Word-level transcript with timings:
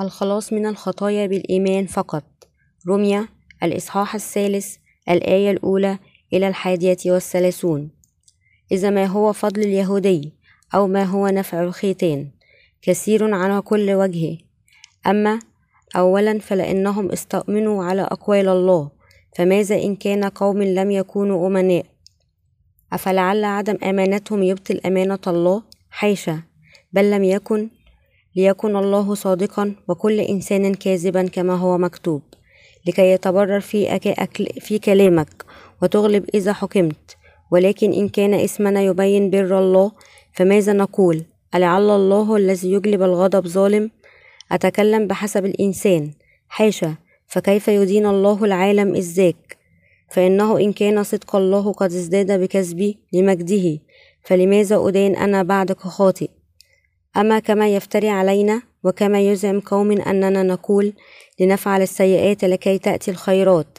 الخلاص 0.00 0.52
من 0.52 0.66
الخطايا 0.66 1.26
بالإيمان 1.26 1.86
فقط. 1.86 2.24
رمية 2.88 3.28
الإصحاح 3.62 4.14
الثالث 4.14 4.76
الآية 5.08 5.50
الأولى 5.50 5.98
إلى 6.32 6.48
الحادية 6.48 6.96
والثلاثون. 7.06 7.90
إذا 8.72 8.90
ما 8.90 9.06
هو 9.06 9.32
فضل 9.32 9.60
اليهودي 9.60 10.32
أو 10.74 10.86
ما 10.86 11.04
هو 11.04 11.28
نفع 11.28 11.62
الختان 11.62 12.30
كثير 12.82 13.34
على 13.34 13.60
كل 13.60 13.90
وجه. 13.90 14.38
أما 15.06 15.38
أولا 15.96 16.38
فلأنهم 16.38 17.10
استؤمنوا 17.12 17.84
على 17.84 18.02
أقوال 18.02 18.48
الله 18.48 18.90
فماذا 19.36 19.74
إن 19.82 19.96
كان 19.96 20.24
قوم 20.24 20.62
لم 20.62 20.90
يكونوا 20.90 21.46
أمناء؟ 21.46 21.86
أفلعل 22.92 23.44
عدم 23.44 23.78
أمانتهم 23.84 24.42
يبطل 24.42 24.80
أمانة 24.86 25.18
الله؟ 25.26 25.62
حيشا 25.90 26.42
بل 26.92 27.10
لم 27.10 27.24
يكن 27.24 27.68
ليكن 28.36 28.76
الله 28.76 29.14
صادقا 29.14 29.74
وكل 29.88 30.20
إنسان 30.20 30.74
كاذبا 30.74 31.26
كما 31.26 31.54
هو 31.54 31.78
مكتوب 31.78 32.22
لكي 32.86 33.10
يتبرر 33.10 33.60
في, 33.60 33.96
أكل 33.96 34.46
في 34.60 34.78
كلامك 34.78 35.44
وتغلب 35.82 36.24
إذا 36.34 36.52
حكمت. 36.52 37.16
ولكن 37.50 37.92
إن 37.92 38.08
كان 38.08 38.34
اسمنا 38.34 38.82
يبين 38.82 39.30
بر 39.30 39.58
الله 39.58 39.92
فماذا 40.32 40.72
نقول؟ 40.72 41.24
ألعل 41.54 41.90
الله 41.90 42.36
الذي 42.36 42.72
يجلب 42.72 43.02
الغضب 43.02 43.46
ظالم؟ 43.46 43.90
أتكلم 44.52 45.06
بحسب 45.06 45.44
الإنسان. 45.44 46.10
حاشا 46.48 46.94
فكيف 47.26 47.68
يدين 47.68 48.06
الله 48.06 48.44
العالم 48.44 48.94
إذ 48.94 49.12
ذاك؟ 49.12 49.58
فإنه 50.10 50.58
إن 50.58 50.72
كان 50.72 51.02
صدق 51.02 51.36
الله 51.36 51.72
قد 51.72 51.92
ازداد 51.92 52.40
بكذبي 52.40 52.98
لمجده 53.12 53.78
فلماذا 54.22 54.88
أدين 54.88 55.16
أنا 55.16 55.42
بعدك 55.42 55.78
خاطئ؟ 55.78 56.28
أما 57.16 57.38
كما 57.38 57.68
يفتري 57.68 58.08
علينا 58.08 58.62
وكما 58.84 59.20
يزعم 59.20 59.60
قوم 59.60 59.92
أننا 60.00 60.42
نقول 60.42 60.92
لنفعل 61.40 61.82
السيئات 61.82 62.44
لكي 62.44 62.78
تأتي 62.78 63.10
الخيرات 63.10 63.78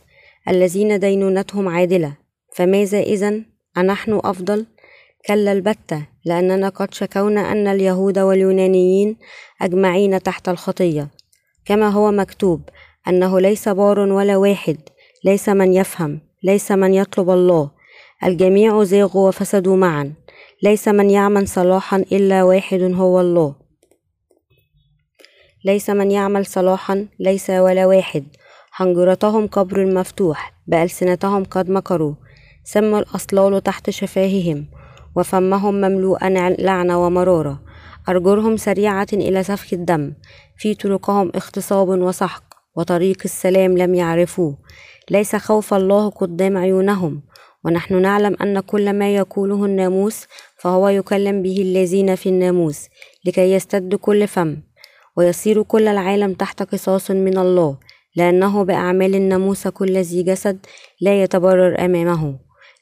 الذين 0.50 1.00
دينونتهم 1.00 1.68
عادلة 1.68 2.14
فماذا 2.56 3.00
إذن؟ 3.00 3.46
أنحن 3.78 4.20
أفضل؟ 4.24 4.66
كلا 5.28 5.52
البتة 5.52 6.06
لأننا 6.26 6.70
قد 6.70 6.94
شكونا 6.94 7.52
أن 7.52 7.68
اليهود 7.68 8.20
واليونانيين 8.20 9.16
أجمعين 9.62 10.24
تحت 10.24 10.50
الخطية. 10.50 11.08
كما 11.66 11.90
هو 11.90 12.12
مكتوب 12.12 12.62
أنه 13.08 13.40
ليس 13.40 13.70
بار 13.70 14.00
ولا 14.00 14.38
واحد 14.38 14.78
ليس 15.24 15.50
من 15.50 15.74
يفهم 15.74 16.20
ليس 16.44 16.72
من 16.72 16.94
يطلب 16.94 17.30
الله. 17.30 17.72
الجميع 18.24 18.84
زاغوا 18.84 19.28
وفسدوا 19.28 19.78
معا. 19.78 20.14
ليس 20.64 20.88
من 20.88 21.10
يعمل 21.10 21.48
صلاحا 21.48 21.98
إلا 21.98 22.44
واحد 22.44 22.82
هو 22.82 23.22
الله. 23.22 23.56
ليس 25.66 25.90
من 25.90 26.12
يعمل 26.12 26.46
صلاحا 26.46 27.08
ليس 27.20 27.50
ولا 27.50 27.86
واحد. 27.86 28.26
حنجرتهم 28.72 29.48
قبر 29.48 29.86
مفتوح 29.86 30.54
بألسنتهم 30.68 31.44
قد 31.44 31.70
مكروا. 31.70 32.16
سموا 32.64 33.00
الأصلال 33.00 33.64
تحت 33.64 33.90
شفاههم 33.90 34.68
وفمهم 35.16 35.76
مملوءا 35.76 36.30
لعنة 36.60 37.06
ومرارة. 37.06 37.62
أرجلهم 38.10 38.58
سريعة 38.58 39.08
إلى 39.14 39.44
سفك 39.44 39.74
الدم. 39.74 40.14
في 40.58 40.74
طرقهم 40.74 41.32
اغتصاب 41.36 41.88
وسحق 41.88 42.44
وطريق 42.76 43.18
السلام 43.26 43.78
لم 43.78 43.96
يعرفوه. 43.96 44.58
ليس 45.12 45.36
خوف 45.36 45.74
الله 45.74 46.10
قدام 46.10 46.58
عيونهم. 46.58 47.22
ونحن 47.66 48.02
نعلم 48.02 48.36
أن 48.42 48.60
كل 48.60 48.94
ما 48.94 49.16
يقوله 49.16 49.66
الناموس 49.66 50.26
فهو 50.58 50.88
يكلم 50.88 51.42
به 51.42 51.62
الذين 51.62 52.16
في 52.16 52.30
الناموس 52.30 52.88
لكي 53.26 53.54
يستد 53.54 53.96
كل 53.96 54.28
فم 54.28 54.58
ويصير 55.18 55.64
كل 55.64 55.88
العالم 55.88 56.34
تحت 56.34 56.64
قصاص 56.64 57.12
من 57.12 57.38
الله 57.38 57.78
لأنه 58.16 58.64
بأعمال 58.64 59.16
الناموس 59.16 59.68
كل 59.68 59.98
ذي 59.98 60.24
جسد 60.24 60.66
لا 61.02 61.24
يتبرر 61.24 61.86
أمامه 61.86 62.36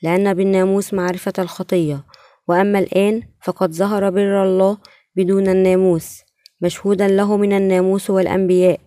لأن 0.04 0.34
بالناموس 0.34 0.94
معرفة 0.94 1.34
الخطية. 1.40 2.04
وأما 2.48 2.80
الآن 2.80 3.22
فقد 3.42 3.72
ظهر 3.72 4.10
بر 4.10 4.44
الله 4.44 4.78
بدون 5.16 5.48
الناموس 5.48 6.22
مشهودا 6.62 7.08
له 7.08 7.38
من 7.38 7.54
الناموس 7.54 8.10
والأنبياء. 8.10 8.80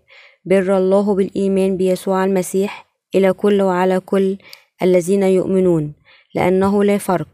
بر 0.44 0.76
الله 0.76 1.14
بالإيمان 1.14 1.76
بيسوع 1.76 2.24
المسيح 2.24 2.86
إلى 3.14 3.32
كل 3.32 3.62
وعلى 3.62 4.00
كل 4.00 4.38
الذين 4.82 5.22
يؤمنون 5.22 5.92
لأنه 6.34 6.84
لا 6.84 6.98
فرق 6.98 7.28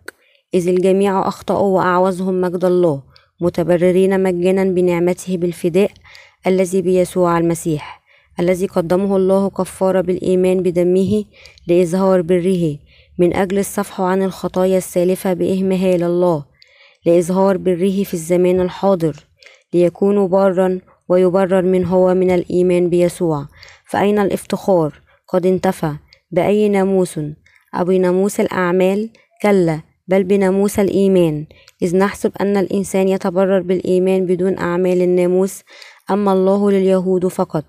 إذ 0.54 0.68
الجميع 0.68 1.28
أخطأوا 1.28 1.76
وأعوزهم 1.76 2.40
مجد 2.40 2.64
الله 2.64 3.02
متبررين 3.40 4.22
مجانا 4.22 4.64
بنعمته 4.64 5.36
بالفداء 5.36 5.90
الذي 6.46 6.82
بيسوع 6.82 7.38
المسيح 7.38 8.02
الذي 8.40 8.66
قدمه 8.66 9.16
الله 9.16 9.50
كفارة 9.50 10.00
بالإيمان 10.00 10.62
بدمه 10.62 11.24
لإظهار 11.66 12.22
بره 12.22 12.78
من 13.18 13.36
أجل 13.36 13.58
الصفح 13.58 14.00
عن 14.00 14.22
الخطايا 14.22 14.78
السالفة 14.78 15.32
بإهمها 15.32 15.94
الله 15.94 16.44
لإظهار 17.06 17.56
بره 17.56 18.02
في 18.04 18.14
الزمان 18.14 18.60
الحاضر 18.60 19.16
ليكونوا 19.74 20.28
بارا 20.28 20.80
ويبرر 21.08 21.62
من 21.62 21.84
هو 21.84 22.14
من 22.14 22.30
الإيمان 22.30 22.90
بيسوع 22.90 23.46
فأين 23.86 24.18
الافتخار؟ 24.18 25.00
قد 25.28 25.46
انتفى. 25.46 25.92
بأي 26.32 26.68
ناموس؟ 26.68 27.18
أو 27.74 27.84
بناموس 27.84 28.40
الأعمال. 28.40 29.10
كلا 29.42 29.80
بل 30.08 30.24
بناموس 30.24 30.78
الإيمان. 30.78 31.46
إذ 31.82 31.96
نحسب 31.96 32.32
أن 32.40 32.56
الإنسان 32.56 33.08
يتبرر 33.08 33.60
بالإيمان 33.60 34.26
بدون 34.26 34.58
أعمال 34.58 35.02
الناموس 35.02 35.62
أما 36.10 36.32
الله 36.32 36.70
لليهود 36.70 37.26
فقط. 37.26 37.64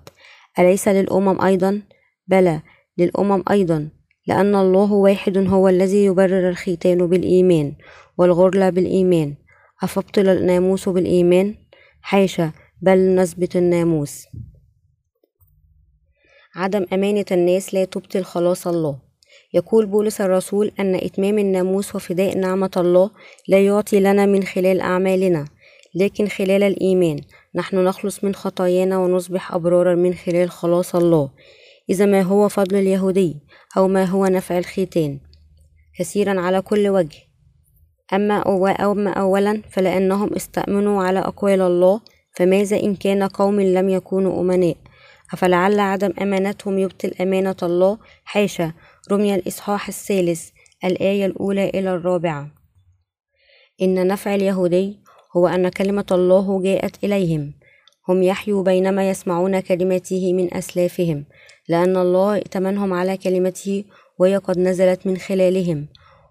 أليس 0.58 0.88
للأمم 0.88 1.40
أيضا؟ 1.40 1.82
بلى 2.28 2.60
للأمم 2.98 3.42
أيضا 3.50 3.88
لأن 4.26 4.54
الله 4.54 4.92
واحد 4.92 5.38
هو 5.38 5.68
الذي 5.68 6.04
يبرر 6.04 6.48
الختان 6.48 7.06
بالإيمان 7.06 7.72
والغرلة 8.18 8.70
بالإيمان. 8.70 9.34
أفبطل 9.82 10.28
الناموس 10.28 10.88
بالإيمان؟ 10.88 11.54
حاشا 12.00 12.52
بل 12.82 13.14
نثبت 13.14 13.56
الناموس. 13.56 14.26
عدم 16.56 16.86
أمانة 16.92 17.24
الناس 17.32 17.74
لا 17.74 17.84
تبطل 17.84 18.24
خلاص 18.24 18.66
الله. 18.66 18.98
يقول 19.54 19.86
بولس 19.86 20.20
الرسول 20.20 20.70
أن 20.80 20.94
إتمام 20.94 21.38
الناموس 21.38 21.94
وفداء 21.94 22.38
نعمة 22.38 22.70
الله 22.76 23.10
لا 23.48 23.66
يعطي 23.66 24.00
لنا 24.00 24.26
من 24.26 24.42
خلال 24.42 24.80
أعمالنا 24.80 25.44
لكن 25.94 26.28
خلال 26.28 26.62
الإيمان. 26.62 27.20
نحن 27.54 27.84
نخلص 27.84 28.24
من 28.24 28.34
خطايانا 28.34 28.98
ونصبح 28.98 29.54
أبرارا 29.54 29.94
من 29.94 30.14
خلال 30.14 30.50
خلاص 30.50 30.94
الله. 30.94 31.30
إذا 31.90 32.06
ما 32.06 32.22
هو 32.22 32.48
فضل 32.48 32.76
اليهودي؟ 32.76 33.36
أو 33.76 33.88
ما 33.88 34.04
هو 34.04 34.26
نفع 34.26 34.58
الختان؟ 34.58 35.18
كثيرا 35.98 36.40
على 36.40 36.60
كل 36.60 36.88
وجه. 36.88 37.18
أما 38.12 38.42
أما 38.80 39.10
أولا 39.10 39.62
فلأنهم 39.70 40.34
استأمنوا 40.34 41.02
على 41.04 41.18
أقوال 41.18 41.60
الله 41.60 42.00
فماذا 42.36 42.80
إن 42.82 42.94
كان 42.94 43.22
قوم 43.22 43.60
لم 43.60 43.88
يكونوا 43.88 44.40
أمناء؟ 44.40 44.76
أفلعل 45.32 45.80
عدم 45.80 46.12
أمانتهم 46.22 46.78
يبطل 46.78 47.12
أمانة 47.20 47.56
الله؟ 47.62 47.98
حاشا 48.24 48.72
رمي 49.12 49.34
الإصحاح 49.34 49.88
الثالث 49.88 50.48
الآية 50.84 51.26
الأولى 51.26 51.68
إلى 51.68 51.94
الرابعة. 51.94 52.50
إن 53.82 54.06
نفع 54.06 54.34
اليهودي 54.34 54.98
هو 55.36 55.46
أن 55.46 55.68
كلمة 55.68 56.06
الله 56.10 56.62
جاءت 56.62 57.04
إليهم. 57.04 57.54
هم 58.08 58.22
يحيوا 58.22 58.62
بينما 58.62 59.10
يسمعون 59.10 59.60
كلمته 59.60 60.32
من 60.32 60.54
أسلافهم 60.54 61.24
لأن 61.68 61.96
الله 61.96 62.34
ائتمنهم 62.34 62.92
على 62.92 63.16
كلمته 63.16 63.84
وهي 64.18 64.36
قد 64.36 64.58
نزلت 64.58 65.06
من 65.06 65.16
خلالهم. 65.16 65.86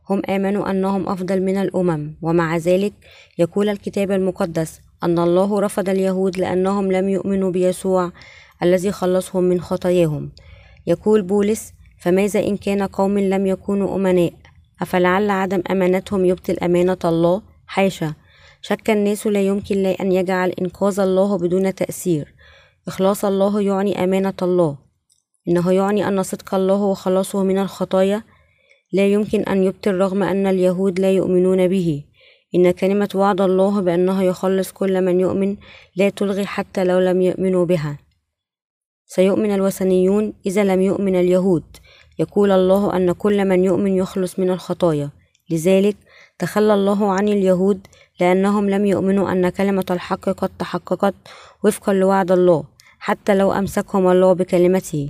هم 0.09 0.21
آمنوا 0.29 0.71
أنهم 0.71 1.09
أفضل 1.09 1.41
من 1.41 1.57
الأمم 1.57 2.15
ومع 2.21 2.57
ذلك 2.57 2.93
يقول 3.37 3.69
الكتاب 3.69 4.11
المقدس 4.11 4.81
أن 5.03 5.19
الله 5.19 5.59
رفض 5.59 5.89
اليهود 5.89 6.37
لأنهم 6.37 6.91
لم 6.91 7.09
يؤمنوا 7.09 7.51
بيسوع 7.51 8.11
الذي 8.63 8.91
خلصهم 8.91 9.43
من 9.43 9.61
خطاياهم. 9.61 10.31
يقول 10.87 11.21
بولس 11.21 11.73
فماذا 12.01 12.39
إن 12.39 12.57
كان 12.57 12.83
قوم 12.83 13.19
لم 13.19 13.45
يكونوا 13.45 13.95
أمناء؟ 13.95 14.33
أفلعل 14.81 15.29
عدم 15.29 15.61
أمانتهم 15.71 16.25
يبطل 16.25 16.57
أمانة 16.63 16.97
الله؟ 17.05 17.41
حاشا. 17.67 18.13
شك 18.61 18.89
الناس 18.89 19.27
لا 19.27 19.41
يمكن 19.41 19.85
أن 19.85 20.11
يجعل 20.11 20.49
إنقاذ 20.49 20.99
الله 20.99 21.37
بدون 21.37 21.75
تأثير. 21.75 22.33
إخلاص 22.87 23.25
الله 23.25 23.61
يعني 23.61 24.03
أمانة 24.03 24.33
الله. 24.41 24.77
إنه 25.47 25.71
يعني 25.71 26.07
أن 26.07 26.23
صدق 26.23 26.55
الله 26.55 26.81
وخلاصه 26.81 27.43
من 27.43 27.57
الخطايا؟ 27.57 28.23
لا 28.93 29.07
يمكن 29.07 29.41
أن 29.41 29.63
يبطل 29.63 29.93
رغم 29.93 30.23
أن 30.23 30.47
اليهود 30.47 30.99
لا 30.99 31.11
يؤمنون 31.11 31.67
به. 31.67 32.03
إن 32.55 32.71
كلمة 32.71 33.09
وعد 33.15 33.41
الله 33.41 33.81
بأنه 33.81 34.23
يخلص 34.23 34.71
كل 34.71 35.01
من 35.01 35.19
يؤمن 35.19 35.57
لا 35.95 36.09
تلغي 36.09 36.45
حتى 36.45 36.83
لو 36.83 36.99
لم 36.99 37.21
يؤمنوا 37.21 37.65
بها. 37.65 37.97
سيؤمن 39.05 39.51
الوثنيون 39.51 40.33
إذا 40.45 40.63
لم 40.63 40.81
يؤمن 40.81 41.15
اليهود. 41.15 41.63
يقول 42.19 42.51
الله 42.51 42.97
أن 42.97 43.11
كل 43.11 43.45
من 43.45 43.63
يؤمن 43.63 43.93
يخلص 43.93 44.39
من 44.39 44.49
الخطايا. 44.49 45.09
لذلك 45.49 45.95
تخلى 46.39 46.73
الله 46.73 47.11
عن 47.11 47.27
اليهود 47.27 47.87
لأنهم 48.19 48.69
لم 48.69 48.85
يؤمنوا 48.85 49.31
أن 49.31 49.49
كلمة 49.49 49.85
الحق 49.91 50.29
قد 50.29 50.49
تحققت 50.59 51.13
وفقا 51.63 51.93
لوعد 51.93 52.31
الله 52.31 52.63
حتى 52.99 53.35
لو 53.35 53.51
أمسكهم 53.51 54.07
الله 54.07 54.33
بكلمته. 54.33 55.09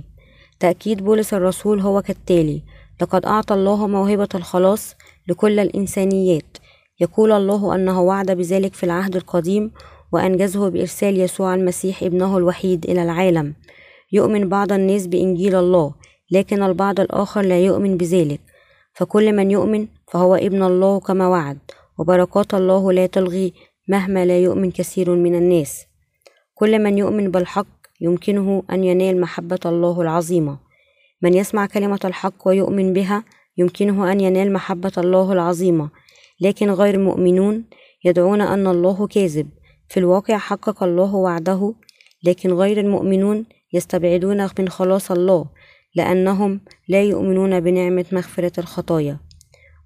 تأكيد 0.60 1.04
بولس 1.04 1.34
الرسول 1.34 1.80
هو 1.80 2.02
كالتالي 2.02 2.62
لقد 3.02 3.26
أعطى 3.26 3.54
الله 3.54 3.86
موهبة 3.86 4.28
الخلاص 4.34 4.94
لكل 5.28 5.60
الإنسانيات. 5.60 6.56
يقول 7.00 7.32
الله 7.32 7.74
أنه 7.74 8.00
وعد 8.02 8.30
بذلك 8.30 8.74
في 8.74 8.84
العهد 8.84 9.16
القديم 9.16 9.70
وأنجزه 10.12 10.68
بإرسال 10.68 11.20
يسوع 11.20 11.54
المسيح 11.54 12.02
ابنه 12.02 12.38
الوحيد 12.38 12.84
إلى 12.84 13.02
العالم. 13.02 13.54
يؤمن 14.12 14.48
بعض 14.48 14.72
الناس 14.72 15.06
بإنجيل 15.06 15.54
الله 15.54 15.94
لكن 16.30 16.62
البعض 16.62 17.00
الآخر 17.00 17.42
لا 17.42 17.60
يؤمن 17.60 17.96
بذلك. 17.96 18.40
فكل 18.94 19.32
من 19.32 19.50
يؤمن 19.50 19.86
فهو 20.12 20.34
ابن 20.34 20.62
الله 20.62 21.00
كما 21.00 21.28
وعد 21.28 21.58
وبركات 21.98 22.54
الله 22.54 22.92
لا 22.92 23.06
تلغي 23.06 23.52
مهما 23.88 24.24
لا 24.24 24.38
يؤمن 24.38 24.70
كثير 24.70 25.10
من 25.10 25.34
الناس. 25.34 25.86
كل 26.54 26.78
من 26.78 26.98
يؤمن 26.98 27.30
بالحق 27.30 27.66
يمكنه 28.00 28.62
أن 28.70 28.84
ينال 28.84 29.20
محبة 29.20 29.60
الله 29.66 30.00
العظيمة. 30.00 30.58
من 31.22 31.34
يسمع 31.34 31.66
كلمة 31.66 32.00
الحق 32.04 32.48
ويؤمن 32.48 32.92
بها 32.92 33.24
يمكنه 33.56 34.12
أن 34.12 34.20
ينال 34.20 34.52
محبة 34.52 34.92
الله 34.98 35.32
العظيمة. 35.32 35.90
لكن 36.40 36.70
غير 36.70 36.94
المؤمنون 36.94 37.64
يدعون 38.04 38.40
أن 38.40 38.66
الله 38.66 39.06
كاذب. 39.06 39.48
في 39.88 40.00
الواقع 40.00 40.38
حقق 40.38 40.82
الله 40.82 41.14
وعده 41.14 41.74
لكن 42.24 42.52
غير 42.52 42.80
المؤمنون 42.80 43.44
يستبعدون 43.74 44.48
من 44.58 44.68
خلاص 44.68 45.10
الله 45.10 45.46
لأنهم 45.94 46.60
لا 46.88 47.02
يؤمنون 47.02 47.60
بنعمة 47.60 48.04
مغفرة 48.12 48.52
الخطايا. 48.58 49.18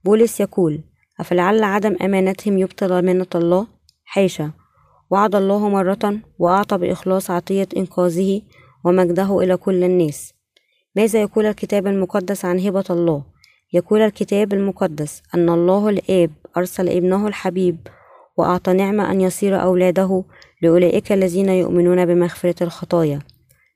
بولس 0.04 0.40
يقول 0.40 0.80
أفلعل 1.20 1.64
عدم 1.64 1.96
أمانتهم 2.02 2.58
يبطل 2.58 2.92
أمانة 2.92 3.26
الله؟ 3.34 3.66
حاشا 4.04 4.50
وعد 5.10 5.34
الله 5.34 5.68
مرة 5.68 6.18
وأعطى 6.38 6.78
بإخلاص 6.78 7.30
عطية 7.30 7.68
إنقاذه 7.76 8.42
ومجده 8.84 9.40
إلى 9.40 9.56
كل 9.56 9.84
الناس. 9.84 10.34
ماذا 10.96 11.20
يقول 11.20 11.46
الكتاب 11.46 11.86
المقدس 11.86 12.44
عن 12.44 12.60
هبة 12.60 12.84
الله؟ 12.90 13.22
يقول 13.72 14.00
الكتاب 14.00 14.52
المقدس 14.52 15.22
أن 15.34 15.48
الله 15.48 15.88
الآب 15.88 16.30
أرسل 16.56 16.88
ابنه 16.88 17.26
الحبيب 17.26 17.76
وأعطى 18.36 18.72
نعمة 18.72 19.12
أن 19.12 19.20
يصير 19.20 19.62
أولاده 19.62 20.24
لأولئك 20.62 21.12
الذين 21.12 21.48
يؤمنون 21.48 22.06
بمغفرة 22.06 22.62
الخطايا. 22.62 23.18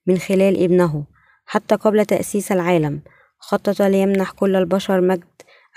من 0.06 0.19
خلال 0.19 0.62
ابنه 0.62 1.04
حتى 1.46 1.75
قبل 1.75 2.06
تأسيس 2.06 2.52
العالم. 2.52 3.00
خطط 3.38 3.82
ليمنح 3.82 4.31
كل 4.31 4.56
البشر 4.56 5.00
مجد 5.00 5.25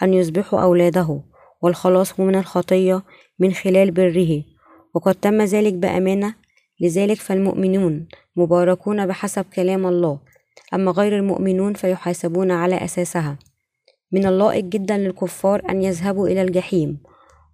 أن 0.04 0.14
يصبحوا 0.14 0.62
أولاده 0.62 1.22
والخلاص 1.62 2.20
من 2.20 2.36
الخطية 2.36 3.02
من 3.40 3.54
خلال 3.54 3.92
بره. 3.92 4.44
وقد 4.94 5.16
تم 5.16 5.42
ذلك 5.42 5.74
بأمانة 5.74 6.36
لذلك 6.82 7.18
فالمؤمنون 7.18 8.08
مباركون 8.36 9.08
بحسب 9.08 9.46
كلام 9.56 9.86
الله. 9.86 10.20
أما 10.74 10.92
غير 10.92 11.18
المؤمنون 11.18 11.74
فيحاسبون 11.74 12.52
على 12.52 12.76
أساسها. 12.76 13.38
من 14.12 14.26
اللائق 14.26 14.64
جدا 14.64 14.98
للكفار 14.98 15.62
أن 15.70 15.82
يذهبوا 15.82 16.28
إلى 16.28 16.42
الجحيم. 16.42 16.98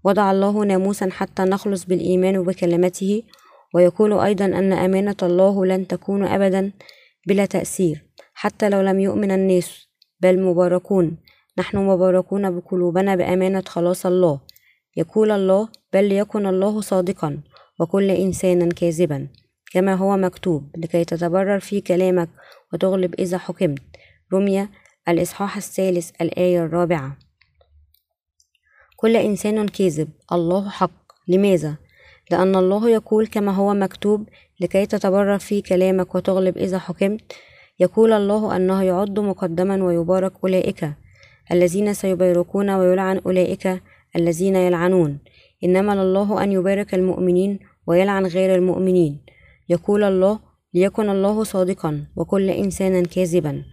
وضع 0.03 0.31
الله 0.31 0.65
ناموسا 0.65 1.09
حتى 1.12 1.44
نخلص 1.44 1.85
بالإيمان 1.85 2.44
بكلمته 2.44 3.23
ويقول 3.73 4.19
أيضا 4.19 4.45
أن 4.45 4.73
أمانة 4.73 5.15
الله 5.23 5.65
لن 5.65 5.88
تكون 5.88 6.23
أبدا 6.25 6.71
بلا 7.27 7.45
تأثير 7.45 8.06
حتى 8.33 8.69
لو 8.69 8.81
لم 8.81 9.00
يؤمن 9.00 9.31
الناس 9.31 9.88
بل 10.19 10.41
مباركون. 10.41 11.18
نحن 11.57 11.77
مباركون 11.77 12.59
بقلوبنا 12.59 13.15
بأمانة 13.15 13.63
خلاص 13.68 14.06
الله. 14.06 14.39
يقول 14.97 15.31
الله 15.31 15.69
بل 15.94 16.09
ليكن 16.09 16.45
الله 16.45 16.81
صادقا 16.81 17.41
وكل 17.79 18.12
إنسانا 18.12 18.69
كاذبا. 18.69 19.27
كما 19.71 19.95
هو 19.95 20.18
مكتوب 20.18 20.75
لكي 20.77 21.06
تتبرر 21.06 21.59
في 21.59 21.81
كلامك 21.81 22.29
وتغلب 22.73 23.15
إذا 23.19 23.38
حكمت. 23.38 23.81
رمية 24.33 24.69
الإصحاح 25.09 25.57
الثالث 25.57 26.12
الآية 26.21 26.65
الرابعة. 26.65 27.18
كل 28.95 29.15
إنسان 29.18 29.68
كاذب. 29.68 30.09
الله 30.31 30.69
حق. 30.69 30.91
لماذا؟ 31.27 31.75
لأن 32.31 32.56
الله 32.56 32.89
يقول 32.89 33.28
كما 33.28 33.51
هو 33.51 33.74
مكتوب 33.74 34.30
لكي 34.60 34.86
تتبرر 34.86 35.38
في 35.38 35.62
كلامك 35.62 36.16
وتغلب 36.16 36.57
إذا 36.57 36.80
حكمت 36.80 37.22
يقول 37.80 38.13
الله 38.13 38.56
أنه 38.56 38.83
يعد 38.83 39.19
مقدما 39.19 39.83
ويبارك 39.83 40.33
أولئك 40.44 40.89
الذين 41.51 41.94
سيباركون 41.94 42.69
ويلعن 42.69 43.22
أولئك 43.25 43.81
الذين 44.16 44.56
يلعنون. 44.56 45.19
إنما 45.63 45.95
لله 45.95 46.44
أن 46.44 46.51
يبارك 46.51 46.94
المؤمنين 46.94 47.60
ويلعن 47.88 48.25
غير 48.25 48.56
المؤمنين. 48.56 49.22
يقول 49.69 50.04
الله 50.04 50.39
ليكن 50.74 51.10
الله 51.10 51.44
صادقا 51.44 52.06
وكل 52.16 52.50
إنسانا 52.50 53.01
كاذبا. 53.04 53.63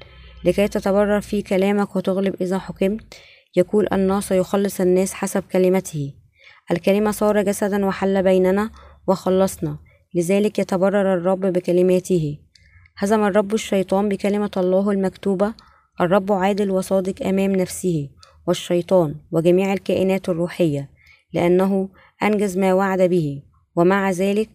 لكي 0.44 0.68
تتبرر 0.68 1.20
في 1.20 1.42
كلامك 1.42 1.96
وتغلب 1.96 2.34
إذا 2.40 2.58
حكمت 2.58 3.14
يقول 3.56 3.86
أنه 3.86 4.20
سيخلص 4.20 4.80
الناس 4.80 5.12
حسب 5.12 5.42
كلمته. 5.52 6.12
الكلمة 6.70 7.10
صار 7.10 7.42
جسدا 7.42 7.86
وحل 7.86 8.22
بيننا 8.22 8.70
وخلصنا. 9.06 9.78
لذلك 10.14 10.58
يتبرر 10.58 11.14
الرب 11.14 11.40
بكلماته. 11.40 12.38
هزم 12.98 13.24
الرب 13.24 13.54
الشيطان 13.54 14.08
بكلمة 14.08 14.50
الله 14.56 14.90
المكتوبة 14.90 15.54
الرب 16.00 16.32
عادل 16.32 16.70
وصادق 16.70 17.26
أمام 17.26 17.52
نفسه 17.52 18.08
والشيطان 18.46 19.14
وجميع 19.32 19.72
الكائنات 19.72 20.28
الروحية 20.28 20.90
لأنه 21.32 21.88
أنجز 22.22 22.58
ما 22.58 22.74
وعد 22.74 23.02
به. 23.02 23.42
ومع 23.76 24.10
ذلك 24.10 24.48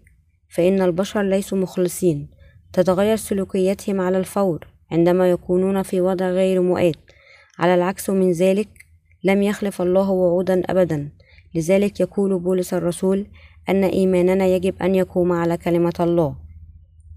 فإن 0.49 0.81
البشر 0.81 1.21
ليسوا 1.21 1.57
مخلصين. 1.57 2.29
تتغير 2.73 3.15
سلوكياتهم 3.15 4.01
على 4.01 4.17
الفور 4.17 4.67
عندما 4.91 5.31
يكونون 5.31 5.83
في 5.83 6.01
وضع 6.01 6.29
غير 6.29 6.61
مؤات 6.61 6.95
على 7.59 7.75
العكس 7.75 8.09
من 8.09 8.31
ذلك 8.31 8.69
لم 9.23 9.41
يخلف 9.43 9.81
الله 9.81 10.09
وعودا 10.09 10.61
أبدا. 10.65 11.11
لذلك 11.55 11.99
يقول 11.99 12.39
بولس 12.39 12.73
الرسول 12.73 13.25
أن 13.69 13.83
إيماننا 13.83 14.45
يجب 14.45 14.81
أن 14.81 14.95
يقوم 14.95 15.31
على 15.31 15.57
كلمة 15.57 15.93
الله. 15.99 16.35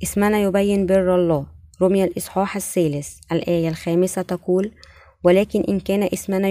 اسمنا 0.03 0.41
يبين 0.43 0.87
بر 0.87 1.15
الله. 1.15 1.47
رمي 1.83 2.05
الإصحاح 2.05 2.57
الثالث. 2.57 3.19
الآية 3.33 3.69
الخامسة 3.69 4.23
تقول 4.23 4.71
ولكن 5.25 5.61
إن 5.69 5.81
كان 5.81 6.03
اسمنا 6.03 6.49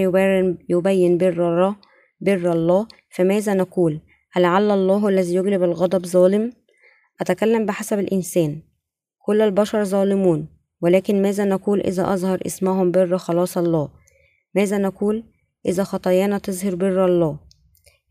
يبين 0.68 1.18
بر 1.18 1.48
الله 1.48 1.76
بر 2.20 2.52
الله 2.52 2.86
فماذا 3.10 3.54
نقول؟ 3.54 4.00
ألعل 4.36 4.70
الله 4.70 5.08
الذي 5.08 5.34
يجلب 5.34 5.62
الغضب 5.62 6.06
ظالم؟ 6.06 6.52
أتكلم 7.20 7.66
بحسب 7.66 7.98
الإنسان. 7.98 8.60
كل 9.18 9.40
البشر 9.40 9.84
ظالمون. 9.84 10.48
ولكن 10.82 11.22
ماذا 11.22 11.44
نقول 11.44 11.80
إذا 11.80 12.14
أظهر 12.14 12.38
اسمهم 12.46 12.90
بر 12.90 13.18
خلاص 13.18 13.58
الله؟ 13.58 13.88
ماذا 14.54 14.78
نقول 14.78 15.24
إذا 15.66 15.84
خطايانا 15.84 16.38
تظهر 16.38 16.74
بر 16.74 17.04
الله؟ 17.04 17.38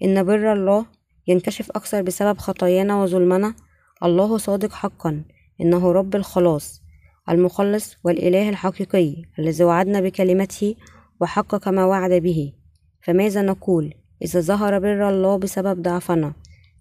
إن 0.04 0.24
بر 0.24 0.54
الله 0.54 0.86
ينكشف 1.28 1.72
أكثر 1.72 2.02
بسبب 2.02 2.38
خطايانا 2.38 3.02
وظلمنا 3.02 3.56
الله 4.04 4.38
صادق 4.38 4.74
حقا 4.74 5.24
إنه 5.62 5.92
رب 5.92 6.16
الخلاص 6.16 6.82
المخلص 7.30 7.98
والإله 8.04 8.50
الحقيقي 8.50 9.16
الذي 9.40 9.64
وعدنا 9.64 10.02
بكلمته 10.02 10.76
وحقق 11.22 11.68
ما 11.68 11.86
وعد 11.86 12.12
به. 12.12 12.54
فماذا 13.02 13.42
نقول؟ 13.42 13.94
إذا 14.22 14.40
ظهر 14.40 14.80
بر 14.80 15.10
الله 15.10 15.38
بسبب 15.38 15.82
ضعفنا 15.82 16.34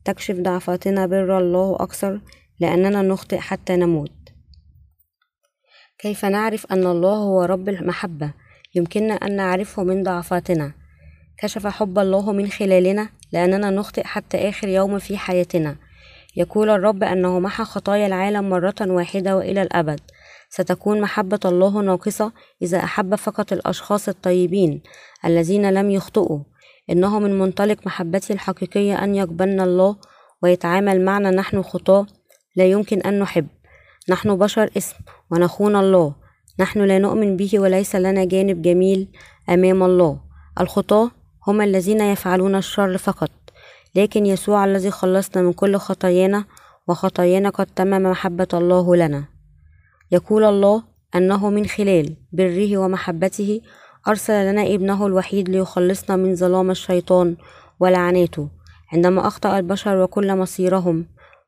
تكشف 0.05 0.37
ضعفاتنا 0.37 1.07
بر 1.07 1.39
الله 1.39 1.77
أكثر 1.81 2.21
لأننا 2.61 3.03
نخطئ 3.03 3.39
حتى 3.39 3.77
نموت. 3.77 4.13
كيف 5.99 6.25
نعرف 6.25 6.67
أن 6.73 6.87
الله 6.87 7.15
هو 7.17 7.43
رب 7.43 7.69
المحبة؟ 7.69 8.33
يمكننا 8.75 9.15
أن 9.15 9.37
نعرفه 9.37 9.85
من 9.85 10.03
ضعفاتنا. 10.03 10.84
كشف 11.39 11.67
حب 11.67 11.99
الله 11.99 12.33
من 12.33 12.49
خلالنا 12.49 13.09
لأننا 13.33 13.71
نخطئ 13.71 14.05
حتى 14.05 14.49
آخر 14.49 14.69
يوم 14.69 14.99
في 14.99 15.19
حياتنا. 15.19 15.77
يقول 16.37 16.71
الرب 16.71 17.05
أنه 17.05 17.41
محى 17.41 17.65
خطايا 17.65 18.07
العالم 18.07 18.51
مرة 18.51 18.75
واحدة 18.81 19.37
وإلى 19.37 19.63
الأبد. 19.63 20.01
ستكون 20.51 21.01
محبة 21.01 21.41
الله 21.45 21.83
ناقصة 21.83 22.33
إذا 22.63 22.79
أحب 22.79 23.15
فقط 23.15 23.53
الأشخاص 23.53 24.09
الطيبين 24.09 24.83
الذين 25.25 25.71
لم 25.71 25.91
يخطئوا. 25.91 26.41
إنه 26.91 27.19
من 27.19 27.39
منطلق 27.39 27.77
محبته 27.87 28.33
الحقيقية 28.33 29.05
أن 29.05 29.15
يقبلنا 29.15 29.65
الله 29.65 29.97
ويتعامل 30.43 31.05
معنا 31.05 31.31
نحن 31.31 31.63
خطاة 31.63 32.07
لا 32.57 32.65
يمكن 32.65 33.01
أن 33.01 33.19
نحب. 33.19 33.47
نحن 34.09 34.37
بشر 34.37 34.71
اسم 34.77 34.97
ونخون 35.31 35.77
الله. 35.77 36.15
نحن 36.61 36.81
لا 36.81 36.99
نؤمن 36.99 37.37
به 37.37 37.51
وليس 37.61 37.97
لنا 37.97 38.25
جانب 38.25 38.63
جميل 38.63 39.09
أمام 39.49 39.83
الله. 39.83 40.21
الخطاة 40.61 41.11
هم 41.49 41.61
الذين 41.61 42.01
يفعلون 42.01 42.55
الشر 42.55 42.99
فقط. 42.99 43.31
لكن 43.95 44.27
يسوع 44.27 44.65
الذي 44.65 44.91
خلصنا 44.91 45.43
من 45.43 45.53
كل 45.53 45.77
خطايانا 45.77 46.45
وخطايانا 46.89 47.49
قد 47.49 47.67
تمم 47.67 48.03
محبة 48.03 48.49
الله 48.55 48.97
لنا. 48.97 49.25
يقول 50.13 50.45
الله 50.45 50.83
أنه 51.15 51.51
من 51.51 51.67
خلال 51.67 52.17
بره 52.33 52.77
ومحبته 52.79 53.61
أرسل 54.09 54.51
لنا 54.51 54.75
ابنه 54.75 55.07
الوحيد 55.07 55.49
ليخلصنا 55.49 56.17
من 56.17 56.35
ظلام 56.35 56.71
الشيطان 56.71 57.37
ولعناته 57.81 58.49
عندما 58.93 59.27
أخطأ 59.27 59.59
البشر 59.59 59.97
وكل 59.97 60.37
مصيرهم 60.37 61.07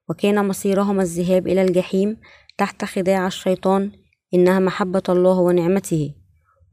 وكان 0.08 0.48
مصيرهم 0.48 1.00
الذهاب 1.00 1.46
إلى 1.46 1.62
الجحيم 1.62 2.16
تحت 2.58 2.84
خداع 2.84 3.26
الشيطان 3.26 3.90
إنها 4.34 4.58
محبة 4.58 5.02
الله 5.08 5.38
ونعمته. 5.38 6.14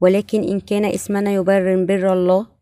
ولكن 0.00 0.42
إن 0.42 0.60
كان 0.60 0.84
اسمنا 0.84 1.32
يبرر 1.32 1.84
بر 1.84 2.12
الله 2.12 2.53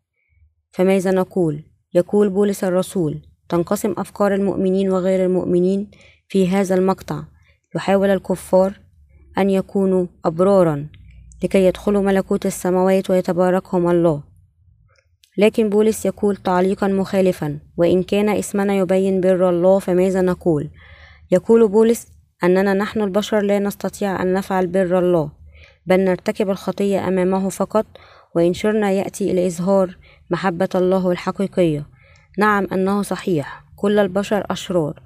فماذا 0.73 1.11
نقول؟ 1.11 1.63
يقول 1.93 2.29
بولس 2.29 2.63
الرسول 2.63 3.21
تنقسم 3.49 3.95
أفكار 3.97 4.33
المؤمنين 4.33 4.89
وغير 4.89 5.25
المؤمنين 5.25 5.91
في 6.27 6.47
هذا 6.47 6.75
المقطع. 6.75 7.23
يحاول 7.75 8.09
الكفار 8.09 8.79
أن 9.37 9.49
يكونوا 9.49 10.05
أبرارا 10.25 10.87
لكي 11.43 11.65
يدخلوا 11.65 12.01
ملكوت 12.01 12.45
السماوات 12.45 13.09
ويتباركهم 13.09 13.89
الله. 13.89 14.23
لكن 15.37 15.69
بولس 15.69 16.05
يقول 16.05 16.35
تعليقا 16.35 16.87
مخالفا 16.87 17.59
وإن 17.77 18.03
كان 18.03 18.29
اسمنا 18.29 18.75
يبين 18.75 19.21
بر 19.21 19.49
الله 19.49 19.79
فماذا 19.79 20.21
نقول؟ 20.21 20.69
يقول 21.31 21.67
بولس 21.67 22.07
أننا 22.43 22.73
نحن 22.73 23.01
البشر 23.01 23.41
لا 23.41 23.59
نستطيع 23.59 24.21
أن 24.21 24.33
نفعل 24.33 24.67
بر 24.67 24.99
الله 24.99 25.31
بل 25.85 25.99
نرتكب 25.99 26.49
الخطية 26.49 27.07
أمامه 27.07 27.49
فقط 27.49 27.85
وإن 28.35 28.53
شرنا 28.53 28.91
يأتي 28.91 29.31
إلى 29.31 29.47
إظهار 29.47 29.97
محبة 30.29 30.69
الله 30.75 31.11
الحقيقية. 31.11 31.85
نعم 32.37 32.67
أنه 32.73 33.01
صحيح 33.01 33.63
كل 33.75 33.99
البشر 33.99 34.45
أشرار 34.49 35.01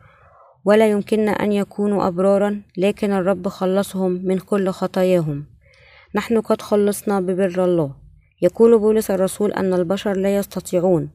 ولا 0.66 0.90
يمكننا 0.90 1.32
أن 1.32 1.52
يكونوا 1.52 2.08
أبرارا 2.08 2.62
لكن 2.78 3.12
الرب 3.12 3.48
خلصهم 3.48 4.12
من 4.12 4.40
كل 4.40 4.70
خطاياهم. 4.70 5.46
نحن 6.16 6.42
قد 6.42 6.62
خلصنا 6.62 7.20
ببر 7.20 7.66
الله. 7.66 7.96
يقول 8.42 8.80
بولس 8.80 9.12
الرسول 9.12 9.52
أن 9.52 9.74
البشر 9.74 10.18
لا 10.18 10.36
يستطيعون 10.36 11.10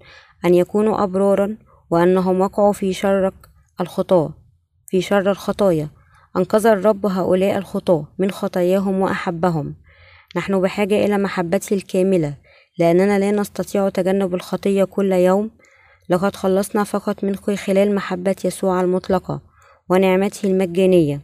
أن 0.45 0.55
يكونوا 0.55 1.03
أبرارا 1.03 1.57
وأنهم 1.91 2.41
وقعوا 2.41 2.73
في 2.73 2.93
شر 2.93 3.33
الخطاة 3.81 4.35
في 4.87 5.01
شر 5.01 5.31
الخطايا. 5.31 5.89
أنقذ 6.37 6.67
الرب 6.67 7.07
هؤلاء 7.07 7.59
الخطاة 7.59 8.07
من 8.19 8.31
خطاياهم 8.31 9.01
وأحبهم. 9.01 9.75
نحن 10.37 10.61
بحاجة 10.61 11.05
إلى 11.05 11.19
محبته 11.19 11.75
الكاملة. 11.75 12.37
لأننا 12.79 13.19
لا 13.19 13.31
نستطيع 13.31 13.88
تجنب 13.88 14.35
الخطية 14.35 14.85
كل 14.85 15.12
يوم. 15.12 15.50
لقد 16.09 16.37
خلصنا 16.37 16.85
فقط 16.85 17.25
من 17.25 17.37
خلال 17.37 17.95
محبة 17.95 18.37
يسوع 18.45 18.81
المطلقة 18.81 19.41
ونعمته 19.88 20.47
المجانية. 20.47 21.21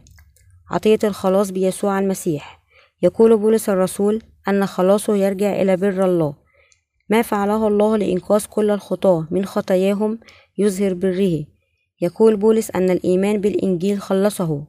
عطية 0.71 0.99
الخلاص 1.03 1.51
بيسوع 1.51 1.99
المسيح. 1.99 2.59
يقول 3.01 3.37
بولس 3.37 3.69
الرسول 3.69 4.21
أن 4.47 4.65
خلاصه 4.65 5.15
يرجع 5.15 5.61
إلى 5.61 5.77
بر 5.77 6.05
الله. 6.05 6.33
ما 7.09 7.21
فعله 7.21 7.67
الله 7.67 7.97
لإنقاذ 7.97 8.45
كل 8.45 8.71
الخطاة 8.71 9.27
من 9.31 9.45
خطاياهم 9.45 10.19
يظهر 10.57 10.93
بره. 10.93 11.45
يقول 12.01 12.35
بولس 12.35 12.71
أن 12.71 12.89
الإيمان 12.89 13.41
بالإنجيل 13.41 14.01
خلصه. 14.01 14.63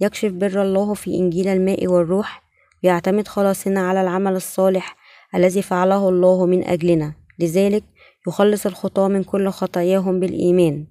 يكشف 0.00 0.32
بر 0.32 0.62
الله 0.62 0.94
في 0.94 1.14
إنجيل 1.14 1.48
الماء 1.48 1.86
والروح. 1.86 2.42
ويعتمد 2.84 3.28
خلاصنا 3.28 3.88
على 3.88 4.00
العمل 4.00 4.36
الصالح 4.36 4.96
الذي 5.34 5.62
فعله 5.62 6.08
الله 6.08 6.46
من 6.46 6.64
أجلنا. 6.64 7.12
لذلك 7.38 7.84
يخلص 8.28 8.66
الخطاة 8.66 9.08
من 9.08 9.24
كل 9.24 9.48
خطاياهم 9.48 10.20
بالإيمان. 10.20 10.86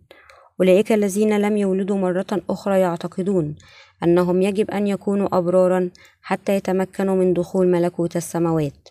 أولئك 0.59 0.91
الذين 0.91 1.37
لم 1.37 1.57
يولدوا 1.57 1.97
مرة 1.97 2.41
أخرى 2.49 2.79
يعتقدون 2.79 3.55
أنهم 4.03 4.41
يجب 4.41 4.71
أن 4.71 4.87
يكونوا 4.87 5.37
أبرارا 5.37 5.89
حتى 6.21 6.55
يتمكنوا 6.55 7.15
من 7.15 7.33
دخول 7.33 7.67
ملكوت 7.67 8.15
السماوات. 8.15 8.89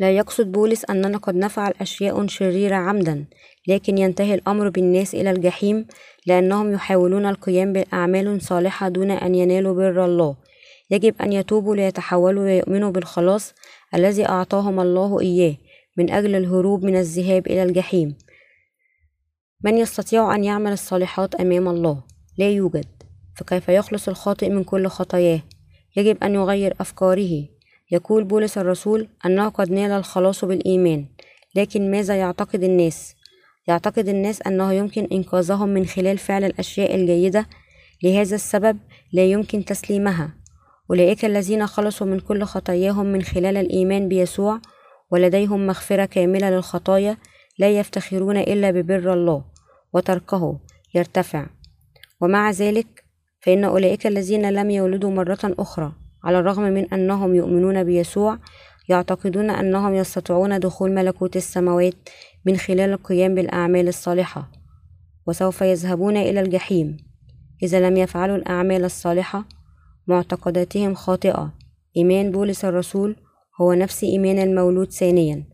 لا 0.00 0.10
يقصد 0.10 0.52
بولس 0.52 0.84
أننا 0.90 1.18
قد 1.18 1.34
نفعل 1.34 1.72
أشياء 1.80 2.26
شريرة 2.26 2.76
عمدا 2.76 3.24
لكن 3.68 3.98
ينتهي 3.98 4.34
الأمر 4.34 4.68
بالناس 4.68 5.14
إلى 5.14 5.30
الجحيم 5.30 5.86
لأنهم 6.26 6.72
يحاولون 6.72 7.26
القيام 7.26 7.72
بأعمال 7.72 8.42
صالحة 8.42 8.88
دون 8.88 9.10
أن 9.10 9.34
ينالوا 9.34 9.74
بر 9.74 10.04
الله. 10.04 10.36
يجب 10.90 11.14
أن 11.22 11.32
يتوبوا 11.32 11.76
ليتحولوا 11.76 12.44
ويؤمنوا 12.44 12.90
بالخلاص 12.90 13.54
الذي 13.94 14.28
أعطاهم 14.28 14.80
الله 14.80 15.20
إياه 15.20 15.56
من 15.98 16.10
أجل 16.10 16.34
الهروب 16.34 16.84
من 16.84 16.96
الذهاب 16.96 17.46
إلى 17.46 17.62
الجحيم. 17.62 18.16
من 19.64 19.78
يستطيع 19.78 20.34
أن 20.34 20.44
يعمل 20.44 20.72
الصالحات 20.72 21.34
أمام 21.34 21.68
الله؟ 21.68 22.02
لا 22.38 22.50
يوجد. 22.50 22.86
فكيف 23.36 23.68
يخلص 23.68 24.08
الخاطئ 24.08 24.48
من 24.48 24.64
كل 24.64 24.86
خطاياه؟ 24.86 25.42
يجب 25.96 26.24
أن 26.24 26.34
يغير 26.34 26.74
أفكاره. 26.80 27.44
يقول 27.90 28.24
بولس 28.24 28.58
الرسول 28.58 29.08
أنه 29.26 29.48
قد 29.48 29.70
نال 29.70 29.90
الخلاص 29.90 30.44
بالإيمان 30.44 31.06
لكن 31.54 31.90
ماذا 31.90 32.16
يعتقد 32.16 32.62
الناس؟ 32.62 33.14
يعتقد 33.68 34.08
الناس 34.08 34.42
أنه 34.42 34.72
يمكن 34.72 35.08
إنقاذهم 35.12 35.68
من 35.68 35.86
خلال 35.86 36.18
فعل 36.18 36.44
الأشياء 36.44 36.94
الجيدة. 36.94 37.46
لهذا 38.02 38.34
السبب 38.34 38.78
لا 39.12 39.24
يمكن 39.24 39.64
تسليمها. 39.64 40.43
أولئك 40.90 41.24
الذين 41.24 41.66
خلصوا 41.66 42.06
من 42.06 42.20
كل 42.20 42.44
خطاياهم 42.44 43.06
من 43.06 43.22
خلال 43.22 43.56
الإيمان 43.56 44.08
بيسوع 44.08 44.60
ولديهم 45.10 45.66
مغفرة 45.66 46.04
كاملة 46.04 46.50
للخطايا 46.50 47.16
لا 47.58 47.70
يفتخرون 47.78 48.36
إلا 48.36 48.70
ببر 48.70 49.12
الله 49.12 49.44
وتركه 49.92 50.60
يرتفع 50.94 51.46
ومع 52.20 52.50
ذلك 52.50 53.04
فإن 53.40 53.64
أولئك 53.64 54.06
الذين 54.06 54.50
لم 54.50 54.70
يولدوا 54.70 55.10
مرة 55.10 55.38
أخرى 55.44 55.92
على 56.24 56.38
الرغم 56.38 56.62
من 56.62 56.94
أنهم 56.94 57.34
يؤمنون 57.34 57.84
بيسوع 57.84 58.38
يعتقدون 58.88 59.50
أنهم 59.50 59.94
يستطيعون 59.94 60.60
دخول 60.60 60.90
ملكوت 60.90 61.36
السماوات 61.36 61.94
من 62.44 62.56
خلال 62.56 62.90
القيام 62.92 63.34
بالأعمال 63.34 63.88
الصالحة 63.88 64.50
وسوف 65.26 65.60
يذهبون 65.60 66.16
إلى 66.16 66.40
الجحيم. 66.40 66.96
إذا 67.62 67.88
لم 67.88 67.96
يفعلوا 67.96 68.36
الأعمال 68.36 68.84
الصالحة 68.84 69.44
معتقداتهم 70.06 70.94
خاطئة. 70.94 71.52
إيمان 71.96 72.30
بولس 72.30 72.64
الرسول 72.64 73.16
هو 73.60 73.72
نفس 73.72 74.04
إيمان 74.04 74.38
المولود 74.38 74.92
ثانيا. 74.92 75.44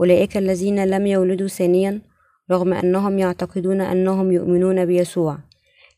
أولئك 0.00 0.36
الذين 0.36 0.84
لم 0.84 1.06
يولدوا 1.06 1.48
ثانيا 1.48 2.02
رغم 2.50 2.72
أنهم 2.72 3.18
يعتقدون 3.18 3.80
أنهم 3.80 4.32
يؤمنون 4.32 4.84
بيسوع. 4.86 5.38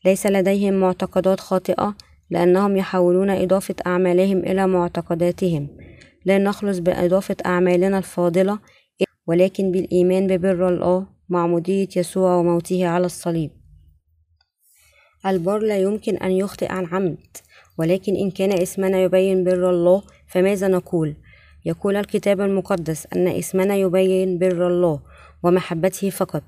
ليس 0.05 0.27
لديهم 0.27 0.73
معتقدات 0.73 1.39
خاطئة 1.39 1.95
لأنهم 2.29 2.77
يحاولون 2.77 3.29
إضافة 3.29 3.75
أعمالهم 3.87 4.37
إلى 4.37 4.67
معتقداتهم. 4.67 5.67
لا 6.25 6.37
نخلص 6.37 6.79
بإضافة 6.79 7.35
أعمالنا 7.45 7.97
الفاضلة 7.97 8.59
ولكن 9.27 9.71
بالإيمان 9.71 10.27
ببر 10.27 10.67
الله 10.67 11.07
معمودية 11.29 11.87
يسوع 11.95 12.35
وموته 12.35 12.87
على 12.87 13.05
الصليب. 13.05 13.51
البر 15.25 15.59
لا 15.59 15.77
يمكن 15.77 16.17
أن 16.17 16.31
يخطئ 16.31 16.71
عن 16.71 16.85
عمد. 16.85 17.27
ولكن 17.77 18.15
إن 18.15 18.31
كان 18.31 18.51
اسمنا 18.61 19.03
يبين 19.03 19.43
بر 19.43 19.69
الله 19.69 20.03
فماذا 20.27 20.67
نقول؟ 20.67 21.15
يقول 21.65 21.95
الكتاب 21.95 22.41
المقدس 22.41 23.07
أن 23.15 23.27
اسمنا 23.27 23.75
يبين 23.75 24.39
بر 24.39 24.67
الله 24.67 24.99
ومحبته 25.43 26.09
فقط. 26.09 26.43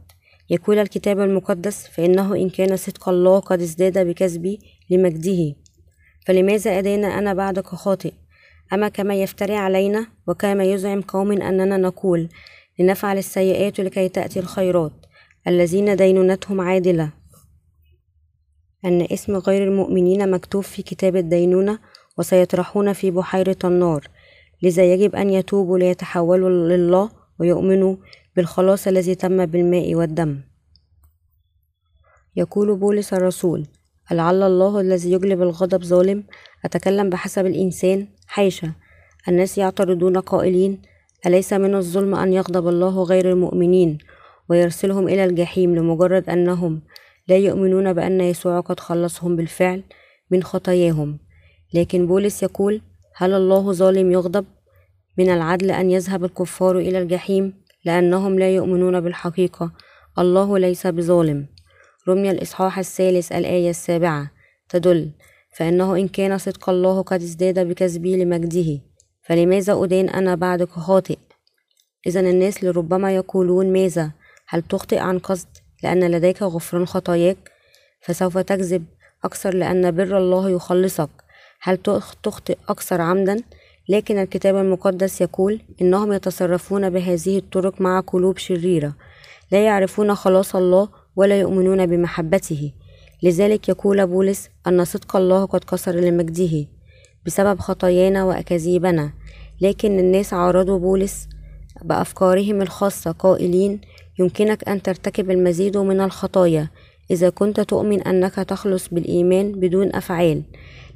يقول 0.49 0.79
الكتاب 0.79 1.19
المقدس 1.19 1.87
فإنه 1.87 2.35
إن 2.35 2.49
كان 2.49 2.77
صدق 2.77 3.09
الله 3.09 3.39
قد 3.39 3.61
ازداد 3.61 4.07
بكسبي 4.07 4.59
لمجده. 4.89 5.55
فلماذا 6.25 6.79
أدينا 6.79 7.07
أنا 7.07 7.33
بعدك 7.33 7.67
خاطئ؟ 7.67 8.13
أما 8.73 8.89
كما 8.89 9.15
يفتري 9.15 9.55
علينا 9.55 10.07
وكما 10.27 10.63
يزعم 10.63 11.01
قوم 11.01 11.31
أننا 11.31 11.77
نقول 11.77 12.29
لنفعل 12.79 13.17
السيئات 13.17 13.79
لكي 13.79 14.09
تأتي 14.09 14.39
الخيرات 14.39 14.91
الذين 15.47 15.95
دينونتهم 15.95 16.61
عادلة. 16.61 17.22
أن 18.85 19.07
اسم 19.11 19.35
غير 19.35 19.63
المؤمنين 19.63 20.31
مكتوب 20.31 20.63
في 20.63 20.81
كتاب 20.81 21.15
الدينونة 21.15 21.79
وسيطرحون 22.17 22.93
في 22.93 23.11
بحيرة 23.11 23.57
النار 23.63 24.07
لذا 24.61 24.93
يجب 24.93 25.15
أن 25.15 25.29
يتوبوا 25.29 25.79
ليتحولوا 25.79 26.49
لله 26.49 27.09
ويؤمنوا 27.39 27.95
بالخلاص 28.35 28.87
الذي 28.87 29.15
تم 29.15 29.45
بالماء 29.45 29.95
والدم. 29.95 30.41
يقول 32.35 32.75
بولس 32.75 33.13
الرسول 33.13 33.67
لعل 34.11 34.43
الله 34.43 34.79
الذي 34.79 35.11
يجلب 35.11 35.41
الغضب 35.41 35.83
ظالم. 35.83 36.23
أتكلم 36.65 37.09
بحسب 37.09 37.45
الإنسان؟ 37.45 38.07
حيشة. 38.27 38.71
الناس 39.27 39.57
يعترضون 39.57 40.17
قائلين 40.17 40.81
أليس 41.25 41.53
من 41.53 41.75
الظلم 41.75 42.15
أن 42.15 42.33
يغضب 42.33 42.67
الله 42.67 43.03
غير 43.03 43.29
المؤمنين 43.31 43.97
ويرسلهم 44.49 45.07
إلى 45.07 45.25
الجحيم 45.25 45.75
لمجرد 45.75 46.29
أنهم 46.29 46.81
لا 47.27 47.37
يؤمنون 47.37 47.93
بأن 47.93 48.21
يسوع 48.21 48.59
قد 48.59 48.79
خلصهم 48.79 49.35
بالفعل 49.35 49.83
من 50.31 50.43
خطاياهم. 50.43 51.19
لكن 51.73 52.07
بولس 52.07 52.43
يقول 52.43 52.81
هل 53.15 53.33
الله 53.33 53.71
ظالم 53.71 54.11
يغضب؟ 54.11 54.45
من 55.17 55.29
العدل 55.29 55.71
أن 55.71 55.91
يذهب 55.91 56.23
الكفار 56.25 56.77
إلى 56.77 57.01
الجحيم 57.01 57.53
لأنهم 57.85 58.39
لا 58.39 58.55
يؤمنون 58.55 59.01
بالحقيقة. 59.01 59.71
الله 60.19 60.57
ليس 60.57 60.87
بظالم. 60.87 61.47
رمي 62.07 62.31
الإصحاح 62.31 62.79
الثالث 62.79 63.31
الآية 63.31 63.69
السابعة 63.69 64.31
تدل 64.69 65.11
فإنه 65.57 65.95
إن 65.95 66.07
كان 66.07 66.37
صدق 66.37 66.69
الله 66.69 67.01
قد 67.01 67.21
ازداد 67.21 67.59
بكسبي 67.59 68.23
لمجده. 68.23 68.81
فلماذا 69.21 69.83
أدين 69.83 70.09
أنا 70.09 70.35
بعد 70.35 70.63
خاطئ؟ 70.65 71.17
إذا 72.07 72.19
الناس 72.19 72.63
لربما 72.63 73.15
يقولون 73.15 73.73
ماذا؟ 73.73 74.11
هل 74.47 74.61
تخطئ 74.61 74.97
عن 74.97 75.19
قصد؟ 75.19 75.47
لأن 75.83 76.11
لديك 76.11 76.41
غفران 76.41 76.85
خطاياك 76.85 77.51
فسوف 78.01 78.37
تكذب 78.37 78.85
أكثر 79.23 79.53
لأن 79.53 79.91
بر 79.91 80.17
الله 80.17 80.49
يخلصك. 80.49 81.09
هل 81.61 81.77
تخطئ 82.23 82.57
أكثر 82.69 83.01
عمدا؟ 83.01 83.37
لكن 83.89 84.19
الكتاب 84.19 84.55
المقدس 84.55 85.21
يقول 85.21 85.61
إنهم 85.81 86.13
يتصرفون 86.13 86.89
بهذه 86.89 87.37
الطرق 87.37 87.81
مع 87.81 87.99
قلوب 87.99 88.37
شريرة. 88.37 88.95
لا 89.51 89.65
يعرفون 89.65 90.15
خلاص 90.15 90.55
الله 90.55 90.89
ولا 91.15 91.39
يؤمنون 91.39 91.85
بمحبته. 91.85 92.71
لذلك 93.23 93.69
يقول 93.69 94.07
بولس 94.07 94.49
أن 94.67 94.85
صدق 94.85 95.15
الله 95.15 95.45
قد 95.45 95.63
كسر 95.63 95.95
لمجده 95.95 96.67
بسبب 97.25 97.59
خطايانا 97.59 98.23
وأكاذيبنا. 98.23 99.13
لكن 99.61 99.99
الناس 99.99 100.33
عارضوا 100.33 100.79
بولس 100.79 101.27
بأفكارهم 101.81 102.61
الخاصة 102.61 103.11
قائلين 103.11 103.81
يمكنك 104.19 104.69
أن 104.69 104.81
ترتكب 104.81 105.31
المزيد 105.31 105.77
من 105.77 106.01
الخطايا 106.01 106.67
إذا 107.11 107.29
كنت 107.29 107.59
تؤمن 107.59 108.01
أنك 108.01 108.35
تخلص 108.35 108.87
بالإيمان 108.87 109.51
بدون 109.51 109.95
أفعال. 109.95 110.43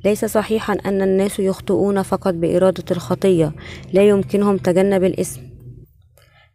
ليس 0.05 0.25
صحيحا 0.25 0.73
أن 0.85 1.01
الناس 1.01 1.39
يخطئون 1.39 2.01
فقط 2.01 2.33
بإرادة 2.33 2.83
الخطية 2.91 3.51
لا 3.93 4.07
يمكنهم 4.07 4.57
تجنب 4.57 5.03
الإثم 5.03 5.41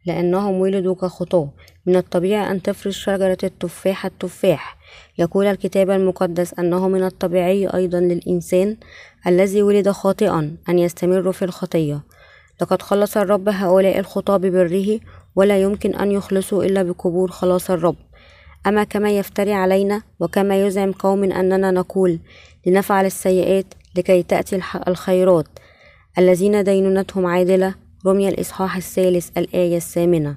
لأنهم 0.07 0.55
ولدوا 0.55 0.95
كخطاة. 0.95 1.53
من 1.87 1.97
الطبيعي 1.97 2.51
أن 2.51 2.63
تفرز 2.63 2.95
شجرة 2.95 3.39
التفاح 3.45 4.07
التفاح. 4.07 4.77
يقول 5.19 5.47
الكتاب 5.47 5.91
المقدس 5.91 6.55
أنه 6.55 6.89
من 6.89 7.05
الطبيعي 7.05 7.67
أيضا 7.67 8.01
للإنسان 8.01 8.77
الذي 9.27 9.63
ولد 9.63 9.91
خاطئا 9.91 10.57
أن 10.69 10.79
يستمر 10.79 11.33
في 11.33 11.45
الخطية. 11.45 12.01
لقد 12.63 12.83
خلص 12.83 13.17
الرب 13.17 13.49
هؤلاء 13.49 13.99
الخطاة 13.99 14.37
ببره 14.37 15.01
ولا 15.37 15.63
يمكن 15.63 15.95
أن 15.95 16.13
يخلصوا 16.13 16.65
إلا 16.65 16.83
بقبول 16.83 17.31
خلاص 17.31 17.71
الرب. 17.71 17.97
أما 18.67 18.85
كما 18.85 19.11
يفتري 19.11 19.53
علينا 19.53 20.03
وكما 20.21 20.67
يزعم 20.67 20.93
قوم 20.93 21.25
أننا 21.25 21.71
نقول 21.71 22.19
لنفعل 22.67 23.07
السيئات 23.07 23.67
لكي 23.97 24.23
تأتي 24.23 24.61
الخيرات. 24.89 25.47
الذين 26.19 26.65
دينونتهم 26.65 27.27
عادلة 27.27 27.75
رمي 28.07 28.29
الإصحاح 28.29 28.77
الثالث 28.77 29.39
الآية 29.39 29.77
الثامنة. 29.77 30.37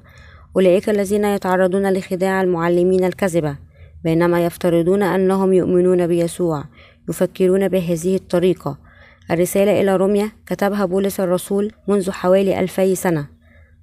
أولئك 0.56 0.90
الذين 0.90 1.26
يتعرضون 1.26 1.94
لخداع 1.94 2.42
المعلمين 2.42 3.04
الكذبة 3.04 3.58
بينما 4.04 4.46
يفترضون 4.46 5.04
أنهم 5.04 5.54
يؤمنون 5.54 6.08
بيسوع 6.08 6.64
يفكرون 7.10 7.68
بهذه 7.68 8.16
الطريقة. 8.16 8.85
الرسالة 9.32 9.82
إلى 9.82 9.96
روميا 9.96 10.32
كتبها 10.46 10.86
بولس 10.86 11.20
الرسول 11.20 11.72
منذ 11.88 12.12
حوالي 12.12 12.60
ألفي 12.60 12.96
سنة. 12.96 13.28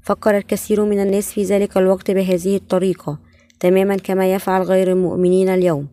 فكر 0.03 0.37
الكثير 0.37 0.85
من 0.85 1.03
الناس 1.03 1.33
في 1.33 1.43
ذلك 1.43 1.77
الوقت 1.77 2.11
بهذه 2.11 2.57
الطريقة 2.57 3.19
تماما 3.61 3.97
كما 3.97 4.33
يفعل 4.33 4.63
غير 4.63 4.93
المؤمنين 4.93 5.49
اليوم. 5.49 5.89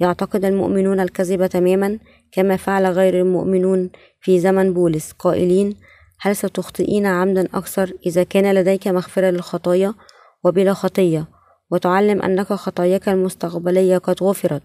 يعتقد 0.00 0.44
المؤمنون 0.44 1.00
الكذب 1.00 1.46
تماما 1.46 1.98
كما 2.32 2.56
فعل 2.56 2.86
غير 2.86 3.20
المؤمنون 3.20 3.90
في 4.20 4.40
زمن 4.40 4.72
بولس. 4.72 5.12
قائلين 5.12 5.76
هل 6.20 6.36
ستخطئين 6.36 7.06
عمدا 7.06 7.48
أكثر 7.54 7.92
إذا 8.06 8.22
كان 8.22 8.54
لديك 8.54 8.88
مغفرة 8.88 9.30
للخطايا 9.30 9.94
وبلا 10.44 10.72
خطية 10.72 11.28
وتعلم 11.70 12.22
أنك 12.22 12.52
خطاياك 12.52 13.08
المستقبلية 13.08 13.98
قد 13.98 14.22
غفرت؟ 14.22 14.62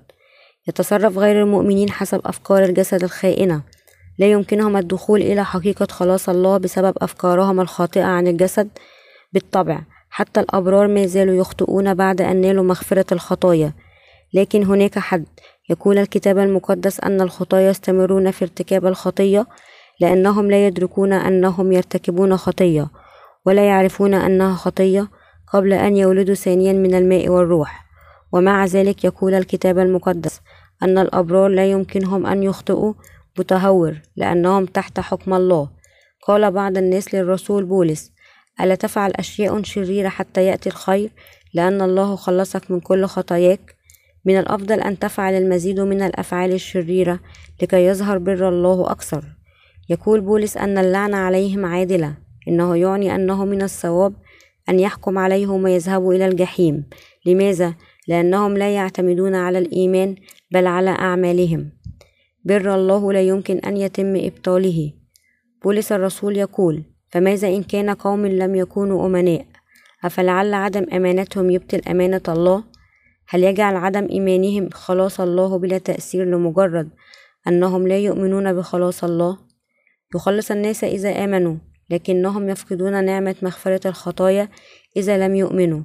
يتصرف 0.67 1.17
غير 1.17 1.41
المؤمنين 1.44 1.89
حسب 1.89 2.22
أفكار 2.25 2.63
الجسد 2.63 3.03
الخائنة. 3.03 3.62
لا 4.19 4.31
يمكنهم 4.31 4.77
الدخول 4.77 5.21
إلى 5.21 5.45
حقيقة 5.45 5.88
خلاص 5.91 6.30
الله 6.30 6.58
بسبب 6.58 6.93
أفكارهم 6.97 7.60
الخاطئة 7.60 8.03
عن 8.03 8.27
الجسد 8.27 8.69
بالطبع. 9.34 9.82
حتى 10.10 10.39
الأبرار 10.39 10.88
ما 10.88 11.06
زالوا 11.06 11.36
يخطئون 11.36 11.93
بعد 11.93 12.21
أن 12.21 12.41
نالوا 12.41 12.63
مغفرة 12.63 13.06
الخطايا. 13.12 13.73
لكن 14.34 14.63
هناك 14.63 14.99
حد 14.99 15.25
يقول 15.69 15.97
الكتاب 15.97 16.38
المقدس 16.38 16.99
أن 16.99 17.21
الخطاة 17.21 17.60
يستمرون 17.60 18.32
في 18.32 18.45
ارتكاب 18.45 18.86
الخطية 18.86 19.45
لأنهم 19.99 20.51
لا 20.51 20.67
يدركون 20.67 21.13
أنهم 21.13 21.71
يرتكبون 21.71 22.38
خطية 22.38 22.88
ولا 23.45 23.67
يعرفون 23.67 24.13
أنها 24.13 24.56
خطية 24.56 25.08
قبل 25.53 25.73
أن 25.73 25.97
يولدوا 25.97 26.36
ثانيا 26.36 26.73
من 26.73 26.95
الماء 26.95 27.30
والروح. 27.30 27.86
ومع 28.32 28.65
ذلك 28.65 29.03
يقول 29.03 29.34
الكتاب 29.34 29.80
المقدس 29.80 30.41
أن 30.84 30.97
الأبرار 30.97 31.47
لا 31.47 31.71
يمكنهم 31.71 32.25
أن 32.25 32.43
يخطئوا 32.43 32.93
متهور 33.39 34.02
لأنهم 34.15 34.65
تحت 34.65 35.00
حكم 35.00 35.34
الله. 35.34 35.69
قال 36.28 36.52
بعض 36.52 36.78
الناس 36.78 37.15
للرسول 37.15 37.65
بولس 37.65 38.12
ألا 38.62 38.76
تفعل 38.76 39.12
أشياء 39.15 39.63
شريرة 39.63 40.10
حتى 40.10 40.45
يأتي 40.45 40.69
الخير؟ 40.69 41.10
لأن 41.54 41.82
الله 41.82 42.15
خلصك 42.15 42.71
من 42.71 42.80
كل 42.80 43.06
خطاياك. 43.06 43.76
من 44.26 44.39
الأفضل 44.39 44.80
أن 44.80 45.00
تفعل 45.00 45.34
المزيد 45.34 45.80
من 45.80 46.02
الأفعال 46.02 46.54
الشريرة 46.54 47.19
لكي 47.62 47.86
يظهر 47.86 48.17
بر 48.17 48.50
الله 48.50 48.91
أكثر. 48.91 49.23
يقول 49.89 50.21
بولس 50.21 50.58
أن 50.58 50.78
اللعنة 50.78 51.17
عليهم 51.17 51.65
عادلة 51.65 52.13
إنه 52.47 52.76
يعني 52.76 53.15
أنه 53.15 53.45
من 53.45 53.62
الصواب 53.62 54.13
أن 54.69 54.80
يحكم 54.80 55.17
عليهم 55.17 55.63
ويذهبوا 55.63 56.13
إلى 56.13 56.28
الجحيم. 56.28 56.86
لماذا؟ 57.26 57.76
لأنهم 58.08 58.58
لا 58.58 58.76
يعتمدون 58.76 59.36
على 59.36 59.60
الإيمان 59.60 60.15
بل 60.52 60.67
على 60.67 60.89
أعمالهم. 60.89 61.71
بر 62.47 62.75
الله 62.75 63.13
لا 63.13 63.21
يمكن 63.21 63.57
أن 63.60 63.77
يتم 63.77 64.15
إبطاله. 64.15 64.93
بولس 65.63 65.91
الرسول 65.91 66.38
يقول 66.38 66.83
فماذا 67.10 67.47
إن 67.47 67.63
كان 67.63 67.89
قوم 67.89 68.25
لم 68.25 68.55
يكونوا 68.55 69.05
أمناء؟ 69.05 69.45
أفلعل 70.03 70.53
عدم 70.53 70.86
أمانتهم 70.93 71.49
يبطل 71.49 71.81
أمانة 71.88 72.21
الله؟ 72.29 72.63
هل 73.29 73.43
يجعل 73.43 73.75
عدم 73.75 74.07
إيمانهم 74.12 74.69
خلاص 74.69 75.21
الله 75.21 75.60
بلا 75.60 75.77
تأثير 75.77 76.25
لمجرد؟ 76.25 76.89
أنهم 77.47 77.88
لا 77.88 77.97
يؤمنون 77.97 78.53
بخلاص 78.53 79.03
الله. 79.03 79.38
يخلص 80.15 80.51
الناس 80.51 80.83
إذا 80.83 81.23
آمنوا 81.23 81.55
لكنهم 81.89 82.49
يفقدون 82.49 83.05
نعمة 83.05 83.36
مغفرة 83.41 83.88
الخطايا 83.88 84.49
إذا 84.97 85.27
لم 85.27 85.36
يؤمنوا. 85.36 85.81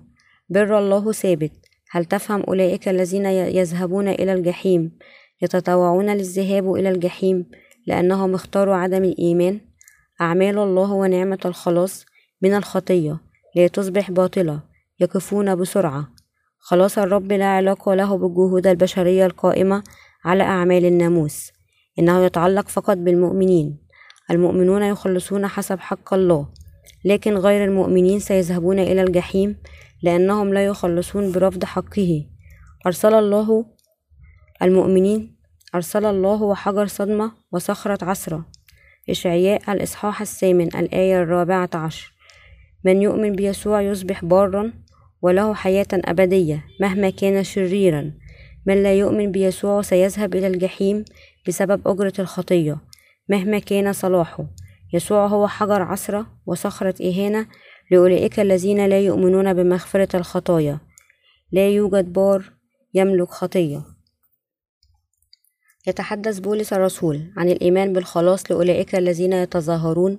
بر 0.48 0.78
الله 0.78 1.12
ثابت 1.12 1.52
هل 1.90 2.04
تفهم 2.04 2.42
أولئك 2.42 2.88
الذين 2.88 3.26
يذهبون 3.26 4.08
إلى 4.08 4.32
الجحيم؟ 4.32 4.98
يتطوعون 5.42 6.10
للذهاب 6.10 6.74
إلى 6.74 6.88
الجحيم 6.88 7.46
لأنهم 7.86 8.34
اختاروا 8.34 8.74
عدم 8.74 9.04
الإيمان 9.04 9.60
أعمال 10.20 10.58
الله 10.58 10.92
ونعمة 10.92 11.38
الخلاص 11.44 12.06
من 12.42 12.54
الخطية 12.54 13.20
لا 13.56 13.66
تصبح 13.66 14.10
باطلة 14.10 14.60
يقفون 15.00 15.56
بسرعة. 15.56 16.08
خلاص 16.58 16.98
الرب 16.98 17.32
لا 17.32 17.46
علاقة 17.46 17.94
له 17.94 18.16
بالجهود 18.16 18.66
البشرية 18.66 19.26
القائمة 19.26 19.82
على 20.24 20.42
أعمال 20.42 20.84
الناموس 20.84 21.52
إنه 21.98 22.24
يتعلق 22.24 22.68
فقط 22.68 22.96
بالمؤمنين. 22.96 23.78
المؤمنون 24.30 24.82
يخلصون 24.82 25.46
حسب 25.46 25.80
حق 25.80 26.14
الله 26.14 26.48
لكن 27.04 27.34
غير 27.34 27.64
المؤمنين 27.64 28.18
سيذهبون 28.18 28.78
إلى 28.78 29.02
الجحيم 29.02 29.56
لأنهم 30.02 30.54
لا 30.54 30.66
يخلصون 30.66 31.32
برفض 31.32 31.64
حقه. 31.64 32.26
أرسل 32.86 33.14
الله 33.14 33.66
المؤمنين 34.62 35.36
أرسل 35.74 36.04
الله 36.04 36.42
وحجر 36.42 36.86
صدمة 36.86 37.32
وصخرة 37.52 38.04
عصرة. 38.04 38.46
إشعياء 39.10 39.72
الإصحاح 39.72 40.20
الثامن 40.20 40.76
الآية 40.76 41.22
الرابعة 41.22 41.70
عشر. 41.74 42.12
من 42.84 43.02
يؤمن 43.02 43.32
بيسوع 43.32 43.82
يصبح 43.82 44.24
بارا 44.24 44.72
وله 45.22 45.54
حياة 45.54 45.86
أبدية 45.92 46.64
مهما 46.80 47.10
كان 47.10 47.44
شريرا. 47.44 48.12
من 48.66 48.82
لا 48.82 48.94
يؤمن 48.94 49.32
بيسوع 49.32 49.82
سيذهب 49.82 50.34
إلى 50.34 50.46
الجحيم 50.46 51.04
بسبب 51.48 51.88
أجرة 51.88 52.12
الخطية 52.18 52.78
مهما 53.28 53.58
كان 53.58 53.92
صلاحه. 53.92 54.46
يسوع 54.92 55.26
هو 55.26 55.48
حجر 55.48 55.82
عصرة 55.82 56.26
وصخرة 56.46 56.94
إهانة 57.08 57.46
لأولئك 57.90 58.40
الذين 58.40 58.86
لا 58.86 59.00
يؤمنون 59.00 59.54
بمغفرة 59.54 60.16
الخطايا. 60.16 60.78
لا 61.52 61.68
يوجد 61.68 62.12
بار 62.12 62.52
يملك 62.94 63.28
خطية. 63.28 63.91
يتحدث 65.86 66.38
بولس 66.38 66.72
الرسول 66.72 67.32
عن 67.36 67.48
الإيمان 67.48 67.92
بالخلاص 67.92 68.50
لأولئك 68.50 68.94
الذين 68.94 69.32
يتظاهرون 69.32 70.18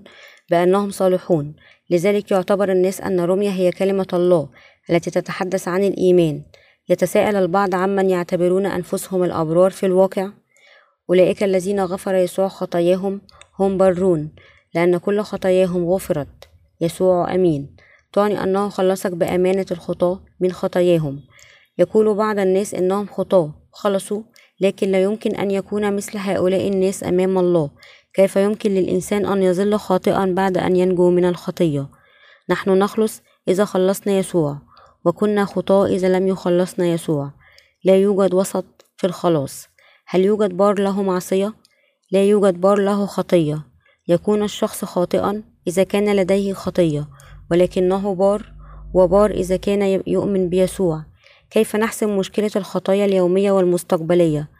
بأنهم 0.51 0.91
صالحون. 0.91 1.55
لذلك 1.89 2.31
يعتبر 2.31 2.71
الناس 2.71 3.01
أن 3.01 3.19
روميا 3.19 3.51
هي 3.51 3.71
كلمة 3.71 4.07
الله 4.13 4.49
التي 4.89 5.11
تتحدث 5.11 5.67
عن 5.67 5.83
الإيمان. 5.83 6.43
يتساءل 6.89 7.35
البعض 7.35 7.75
عمن 7.75 8.09
يعتبرون 8.09 8.65
أنفسهم 8.65 9.23
الأبرار 9.23 9.71
في 9.71 9.85
الواقع؟ 9.85 10.29
أولئك 11.09 11.43
الذين 11.43 11.79
غفر 11.79 12.15
يسوع 12.15 12.47
خطاياهم 12.47 13.21
هم 13.59 13.77
برون 13.77 14.31
لأن 14.75 14.97
كل 14.97 15.21
خطاياهم 15.21 15.89
غفرت. 15.89 16.49
يسوع 16.81 17.35
أمين. 17.35 17.75
تعني 18.13 18.43
أنه 18.43 18.69
خلصك 18.69 19.11
بأمانة 19.11 19.65
الخطاة 19.71 20.23
من 20.39 20.51
خطاياهم. 20.51 21.19
يقول 21.77 22.13
بعض 22.15 22.39
الناس 22.39 22.73
إنهم 22.73 23.07
خطاة 23.07 23.53
خلصوا 23.71 24.23
لكن 24.63 24.91
لا 24.91 25.03
يمكن 25.03 25.35
أن 25.35 25.51
يكون 25.51 25.95
مثل 25.95 26.17
هؤلاء 26.17 26.67
الناس 26.67 27.03
أمام 27.03 27.37
الله. 27.37 27.69
كيف 28.13 28.35
يمكن 28.35 28.71
للإنسان 28.71 29.25
أن 29.25 29.43
يظل 29.43 29.77
خاطئا 29.77 30.25
بعد 30.25 30.57
أن 30.57 30.75
ينجو 30.75 31.09
من 31.09 31.25
الخطية؟ 31.25 31.87
نحن 32.49 32.69
نخلص 32.69 33.21
إذا 33.47 33.65
خلصنا 33.65 34.13
يسوع 34.13 34.57
وكنا 35.05 35.45
خطاة 35.45 35.85
إذا 35.85 36.09
لم 36.09 36.27
يخلصنا 36.27 36.85
يسوع. 36.85 37.31
لا 37.85 37.95
يوجد 37.95 38.33
وسط 38.33 38.65
في 38.97 39.07
الخلاص. 39.07 39.67
هل 40.07 40.25
يوجد 40.25 40.57
بار 40.57 40.79
له 40.79 41.03
معصية؟ 41.03 41.53
لا 42.11 42.23
يوجد 42.23 42.61
بار 42.61 42.79
له 42.79 43.05
خطية. 43.05 43.61
يكون 44.07 44.43
الشخص 44.43 44.85
خاطئا 44.85 45.43
إذا 45.67 45.83
كان 45.83 46.15
لديه 46.15 46.53
خطية 46.53 47.07
ولكنه 47.51 48.15
بار 48.15 48.53
وبار 48.93 49.31
إذا 49.31 49.57
كان 49.57 50.01
يؤمن 50.07 50.49
بيسوع. 50.49 51.03
كيف 51.49 51.75
نحسم 51.75 52.17
مشكلة 52.17 52.51
الخطايا 52.55 53.05
اليومية 53.05 53.51
والمستقبلية؟ 53.51 54.52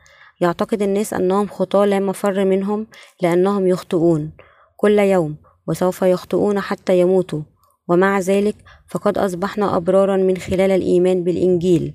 يعتقد 0.43 0.81
الناس 0.81 1.13
أنهم 1.13 1.47
خطاة 1.47 1.85
لا 1.85 1.99
مفر 1.99 2.45
منهم 2.45 2.87
لأنهم 3.21 3.67
يخطئون 3.67 4.31
كل 4.77 4.99
يوم 4.99 5.35
وسوف 5.67 6.01
يخطئون 6.01 6.59
حتى 6.59 6.99
يموتوا. 6.99 7.41
ومع 7.87 8.19
ذلك 8.19 8.55
فقد 8.87 9.17
أصبحنا 9.17 9.77
أبرارا 9.77 10.17
من 10.17 10.37
خلال 10.37 10.71
الإيمان 10.71 11.23
بالإنجيل 11.23 11.93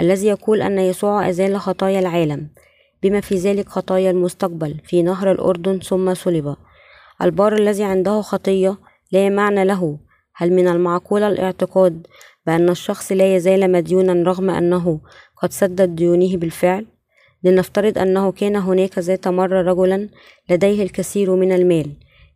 الذي 0.00 0.26
يقول 0.26 0.62
أن 0.62 0.78
يسوع 0.78 1.28
أزال 1.28 1.60
خطايا 1.60 1.98
العالم 2.00 2.48
بما 3.02 3.20
في 3.20 3.34
ذلك 3.34 3.68
خطايا 3.68 4.10
المستقبل 4.10 4.80
في 4.84 5.02
نهر 5.02 5.32
الأردن 5.32 5.78
ثم 5.78 6.14
صلب. 6.14 6.56
البار 7.22 7.54
الذي 7.54 7.84
عنده 7.84 8.20
خطية 8.20 8.76
لا 9.12 9.28
معنى 9.28 9.64
له. 9.64 9.98
هل 10.34 10.52
من 10.52 10.68
المعقول 10.68 11.22
الاعتقاد 11.22 12.06
بأن 12.46 12.68
الشخص 12.68 13.12
لا 13.12 13.36
يزال 13.36 13.72
مديونا 13.72 14.30
رغم 14.30 14.50
أنه 14.50 15.00
قد 15.42 15.52
سدد 15.52 15.96
ديونه 15.96 16.36
بالفعل؟ 16.36 16.86
لنفترض 17.44 17.98
أنه 17.98 18.32
كان 18.32 18.56
هناك 18.56 18.98
ذات 18.98 19.28
مرة 19.28 19.62
رجلا 19.62 20.08
لديه 20.50 20.82
الكثير 20.82 21.34
من 21.34 21.52
المال 21.52 21.92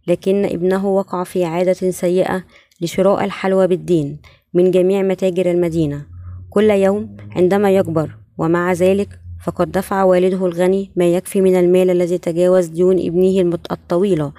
لكن 0.06 0.44
ابنه 0.44 0.86
وقع 0.86 1.24
في 1.24 1.44
عادة 1.44 1.90
سيئة 1.90 2.44
لشراء 2.80 3.24
الحلوى 3.24 3.66
بالدين 3.66 4.18
من 4.54 4.70
جميع 4.70 5.02
متاجر 5.02 5.50
المدينة. 5.50 6.06
كل 6.50 6.70
يوم 6.70 7.16
عندما 7.36 7.70
يكبر 7.70 8.10
ومع 8.38 8.72
ذلك 8.72 9.08
فقد 9.44 9.72
دفع 9.72 10.02
والده 10.04 10.46
الغني 10.46 10.90
ما 10.96 11.04
يكفي 11.04 11.40
من 11.40 11.56
المال 11.56 11.90
الذي 11.90 12.18
تجاوز 12.18 12.66
ديون 12.66 12.98
ابنه 12.98 13.58
الطويلة 13.72 14.32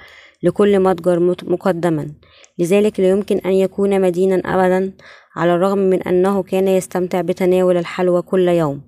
لكل 0.43 0.79
متجر 0.79 1.19
مقدما. 1.43 2.11
لذلك 2.59 2.99
لا 2.99 3.09
يمكن 3.09 3.37
أن 3.37 3.51
يكون 3.51 4.01
مدينا 4.01 4.35
أبدا 4.45 4.93
على 5.35 5.55
الرغم 5.55 5.77
من 5.77 6.01
أنه 6.01 6.43
كان 6.43 6.67
يستمتع 6.67 7.21
بتناول 7.21 7.77
الحلوى 7.77 8.21
كل 8.21 8.47
يوم. 8.47 8.81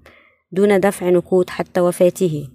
دون 0.51 0.79
دفع 0.79 1.09
نقود 1.09 1.49
حتى 1.49 1.81
وفاته. 1.81 2.47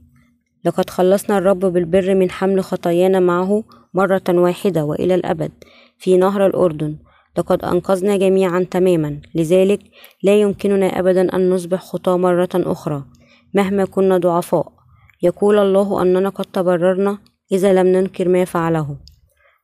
لقد 0.65 0.91
خلصنا 0.91 1.39
الرب 1.39 1.59
بالبر 1.59 2.15
من 2.15 2.31
حمل 2.31 2.65
خطايانا 2.65 3.21
معه 3.21 3.65
مرة 3.95 4.23
واحدة 4.29 4.85
وإلى 4.85 5.15
الأبد 5.15 5.53
في 5.99 6.17
نهر 6.17 6.47
الأردن. 6.47 6.97
لقد 7.39 7.65
أنقذنا 7.65 8.17
جميعا 8.17 8.67
تماما. 8.71 9.21
لذلك 9.35 9.81
لا 10.23 10.41
يمكننا 10.41 10.87
أبدا 10.87 11.37
أن 11.37 11.51
نصبح 11.51 11.83
خطاة 11.83 12.17
مرة 12.17 12.49
أخرى. 12.55 13.05
مهما 13.55 13.85
كنا 13.85 14.19
ضعفاء 14.19 14.73
يقول 15.23 15.59
الله 15.59 16.03
أننا 16.03 16.29
قد 16.29 16.45
تبررنا 16.45 17.19
إذا 17.53 17.73
لم 17.73 17.87
ننكر 17.87 18.29
ما 18.29 18.45
فعله. 18.45 18.97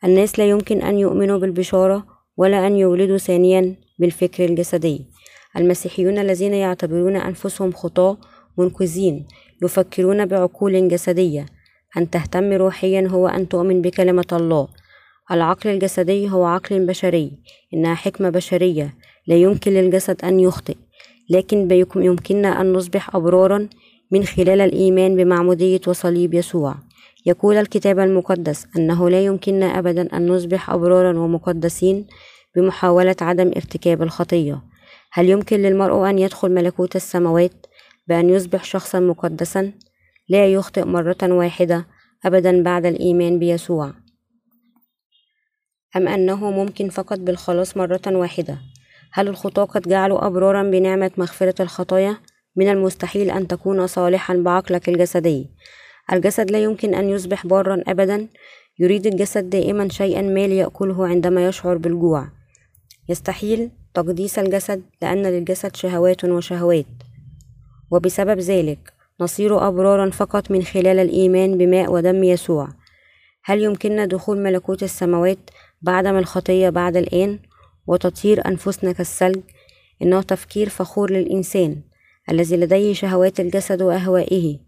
الناس 0.05 0.39
لا 0.39 0.49
يمكن 0.49 0.83
أن 0.83 0.99
يؤمنوا 0.99 1.39
بالبشارة 1.39 2.07
ولا 2.37 2.67
أن 2.67 2.77
يولدوا 2.77 3.19
ثانيا 3.19 3.77
بالفكر 3.99 4.45
الجسدي. 4.45 5.07
المسيحيون 5.57 6.19
الذين 6.19 6.55
يعتبرون 6.55 7.17
أنفسهم 7.17 7.73
خطاة 7.73 8.17
منقذين 8.59 9.27
يفكرون 9.63 10.27
بعقول 10.27 10.89
جسدية. 10.89 11.47
أن 11.97 12.11
تهتم 12.11 12.53
روحيا 12.53 13.09
هو 13.09 13.29
أن 13.29 13.49
تؤمن 13.49 13.83
بكلمة 13.83 14.27
الله. 14.33 14.69
العقل 15.31 15.71
الجسدي 15.71 16.31
هو 16.31 16.45
عقل 16.45 16.87
بشري 16.87 17.33
إنها 17.75 17.95
حكمة 17.95 18.31
بشرية. 18.31 18.95
لا 19.27 19.37
يمكن 19.37 19.73
للجسد 19.73 20.25
أن 20.25 20.41
يخطئ. 20.41 20.77
لكن 21.31 21.85
يمكننا 21.97 22.61
أن 22.61 22.73
نصبح 22.73 23.17
أبرارا 23.17 23.69
من 24.11 24.25
خلال 24.25 24.61
الإيمان 24.61 25.17
بمعمودية 25.17 25.81
وصليب 25.87 26.35
يسوع. 26.35 26.75
يقول 27.27 27.57
الكتاب 27.57 27.99
المقدس 27.99 28.67
أنه 28.77 29.11
لا 29.11 29.25
يمكننا 29.25 29.79
أبدا 29.79 30.17
أن 30.17 30.27
نصبح 30.27 30.71
أبرارا 30.71 31.19
ومقدسين 31.19 32.07
بمحاولة 32.57 33.17
عدم 33.21 33.49
ارتكاب 33.57 34.03
الخطية. 34.03 34.63
هل 35.13 35.29
يمكن 35.29 35.57
للمرء 35.63 36.11
أن 36.11 36.19
يدخل 36.19 36.51
ملكوت 36.51 36.97
السماوات 36.97 37.67
بأن 38.07 38.31
يصبح 38.31 38.65
شخصا 38.65 39.01
مقدسا؟ 39.01 39.73
لا 40.29 40.53
يخطئ 40.53 40.85
مرة 40.85 41.19
واحدة 41.23 41.87
أبدا 42.25 42.63
بعد 42.63 42.87
الإيمان 42.87 43.39
بيسوع. 43.39 43.93
أم 45.97 46.09
أنه 46.09 46.51
ممكن 46.51 46.89
فقط 46.89 47.19
بالخلاص 47.19 47.77
مرة 47.77 48.01
واحدة؟ 48.07 48.59
هل 49.13 49.29
الخطاة 49.29 49.65
قد 49.65 49.83
جعلوا 49.83 50.27
أبرارا 50.27 50.63
بنعمة 50.63 51.11
مغفرة 51.17 51.63
الخطايا؟ 51.63 52.17
من 52.57 52.69
المستحيل 52.69 53.31
أن 53.31 53.49
تكون 53.49 53.87
صالحا 53.87 54.35
بعقلك 54.37 54.89
الجسدي. 54.89 55.51
الجسد 56.13 56.51
لا 56.51 56.63
يمكن 56.63 56.95
أن 56.95 57.09
يصبح 57.09 57.47
بارا 57.47 57.83
أبدا. 57.87 58.29
يريد 58.79 59.07
الجسد 59.07 59.51
دائما 59.51 59.89
شيئا 59.89 60.23
ما 60.23 60.47
ليأكله 60.47 61.07
عندما 61.07 61.49
يشعر 61.49 61.77
بالجوع. 61.77 62.29
يستحيل 63.09 63.71
تقديس 63.95 64.39
الجسد 64.39 64.83
لأن 65.03 65.23
للجسد 65.27 65.77
شهوات 65.77 66.25
وشهوات. 66.25 66.87
وبسبب 67.91 68.39
ذلك 68.39 68.93
نصير 69.21 69.69
أبرارا 69.69 70.11
فقط 70.11 70.51
من 70.51 70.63
خلال 70.63 70.99
الإيمان 70.99 71.59
بماء 71.59 71.93
ودم 71.93 72.25
يسوع. 72.25 72.69
هل 73.45 73.63
يمكننا 73.63 74.05
دخول 74.05 74.39
ملكوت 74.39 74.83
السماوات 74.83 75.39
بعدم 75.83 76.17
الخطية 76.17 76.69
بعد 76.69 76.97
الآن؟ 76.97 77.39
وتطهير 77.87 78.47
أنفسنا 78.47 78.93
كالثلج 78.93 79.41
إنه 80.03 80.23
تفكير 80.23 80.69
فخور 80.69 81.11
للإنسان 81.11 81.83
الذي 82.31 82.57
لديه 82.57 82.93
شهوات 82.93 83.41
الجسد 83.41 83.83
وأهوائه. 83.83 84.59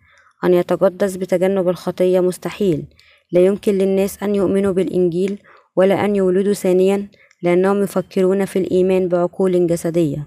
أن 0.45 0.55
يتقدس 0.55 1.17
بتجنب 1.17 1.69
الخطية 1.69 2.21
مستحيل. 2.21 2.85
لا 3.33 3.41
يمكن 3.41 3.79
للناس 3.79 4.23
أن 4.23 4.35
يؤمنوا 4.35 4.73
بالإنجيل 4.73 5.39
ولا 5.77 6.05
أن 6.05 6.17
يولدوا 6.17 6.53
ثانيا. 6.53 7.09
لأنهم 7.43 7.83
يفكرون 7.83 8.45
في 8.45 8.59
الإيمان 8.59 9.09
بعقول 9.09 9.67
جسدية. 9.67 10.27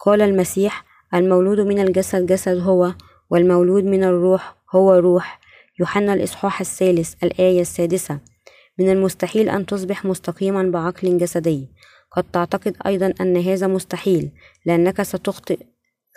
قال 0.00 0.22
المسيح 0.22 0.84
المولود 1.14 1.60
من 1.60 1.78
الجسد 1.78 2.26
جسد 2.26 2.58
هو 2.58 2.94
والمولود 3.30 3.84
من 3.84 4.04
الروح 4.04 4.56
هو 4.74 4.94
روح. 4.94 5.40
يوحنا 5.80 6.14
الإصحاح 6.14 6.60
الثالث 6.60 7.14
الآية 7.24 7.60
السادسة. 7.60 8.20
من 8.78 8.90
المستحيل 8.90 9.48
أن 9.48 9.66
تصبح 9.66 10.04
مستقيما 10.04 10.62
بعقل 10.62 11.18
جسدي. 11.18 11.68
قد 12.10 12.24
تعتقد 12.32 12.76
أيضا 12.86 13.14
أن 13.20 13.36
هذا 13.36 13.66
مستحيل 13.66 14.30
لأنك 14.66 15.02
ستخطئ 15.02 15.58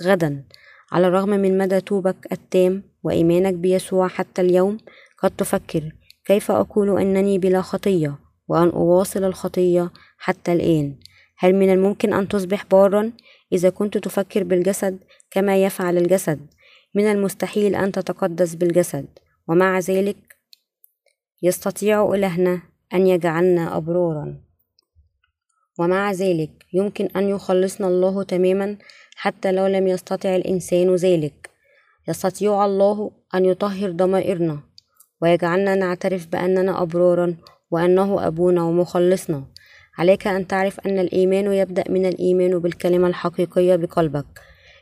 غدا. 0.03 0.43
على 0.91 1.07
الرغم 1.07 1.29
من 1.29 1.57
مدى 1.57 1.81
توبك 1.81 2.27
التام 2.31 2.83
وإيمانك 3.03 3.53
بيسوع 3.53 4.07
حتى 4.07 4.41
اليوم 4.41 4.77
قد 5.17 5.31
تفكر 5.31 5.91
كيف 6.25 6.51
أقول 6.51 6.99
أنني 6.99 7.37
بلا 7.37 7.61
خطية 7.61 8.15
وأن 8.47 8.69
أواصل 8.69 9.23
الخطية 9.23 9.91
حتى 10.19 10.53
الآن. 10.53 10.95
هل 11.37 11.55
من 11.55 11.73
الممكن 11.73 12.13
أن 12.13 12.27
تصبح 12.27 12.65
بارا 12.71 13.11
إذا 13.53 13.69
كنت 13.69 13.97
تفكر 13.97 14.43
بالجسد 14.43 14.99
كما 15.31 15.63
يفعل 15.63 15.97
الجسد؟ 15.97 16.39
من 16.95 17.11
المستحيل 17.11 17.75
أن 17.75 17.91
تتقدس 17.91 18.55
بالجسد 18.55 19.05
ومع 19.47 19.79
ذلك 19.79 20.17
يستطيع 21.41 22.13
إلهنا 22.13 22.61
أن 22.93 23.07
يجعلنا 23.07 23.77
أبرارا. 23.77 24.35
ومع 25.79 26.11
ذلك 26.11 26.51
يمكن 26.73 27.05
أن 27.15 27.29
يخلصنا 27.29 27.87
الله 27.87 28.23
تماما 28.23 28.77
حتى 29.15 29.51
لو 29.51 29.67
لم 29.67 29.87
يستطع 29.87 30.35
الإنسان 30.35 30.95
ذلك. 30.95 31.49
يستطيع 32.07 32.65
الله 32.65 33.11
أن 33.35 33.45
يطهر 33.45 33.91
ضمائرنا 33.91 34.59
ويجعلنا 35.21 35.75
نعترف 35.75 36.27
بأننا 36.27 36.81
أبرارا 36.81 37.35
وأنه 37.71 38.27
أبونا 38.27 38.63
ومخلصنا. 38.63 39.43
عليك 39.97 40.27
أن 40.27 40.47
تعرف 40.47 40.79
أن 40.79 40.99
الإيمان 40.99 41.53
يبدأ 41.53 41.83
من 41.89 42.05
الإيمان 42.05 42.59
بالكلمة 42.59 43.07
الحقيقية 43.07 43.75
بقلبك. 43.75 44.25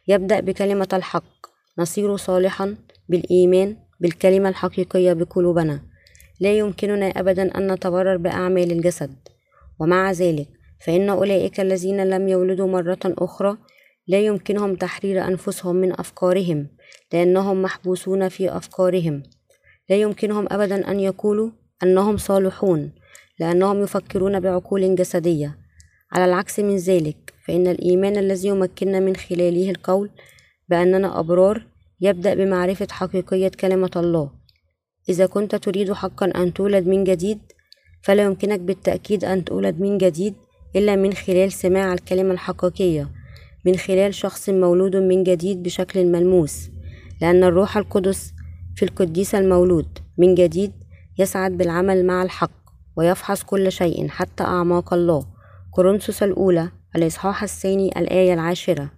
يبدأ 0.08 0.40
بكلمة 0.40 0.88
الحق. 0.94 1.48
نصير 1.78 2.18
صالحا 2.18 2.76
بالإيمان 3.10 3.76
بالكلمة 4.00 4.50
الحقيقية 4.50 5.14
بقلوبنا. 5.14 5.82
لا 6.40 6.58
يمكننا 6.58 7.08
أبدا 7.08 7.58
أن 7.58 7.72
نتبرر 7.72 8.18
بأعمال 8.18 8.72
الجسد. 8.72 9.16
ومع 9.80 10.12
ذلك 10.12 10.48
فإن 10.86 11.10
أولئك 11.10 11.60
الذين 11.60 12.10
لم 12.10 12.28
يولدوا 12.28 12.68
مرة 12.68 13.00
أخرى 13.06 13.58
لا 14.08 14.20
يمكنهم 14.20 14.76
تحرير 14.76 15.28
أنفسهم 15.28 15.76
من 15.76 16.00
أفكارهم 16.00 16.68
لأنهم 17.14 17.62
محبوسون 17.62 18.30
في 18.30 18.58
أفكارهم. 18.58 19.24
لا 19.90 19.96
يمكنهم 19.96 20.48
أبدا 20.52 20.92
أن 20.92 21.00
يقولوا 21.00 21.50
أنهم 21.84 22.18
صالحون. 22.18 22.92
لأنهم 23.40 23.84
يفكرون 23.84 24.40
بعقول 24.40 24.96
جسدية. 24.96 25.58
على 26.12 26.26
العكس 26.26 26.60
من 26.60 26.76
ذلك 26.76 27.34
فإن 27.46 27.68
الإيمان 27.68 28.18
الذي 28.18 28.48
يمكننا 28.48 29.00
من 29.00 29.16
خلاله 29.16 29.72
القول 29.72 30.10
بأننا 30.70 31.20
أبرار 31.20 31.68
يبدأ 32.02 32.34
بمعرفة 32.34 32.88
حقيقية 32.92 33.52
كلمة 33.60 33.92
الله. 33.96 34.32
إذا 35.10 35.26
كنت 35.26 35.56
تريد 35.56 35.94
حقا 35.94 36.26
أن 36.26 36.54
تولد 36.54 36.88
من 36.88 37.04
جديد 37.04 37.40
فلا 38.04 38.24
يمكنك 38.24 38.60
بالتأكيد 38.60 39.26
أن 39.26 39.46
تولد 39.46 39.80
من 39.80 39.98
جديد 39.98 40.34
إلا 40.76 40.96
من 40.96 41.14
خلال 41.14 41.52
سماع 41.52 41.94
الكلمة 41.94 42.34
الحقيقية 42.34 43.10
من 43.66 43.76
خلال 43.76 44.14
شخص 44.14 44.50
مولود 44.50 44.96
من 44.96 45.24
جديد 45.24 45.64
بشكل 45.64 46.06
ملموس. 46.06 46.70
لأن 47.22 47.44
الروح 47.44 47.78
القدس 47.78 48.34
في 48.76 48.84
القديس 48.86 49.36
المولود 49.36 49.88
من 50.18 50.36
جديد 50.36 50.72
يسعد 51.20 51.58
بالعمل 51.58 52.06
مع 52.06 52.24
الحق. 52.24 52.67
ويفحص 52.98 53.44
كل 53.44 53.72
شيء 53.72 54.08
حتى 54.08 54.44
أعماق 54.44 54.94
الله. 54.94 55.26
كورنثوس 55.72 56.24
الأولى 56.24 56.70
الإصحاح 56.96 57.44
الثاني 57.44 58.00
الآية 58.00 58.34
العاشرة. 58.34 58.92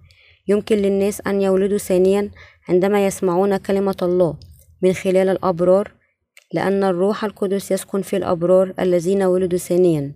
يمكن 0.48 0.76
للناس 0.76 1.22
أن 1.28 1.42
يولدوا 1.42 1.78
ثانيا 1.78 2.32
عندما 2.70 3.06
يسمعون 3.06 3.58
كلمة 3.58 3.96
الله 4.02 4.36
من 4.82 4.94
خلال 4.94 5.30
الأبرار 5.30 5.92
لأن 6.54 6.84
الروح 6.84 7.24
القدس 7.24 7.72
يسكن 7.72 8.02
في 8.02 8.18
الأبرار 8.18 8.74
الذين 8.80 9.24
ولدوا 9.24 9.60
ثانيا. 9.60 10.14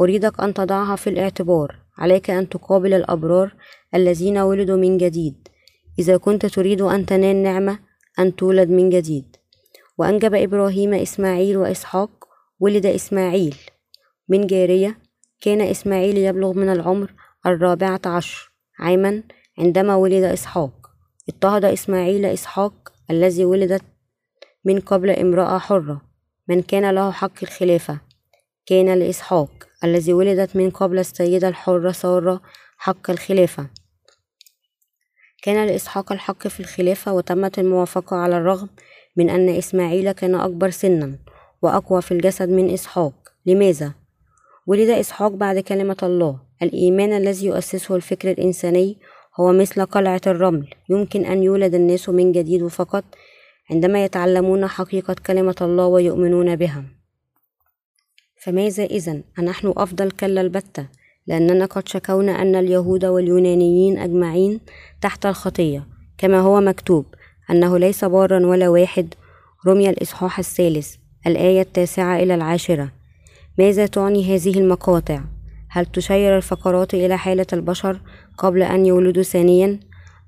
أريدك 0.00 0.40
أن 0.40 0.54
تضعها 0.54 0.96
في 0.96 1.10
الاعتبار. 1.10 1.76
عليك 1.98 2.30
أن 2.30 2.48
تقابل 2.48 2.94
الأبرار 2.94 3.54
الذين 3.94 4.38
ولدوا 4.38 4.76
من 4.76 4.98
جديد. 4.98 5.48
إذا 5.98 6.16
كنت 6.16 6.46
تريد 6.46 6.82
أن 6.82 7.06
تنال 7.06 7.42
نعمة 7.42 7.78
أن 8.18 8.36
تولد 8.36 8.70
من 8.70 8.90
جديد. 8.90 9.36
وأنجب 9.98 10.34
إبراهيم 10.34 10.94
إسماعيل 10.94 11.56
وإسحاق 11.56 12.23
ولد 12.60 12.86
إسماعيل. 12.86 13.56
من 14.28 14.46
جارية 14.46 14.98
كان 15.40 15.60
إسماعيل 15.60 16.18
يبلغ 16.18 16.52
من 16.52 16.68
العمر 16.68 17.12
الرابعة 17.46 18.00
عشر 18.06 18.52
عاما 18.78 19.22
عندما 19.58 19.96
ولد 19.96 20.24
إسحاق. 20.24 20.90
اضطهد 21.28 21.64
إسماعيل 21.64 22.24
إسحاق 22.24 22.92
الذي 23.10 23.44
ولدت 23.44 23.82
من 24.64 24.80
قبل 24.80 25.10
امرأة 25.10 25.58
حرة. 25.58 26.02
من 26.48 26.62
كان 26.62 26.90
له 26.90 27.10
حق 27.10 27.42
الخلافة 27.42 28.00
كان 28.66 28.94
لإسحاق 28.98 29.68
الذي 29.84 30.12
ولدت 30.12 30.56
من 30.56 30.70
قبل 30.70 30.98
السيدة 30.98 31.48
الحرة 31.48 31.92
سارة 31.92 32.42
حق 32.78 33.10
الخلافة. 33.10 33.70
كان 35.42 35.66
لإسحاق 35.66 36.12
الحق 36.12 36.48
في 36.48 36.60
الخلافة 36.60 37.12
وتمت 37.12 37.58
الموافقة 37.58 38.16
على 38.16 38.36
الرغم 38.36 38.68
من 39.16 39.30
أن 39.30 39.48
إسماعيل 39.48 40.12
كان 40.12 40.34
أكبر 40.34 40.70
سنا. 40.70 41.18
وأقوى 41.64 42.02
في 42.02 42.12
الجسد 42.12 42.48
من 42.48 42.70
إسحاق. 42.70 43.12
لماذا؟ 43.46 43.92
ولد 44.66 44.90
إسحاق 44.90 45.32
بعد 45.32 45.58
كلمة 45.58 45.96
الله. 46.02 46.38
الإيمان 46.62 47.12
الذي 47.12 47.46
يؤسسه 47.46 47.96
الفكر 47.96 48.30
الإنساني 48.30 48.98
هو 49.40 49.52
مثل 49.52 49.86
قلعة 49.86 50.20
الرمل. 50.26 50.68
يمكن 50.88 51.24
أن 51.24 51.42
يولد 51.42 51.74
الناس 51.74 52.08
من 52.08 52.32
جديد 52.32 52.66
فقط 52.66 53.04
عندما 53.70 54.04
يتعلمون 54.04 54.66
حقيقة 54.66 55.16
كلمة 55.26 55.54
الله 55.60 55.86
ويؤمنون 55.86 56.56
بها. 56.56 56.84
فماذا 58.42 58.84
إذا 58.84 59.22
أنحن 59.38 59.72
أفضل 59.76 60.10
كلا 60.10 60.40
البتة 60.40 60.86
لأننا 61.26 61.64
قد 61.64 61.88
شكونا 61.88 62.42
أن 62.42 62.54
اليهود 62.54 63.04
واليونانيين 63.04 63.98
أجمعين 63.98 64.60
تحت 65.00 65.26
الخطية. 65.26 65.86
كما 66.18 66.40
هو 66.40 66.60
مكتوب 66.60 67.04
أنه 67.50 67.78
ليس 67.78 68.04
بارا 68.04 68.46
ولا 68.46 68.68
واحد. 68.68 69.14
رمي 69.66 69.90
الإصحاح 69.90 70.38
الثالث. 70.38 70.94
الآية 71.26 71.60
التاسعة 71.60 72.16
إلى 72.16 72.34
العاشرة. 72.34 72.92
ماذا 73.58 73.86
تعني 73.86 74.34
هذه 74.34 74.58
المقاطع؟ 74.58 75.20
هل 75.70 75.86
تشير 75.86 76.36
الفقرات 76.36 76.94
إلى 76.94 77.18
حالة 77.18 77.46
البشر 77.52 78.00
قبل 78.38 78.62
أن 78.62 78.86
يولدوا 78.86 79.22
ثانيا 79.22 79.80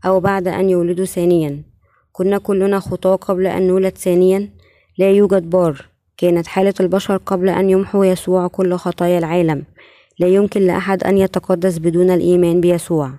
أو 0.05 0.21
بعد 0.21 0.49
أن 0.49 0.71
يولدوا 0.71 1.05
ثانيا؟ 1.05 1.63
كنا 2.13 2.39
كلنا 2.39 2.81
خطاة 2.81 3.17
قبل 3.17 3.47
أن 3.47 3.67
نولد 3.67 3.99
ثانيا. 3.99 4.51
لا 4.99 5.11
يوجد 5.11 5.51
بار. 5.51 5.87
كانت 6.17 6.47
حالة 6.47 6.75
البشر 6.81 7.17
قبل 7.17 7.49
أن 7.49 7.71
يمحو 7.71 8.03
يسوع 8.03 8.47
كل 8.47 8.75
خطايا 8.75 9.19
العالم. 9.19 9.65
لا 10.19 10.29
يمكن 10.29 10.61
لأحد 10.61 11.05
أن 11.05 11.19
يتقدس 11.19 11.79
بدون 11.79 12.11
الإيمان 12.11 12.61
بيسوع. 12.61 13.11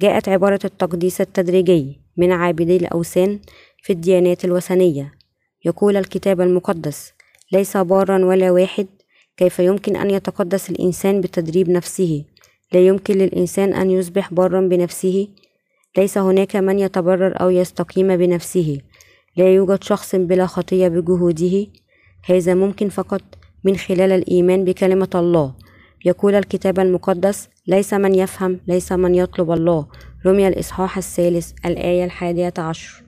جاءت 0.00 0.28
عبارة 0.28 0.60
التقديس 0.64 1.20
التدريجي 1.20 2.00
من 2.16 2.32
عابدي 2.32 2.76
الأوثان 2.76 3.38
في 3.82 3.92
الديانات 3.92 4.44
الوثنية. 4.44 5.23
يقول 5.64 5.96
الكتاب 5.96 6.40
المقدس 6.40 7.12
ليس 7.52 7.76
بارا 7.76 8.24
ولا 8.24 8.50
واحد 8.50 8.86
كيف 9.36 9.58
يمكن 9.58 9.96
أن 9.96 10.10
يتقدس 10.10 10.70
الإنسان 10.70 11.20
بتدريب 11.20 11.70
نفسه؟ 11.70 12.24
لا 12.72 12.80
يمكن 12.80 13.14
للإنسان 13.14 13.74
أن 13.74 13.90
يصبح 13.90 14.34
بارا 14.34 14.60
بنفسه؟ 14.60 15.28
ليس 15.96 16.18
هناك 16.18 16.56
من 16.56 16.78
يتبرر 16.78 17.40
أو 17.40 17.50
يستقيم 17.50 18.16
بنفسه؟ 18.16 18.78
لا 19.36 19.54
يوجد 19.54 19.82
شخص 19.84 20.14
بلا 20.14 20.46
خطية 20.46 20.88
بجهوده؟ 20.88 21.66
هذا 22.24 22.54
ممكن 22.54 22.88
فقط 22.88 23.22
من 23.64 23.76
خلال 23.76 24.12
الإيمان 24.12 24.64
بكلمة 24.64 25.10
الله. 25.14 25.54
يقول 26.04 26.34
الكتاب 26.34 26.78
المقدس 26.78 27.48
ليس 27.66 27.94
من 27.94 28.14
يفهم 28.14 28.60
ليس 28.66 28.92
من 28.92 29.14
يطلب 29.14 29.50
الله. 29.50 29.88
رمي 30.26 30.48
الإصحاح 30.48 30.96
الثالث 30.96 31.52
الآية 31.66 32.04
الحادية 32.04 32.54
عشر. 32.58 33.04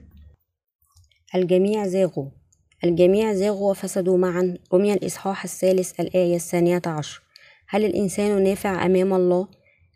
الجميع 1.35 1.87
زاغوا. 1.87 2.36
الجميع 2.83 3.33
زاغوا 3.33 3.71
وفسدوا 3.71 4.17
معا. 4.17 4.57
رمي 4.73 4.93
الإصحاح 4.93 5.43
الثالث 5.43 5.99
الآية 5.99 6.35
الثانية 6.35 6.81
عشر. 6.85 7.21
هل 7.69 7.85
الإنسان 7.85 8.43
نافع 8.43 8.85
أمام 8.85 9.13
الله؟ 9.13 9.47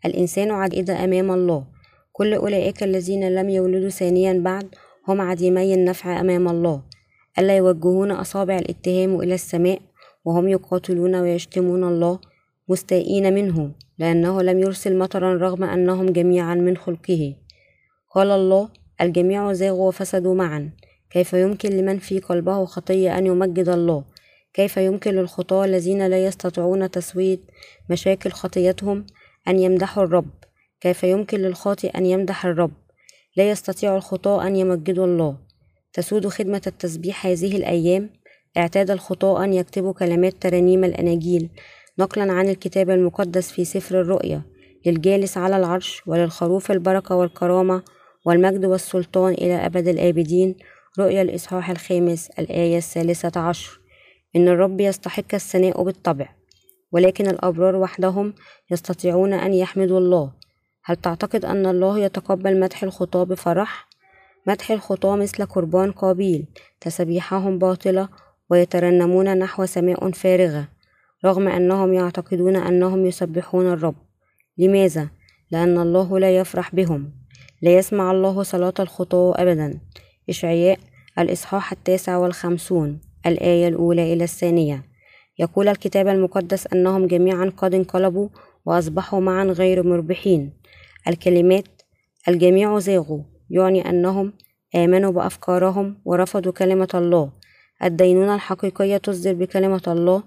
الإنسان 0.04 0.50
عديد 0.50 0.90
أمام 0.90 1.30
الله. 1.30 1.64
كل 2.12 2.34
أولئك 2.34 2.82
الذين 2.82 3.34
لم 3.34 3.48
يولدوا 3.48 3.88
ثانيا 3.88 4.32
بعد 4.32 4.74
هم 5.08 5.20
عديمي 5.20 5.74
النفع 5.74 6.20
أمام 6.20 6.48
الله. 6.48 6.82
ألا 7.38 7.56
يوجهون 7.56 8.10
أصابع 8.10 8.56
الاتهام 8.56 9.20
إلى 9.20 9.34
السماء 9.34 9.80
وهم 10.24 10.48
يقاتلون 10.48 11.14
ويشتمون 11.14 11.84
الله 11.84 12.18
مستائين 12.68 13.34
منه 13.34 13.70
لأنه 13.98 14.42
لم 14.42 14.58
يرسل 14.58 14.98
مطرا 14.98 15.34
رغم 15.34 15.64
أنهم 15.64 16.06
جميعا 16.06 16.54
من 16.54 16.76
خلقه. 16.76 17.34
قال 18.14 18.30
الله 18.30 18.68
الجميع 19.00 19.52
زاغوا 19.52 19.88
وفسدوا 19.88 20.34
معا. 20.34 20.70
كيف 21.12 21.32
يمكن 21.32 21.70
لمن 21.70 21.98
في 21.98 22.18
قلبه 22.18 22.64
خطية 22.64 23.18
أن 23.18 23.26
يمجد 23.26 23.68
الله؟ 23.68 24.04
كيف 24.54 24.76
يمكن 24.76 25.10
للخطاة 25.10 25.64
الذين 25.64 26.06
لا 26.06 26.24
يستطيعون 26.26 26.90
تسوية 26.90 27.38
مشاكل 27.90 28.30
خطيتهم 28.30 29.06
أن 29.48 29.58
يمدحوا 29.58 30.04
الرب؟ 30.04 30.30
كيف 30.80 31.04
يمكن 31.04 31.38
للخاطئ 31.38 31.98
أن 31.98 32.06
يمدح 32.06 32.46
الرب؟ 32.46 32.72
لا 33.36 33.50
يستطيع 33.50 33.96
الخطاة 33.96 34.46
أن 34.46 34.56
يمجدوا 34.56 35.06
الله. 35.06 35.36
تسود 35.92 36.28
خدمة 36.28 36.62
التسبيح 36.66 37.26
هذه 37.26 37.56
الأيام؟ 37.56 38.10
اعتاد 38.56 38.90
الخطاة 38.90 39.44
أن 39.44 39.52
يكتبوا 39.52 39.92
كلمات 39.92 40.34
ترانيم 40.40 40.84
الأناجيل 40.84 41.48
نقلا 41.98 42.32
عن 42.32 42.48
الكتاب 42.48 42.90
المقدس 42.90 43.52
في 43.52 43.64
سفر 43.64 44.00
الرؤيا 44.00 44.42
للجالس 44.86 45.36
على 45.36 45.56
العرش 45.56 46.02
وللخروف 46.06 46.70
البركة 46.70 47.16
والكرامة 47.16 47.82
والمجد 48.24 48.64
والسلطان 48.64 49.32
إلى 49.32 49.54
أبد 49.54 49.88
الآبدين 49.88 50.54
رؤيا 50.98 51.22
الإصحاح 51.22 51.70
الخامس 51.70 52.30
الآية 52.30 52.76
الثالثة 52.76 53.40
عشر. 53.40 53.80
إن 54.36 54.48
الرب 54.48 54.80
يستحق 54.80 55.34
الثناء 55.34 55.82
بالطبع 55.82 56.28
ولكن 56.92 57.26
الأبرار 57.26 57.76
وحدهم 57.76 58.34
يستطيعون 58.70 59.32
أن 59.32 59.54
يحمدوا 59.54 59.98
الله. 59.98 60.32
هل 60.84 60.96
تعتقد 60.96 61.44
أن 61.44 61.66
الله 61.66 61.98
يتقبل 61.98 62.60
مدح 62.60 62.82
الخطاة 62.82 63.24
بفرح؟ 63.24 63.88
مدح 64.46 64.70
الخطاة 64.70 65.16
مثل 65.16 65.46
قربان 65.46 65.92
قابيل 65.92 66.46
تسبيحهم 66.80 67.58
باطلة 67.58 68.08
ويترنمون 68.50 69.38
نحو 69.38 69.66
سماء 69.66 70.10
فارغة 70.10 70.68
رغم 71.24 71.48
أنهم 71.48 71.92
يعتقدون 71.92 72.56
أنهم 72.56 73.06
يسبحون 73.06 73.72
الرب. 73.72 73.94
لماذا؟ 74.58 75.08
لأن 75.50 75.78
الله 75.78 76.18
لا 76.18 76.36
يفرح 76.36 76.74
بهم. 76.74 77.12
لا 77.62 77.76
يسمع 77.78 78.10
الله 78.10 78.42
صلاة 78.42 78.74
الخطاة 78.80 79.42
أبدا. 79.42 79.80
إشعياء 80.28 80.78
الإصحاح 81.18 81.72
التاسع 81.72 82.16
والخمسون 82.16 83.00
الآية 83.26 83.68
الأولى 83.68 84.12
إلى 84.12 84.24
الثانية. 84.24 84.84
يقول 85.38 85.68
الكتاب 85.68 86.08
المقدس 86.08 86.66
أنهم 86.66 87.06
جميعا 87.06 87.52
قد 87.56 87.74
انقلبوا 87.74 88.28
وأصبحوا 88.66 89.20
معا 89.20 89.44
غير 89.44 89.82
مربحين. 89.82 90.52
الكلمات 91.08 91.82
الجميع 92.28 92.78
زاغوا 92.78 93.22
يعني 93.50 93.90
أنهم 93.90 94.32
آمنوا 94.74 95.12
بأفكارهم 95.12 96.02
ورفضوا 96.04 96.52
كلمة 96.52 96.88
الله. 96.94 97.32
الدينونة 97.84 98.34
الحقيقية 98.34 98.96
تصدر 98.96 99.32
بكلمة 99.32 99.82
الله 99.86 100.22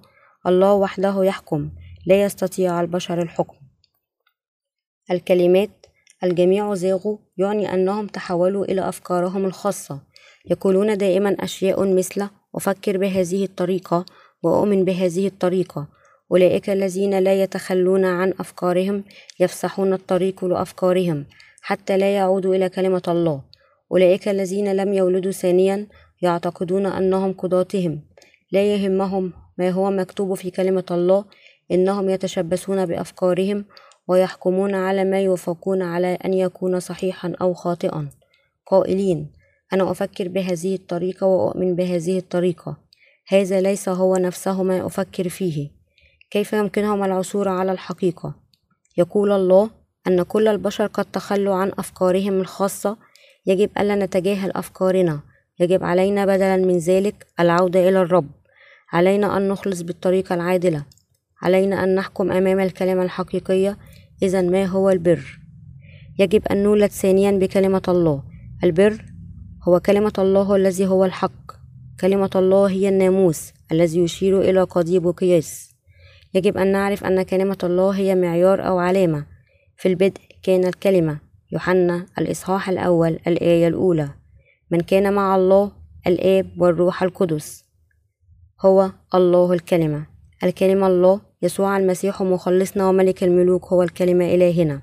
الله 0.48 0.74
وحده 0.74 1.24
يحكم 1.24 1.70
لا 2.06 2.24
يستطيع 2.24 2.82
البشر 2.82 3.22
الحكم. 3.22 3.56
الكلمات 5.12 5.86
الجميع 6.26 6.74
زاغوا 6.74 7.18
يعني 7.38 7.74
أنهم 7.74 8.08
تحولوا 8.08 8.66
إلى 8.66 8.90
أفكارهم 8.90 9.46
الخاصة. 9.46 10.00
يقولون 10.46 10.98
دائما 10.98 11.36
أشياء 11.40 11.96
مثل 11.96 12.28
أفكر 12.56 12.98
بهذه 12.98 13.44
الطريقة 13.44 14.06
وأؤمن 14.44 14.86
بهذه 14.86 15.28
الطريقة. 15.28 15.88
أولئك 16.32 16.70
الذين 16.70 17.20
لا 17.20 17.44
يتخلون 17.44 18.06
عن 18.06 18.34
أفكارهم 18.40 19.04
يفسحون 19.40 19.94
الطريق 19.94 20.46
لأفكارهم 20.46 21.26
حتى 21.62 21.98
لا 21.98 22.16
يعودوا 22.16 22.56
إلى 22.56 22.70
كلمة 22.70 23.02
الله. 23.08 23.42
أولئك 23.92 24.28
الذين 24.28 24.74
لم 24.76 24.94
يولدوا 24.94 25.32
ثانيا 25.32 25.88
يعتقدون 26.22 26.86
أنهم 26.86 27.34
قضاتهم 27.34 28.02
لا 28.52 28.74
يهمهم 28.74 29.34
ما 29.58 29.70
هو 29.70 29.92
مكتوب 29.92 30.34
في 30.34 30.52
كلمة 30.52 30.86
الله 30.92 31.26
إنهم 31.72 32.10
يتشبثون 32.10 32.86
بأفكارهم 32.86 33.66
ويحكمون 34.08 34.76
على 34.76 35.04
ما 35.04 35.22
يوافقون 35.22 35.82
على 35.82 36.18
أن 36.26 36.34
يكون 36.34 36.80
صحيحا 36.80 37.34
أو 37.42 37.54
خاطئا. 37.54 38.10
قائلين 38.66 39.32
أنا 39.74 39.92
أفكر 39.92 40.28
بهذه 40.28 40.76
الطريقة 40.76 41.28
وأؤمن 41.28 41.76
بهذه 41.76 42.18
الطريقة. 42.18 42.78
هذا 43.28 43.62
ليس 43.62 43.90
هو 43.90 44.16
نفسه 44.16 44.64
ما 44.64 44.86
أفكر 44.86 45.30
فيه. 45.30 45.70
كيف 46.32 46.54
يمكنهم 46.54 47.04
العثور 47.04 47.48
على 47.50 47.72
الحقيقة؟ 47.72 48.36
يقول 48.98 49.32
الله 49.32 49.70
أن 50.08 50.24
كل 50.24 50.48
البشر 50.48 50.86
قد 50.88 51.06
تخلوا 51.06 51.56
عن 51.56 51.72
أفكارهم 51.78 52.42
الخاصة. 52.42 52.98
يجب 53.46 53.70
ألا 53.78 53.96
نتجاهل 53.96 54.52
أفكارنا. 54.52 55.20
يجب 55.60 55.84
علينا 55.84 56.26
بدلا 56.26 56.58
من 56.58 56.78
ذلك 56.78 57.28
العودة 57.40 57.90
إلى 57.90 58.02
الرب. 58.02 58.30
علينا 58.92 59.38
أن 59.38 59.48
نخلص 59.48 59.82
بالطريقة 59.82 60.36
العادلة. 60.36 60.86
علينا 61.42 61.84
أن 61.84 61.96
نحكم 61.96 62.32
أمام 62.32 62.60
الكلمة 62.60 63.04
الحقيقية 63.04 63.78
إذا 64.24 64.42
ما 64.42 64.66
هو 64.66 64.90
البر؟ 64.90 65.40
يجب 66.20 66.48
أن 66.48 66.64
نولد 66.64 66.92
ثانيا 66.92 67.32
بكلمة 67.32 67.82
الله. 67.88 68.24
البر 68.64 69.06
هو 69.68 69.80
كلمة 69.80 70.14
الله 70.20 70.56
الذي 70.56 70.88
هو 70.88 71.06
الحق. 71.06 71.52
كلمة 72.00 72.30
الله 72.36 72.70
هي 72.70 72.90
الناموس 72.90 73.54
الذي 73.72 74.00
يشير 74.00 74.42
إلى 74.42 74.62
قضيب 74.62 75.06
وقياس 75.06 75.76
يجب 76.34 76.58
أن 76.58 76.72
نعرف 76.72 77.04
أن 77.04 77.24
كلمة 77.24 77.58
الله 77.64 77.90
هي 77.90 78.16
معيار 78.16 78.68
أو 78.68 78.78
علامة. 78.78 79.26
في 79.78 79.88
البدء 79.88 80.22
كان 80.44 80.66
الكلمة 80.66 81.20
يوحنا 81.52 82.06
الإصحاح 82.18 82.70
الأول 82.70 83.20
الآية 83.28 83.68
الأولى. 83.68 84.10
من 84.72 84.80
كان 84.80 85.14
مع 85.14 85.36
الله 85.36 85.72
الآب 86.08 86.62
والروح 86.62 87.04
القدس. 87.04 87.66
هو 88.62 88.92
الله 89.16 89.54
الكلمة. 89.54 90.15
الكلمة 90.44 90.88
الله 90.88 91.22
يسوع 91.42 91.78
المسيح 91.78 92.22
مخلصنا 92.22 92.90
وملك 92.90 93.24
الملوك 93.24 93.66
هو 93.66 93.84
الكلمة 93.84 94.26
إلهنا. 94.26 94.82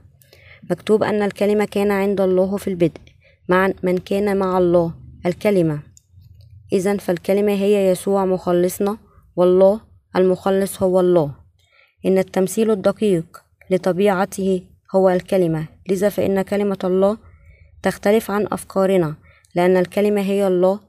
مكتوب 0.71 1.03
أن 1.03 1.23
الكلمة 1.23 1.65
كان 1.65 1.91
عند 1.91 2.21
الله 2.21 2.57
في 2.57 2.69
البدء 2.69 3.01
مع 3.49 3.73
من 3.83 3.99
كان 3.99 4.37
مع 4.37 4.59
الله 4.59 4.95
الكلمة. 5.27 5.81
إذا 6.73 6.97
فالكلمة 6.97 7.53
هي 7.53 7.91
يسوع 7.91 8.25
مخلصنا 8.25 8.99
والله 9.37 9.81
المخلص 10.17 10.83
هو 10.83 11.01
الله. 11.01 11.35
إن 12.07 12.19
التمثيل 12.19 12.71
الدقيق 12.71 13.43
لطبيعته 13.71 14.62
هو 14.95 15.11
الكلمة. 15.11 15.67
لذا 15.88 16.09
فإن 16.09 16.43
كلمة 16.43 16.79
الله 16.85 17.19
تختلف 17.83 18.31
عن 18.31 18.47
أفكارنا 18.53 19.15
لأن 19.55 19.77
الكلمة 19.77 20.21
هي 20.21 20.47
الله. 20.47 20.81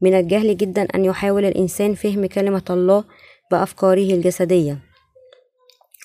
من 0.00 0.14
الجهل 0.14 0.56
جدا 0.56 0.82
أن 0.82 1.04
يحاول 1.04 1.44
الإنسان 1.44 1.94
فهم 1.94 2.26
كلمة 2.26 2.62
الله 2.70 3.04
بأفكاره 3.50 4.14
الجسدية. 4.14 4.78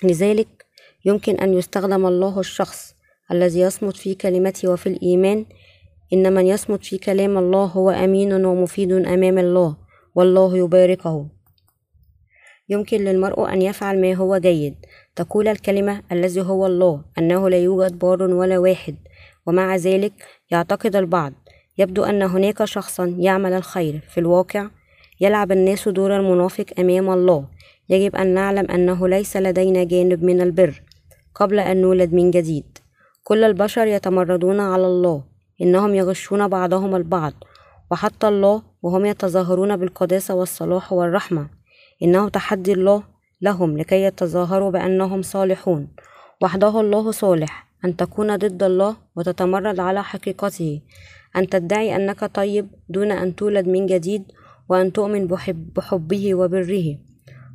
لذلك 0.04 0.66
يمكن 1.04 1.34
أن 1.34 1.54
يستخدم 1.54 2.06
الله 2.06 2.40
الشخص 2.40 2.94
الذي 3.32 3.60
يصمت 3.60 3.96
في 3.96 4.14
كلمته 4.14 4.68
وفي 4.68 4.88
الإيمان 4.88 5.46
إن 6.12 6.32
من 6.34 6.46
يصمت 6.46 6.84
في 6.84 6.98
كلام 6.98 7.38
الله 7.38 7.64
هو 7.64 7.90
أمين 7.90 8.44
ومفيد 8.44 8.92
أمام 8.92 9.38
الله 9.38 9.76
والله 10.14 10.58
يباركه. 10.58 11.26
يمكن 12.68 13.04
للمرء 13.04 13.52
أن 13.52 13.62
يفعل 13.62 14.00
ما 14.00 14.14
هو 14.14 14.36
جيد. 14.36 14.74
تقول 15.16 15.48
الكلمة 15.48 16.02
الذي 16.12 16.40
هو 16.40 16.66
الله 16.66 17.04
أنه 17.18 17.48
لا 17.48 17.58
يوجد 17.58 17.98
بار 17.98 18.22
ولا 18.22 18.58
واحد 18.58 18.96
ومع 19.46 19.76
ذلك 19.76 20.12
يعتقد 20.50 20.96
البعض. 20.96 21.32
يبدو 21.78 22.04
أن 22.04 22.22
هناك 22.22 22.64
شخصا 22.64 23.16
يعمل 23.18 23.52
الخير 23.52 24.00
في 24.08 24.18
الواقع 24.20 24.70
يلعب 25.20 25.52
الناس 25.52 25.88
دور 25.88 26.16
المنافق 26.16 26.64
أمام 26.78 27.10
الله. 27.10 27.44
يجب 27.88 28.16
أن 28.16 28.34
نعلم 28.34 28.70
أنه 28.70 29.08
ليس 29.08 29.36
لدينا 29.36 29.84
جانب 29.84 30.24
من 30.24 30.40
البر 30.40 30.82
قبل 31.34 31.58
أن 31.58 31.80
نولد 31.80 32.12
من 32.12 32.30
جديد. 32.30 32.78
كل 33.24 33.44
البشر 33.44 33.86
يتمردون 33.86 34.60
على 34.60 34.86
الله 34.86 35.22
إنهم 35.62 35.94
يغشون 35.94 36.48
بعضهم 36.48 36.96
البعض 36.96 37.32
وحتى 37.90 38.28
الله 38.28 38.62
وهم 38.82 39.04
يتظاهرون 39.04 39.76
بالقداسة 39.76 40.34
والصلاح 40.34 40.92
والرحمة. 40.92 41.48
إنه 42.02 42.28
تحدي 42.28 42.72
الله 42.72 43.02
لهم 43.42 43.78
لكي 43.78 44.02
يتظاهروا 44.02 44.70
بأنهم 44.70 45.22
صالحون. 45.22 45.88
وحده 46.42 46.80
الله 46.80 47.10
صالح 47.10 47.66
أن 47.84 47.96
تكون 47.96 48.36
ضد 48.36 48.62
الله 48.62 48.96
وتتمرد 49.16 49.80
على 49.80 50.02
حقيقته. 50.02 50.80
أن 51.36 51.48
تدعي 51.48 51.96
أنك 51.96 52.24
طيب 52.24 52.68
دون 52.88 53.10
أن 53.10 53.36
تولد 53.36 53.68
من 53.68 53.86
جديد 53.86 54.22
وأن 54.68 54.92
تؤمن 54.92 55.26
بحب 55.26 55.72
بحبه 55.74 56.34
وبره. 56.34 56.98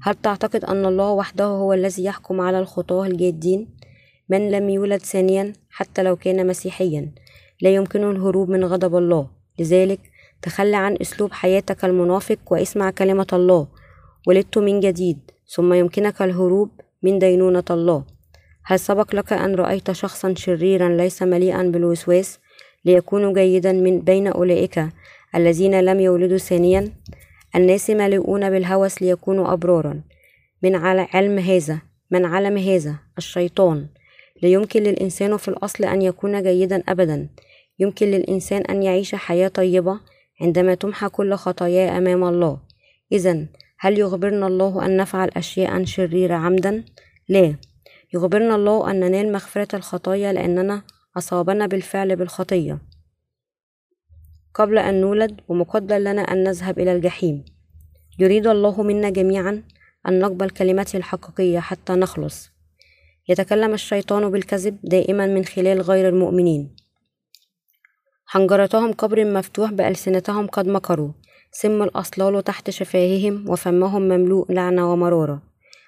هل 0.02 0.15
تعتقد 0.24 0.65
أن 0.65 0.86
الله 0.86 1.12
وحده 1.12 1.45
هو 1.45 1.74
الذي 1.74 2.04
يحكم 2.04 2.41
على 2.41 2.60
الخطاة 2.60 3.06
الجادين؟ 3.06 3.67
من 4.30 4.52
لم 4.52 4.69
يولد 4.69 5.02
ثانيا 5.02 5.54
حتى 5.69 6.04
لو 6.04 6.15
كان 6.15 6.48
مسيحيا 6.48 7.12
لا 7.62 7.69
يمكنه 7.69 8.12
الهروب 8.12 8.50
من 8.50 8.65
غضب 8.65 8.95
الله. 8.95 9.30
لذلك 9.60 10.00
تخلى 10.41 10.76
عن 10.76 10.98
أسلوب 11.02 11.32
حياتك 11.32 11.86
المنافق 11.86 12.39
واسمع 12.52 12.91
كلمة 12.91 13.28
الله. 13.34 13.67
ولدت 14.28 14.58
من 14.58 14.80
جديد 14.80 15.19
ثم 15.56 15.74
يمكنك 15.74 16.22
الهروب 16.22 16.69
من 17.04 17.19
دينونة 17.19 17.63
الله. 17.72 18.06
هل 18.65 18.80
سبق 18.80 19.15
لك 19.15 19.34
أن 19.34 19.56
رأيت 19.56 19.91
شخصا 19.91 20.34
شريرا 20.34 20.89
ليس 20.89 21.24
مليئا 21.24 21.63
بالوسواس 21.63 22.39
ليكون 22.86 23.34
جيدا 23.34 23.72
من 23.72 24.02
بين 24.02 24.28
أولئك؟ 24.28 24.80
الذين 25.36 25.80
لم 25.80 26.00
يولدوا 26.00 26.38
ثانيا 26.38 26.92
الناس 27.56 27.89
مليئون 27.89 28.50
بالهوس 28.50 29.02
ليكونوا 29.02 29.54
أبرارا. 29.54 30.02
من 30.63 30.76
على 30.76 31.08
علم 31.13 31.39
هذا 31.39 31.82
من 32.12 32.26
علم 32.26 32.58
هذا 32.58 32.96
الشيطان. 33.18 33.88
لا 34.42 34.50
يمكن 34.50 34.84
للإنسان 34.84 35.38
في 35.38 35.48
الأصل 35.48 35.86
أن 35.86 36.02
يكون 36.02 36.44
جيدا 36.44 36.84
أبدا. 36.89 37.30
يمكن 37.80 38.06
للإنسان 38.06 38.62
أن 38.62 38.84
يعيش 38.84 39.15
حياة 39.15 39.48
طيبة 39.48 40.00
عندما 40.42 40.76
تمحى 40.76 41.10
كل 41.10 41.34
خطاياه 41.34 41.98
أمام 41.98 42.24
الله. 42.24 42.58
إذا 43.12 43.46
هل 43.80 44.00
يخبرنا 44.00 44.48
الله 44.48 44.86
أن 44.86 44.98
نفعل 44.98 45.30
أشياء 45.38 45.84
شريرة 45.84 46.36
عمدا؟ 46.36 46.84
لا. 47.30 47.56
يخبرنا 48.13 48.56
الله 48.56 48.92
أن 48.92 49.00
ننال 49.00 49.32
مغفرة 49.32 49.76
الخطايا 49.76 50.34
لأننا 50.34 50.82
أصابنا 51.18 51.68
بالفعل 51.68 52.15
بالخطية. 52.15 52.80
قبل 54.60 54.78
أن 54.78 55.02
نولد 55.02 55.41
ومقدر 55.48 55.98
لنا 55.98 56.22
أن 56.22 56.43
نذهب 56.43 56.80
إلى 56.80 56.91
الجحيم. 56.95 57.45
يريد 58.19 58.48
الله 58.48 58.84
منا 58.84 59.10
جميعا 59.10 59.63
أن 60.08 60.19
نقبل 60.19 60.50
كلمته 60.50 60.98
الحقيقية 60.98 61.60
حتى 61.60 61.93
نخلص. 61.93 62.50
يتكلم 63.30 63.74
الشيطان 63.74 64.32
بالكذب 64.32 64.78
دائما 64.84 65.26
من 65.26 65.45
خلال 65.45 65.82
غير 65.82 66.10
المؤمنين. 66.10 66.76
حنجرتهم 68.26 68.91
قبر 68.91 69.26
مفتوح 69.26 69.72
بألسنتهم 69.72 70.48
قد 70.48 70.67
مكروا. 70.67 71.12
سم 71.52 71.84
الأصلال 71.84 72.43
تحت 72.43 72.69
شفاههم 72.69 73.50
وفمهم 73.50 74.02
مملوء 74.02 74.52
لعنة 74.52 74.93
ومرارة. 74.93 75.41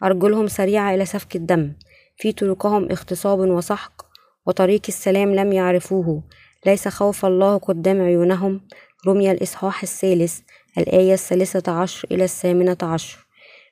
أرجلهم 0.03 0.47
سريعة 0.47 0.95
إلى 0.95 1.05
سفك 1.05 1.35
الدم. 1.35 1.73
في 2.17 2.31
طرقهم 2.31 2.83
اغتصاب 2.91 3.39
وسحق. 3.39 4.05
وطريق 4.45 4.81
السلام 4.87 5.35
لم 5.35 5.53
يعرفوه. 5.53 6.23
ليس 6.65 6.87
خوف 6.87 7.25
الله 7.25 7.57
قدام 7.57 8.01
عيونهم. 8.01 8.61
رمي 9.07 9.31
الإصحاح 9.31 9.83
الثالث 9.83 10.39
الآية 10.77 11.13
الثالثة 11.13 11.71
عشر 11.71 12.07
إلى 12.11 12.23
الثامنة 12.23 12.77
عشر. 12.83 13.27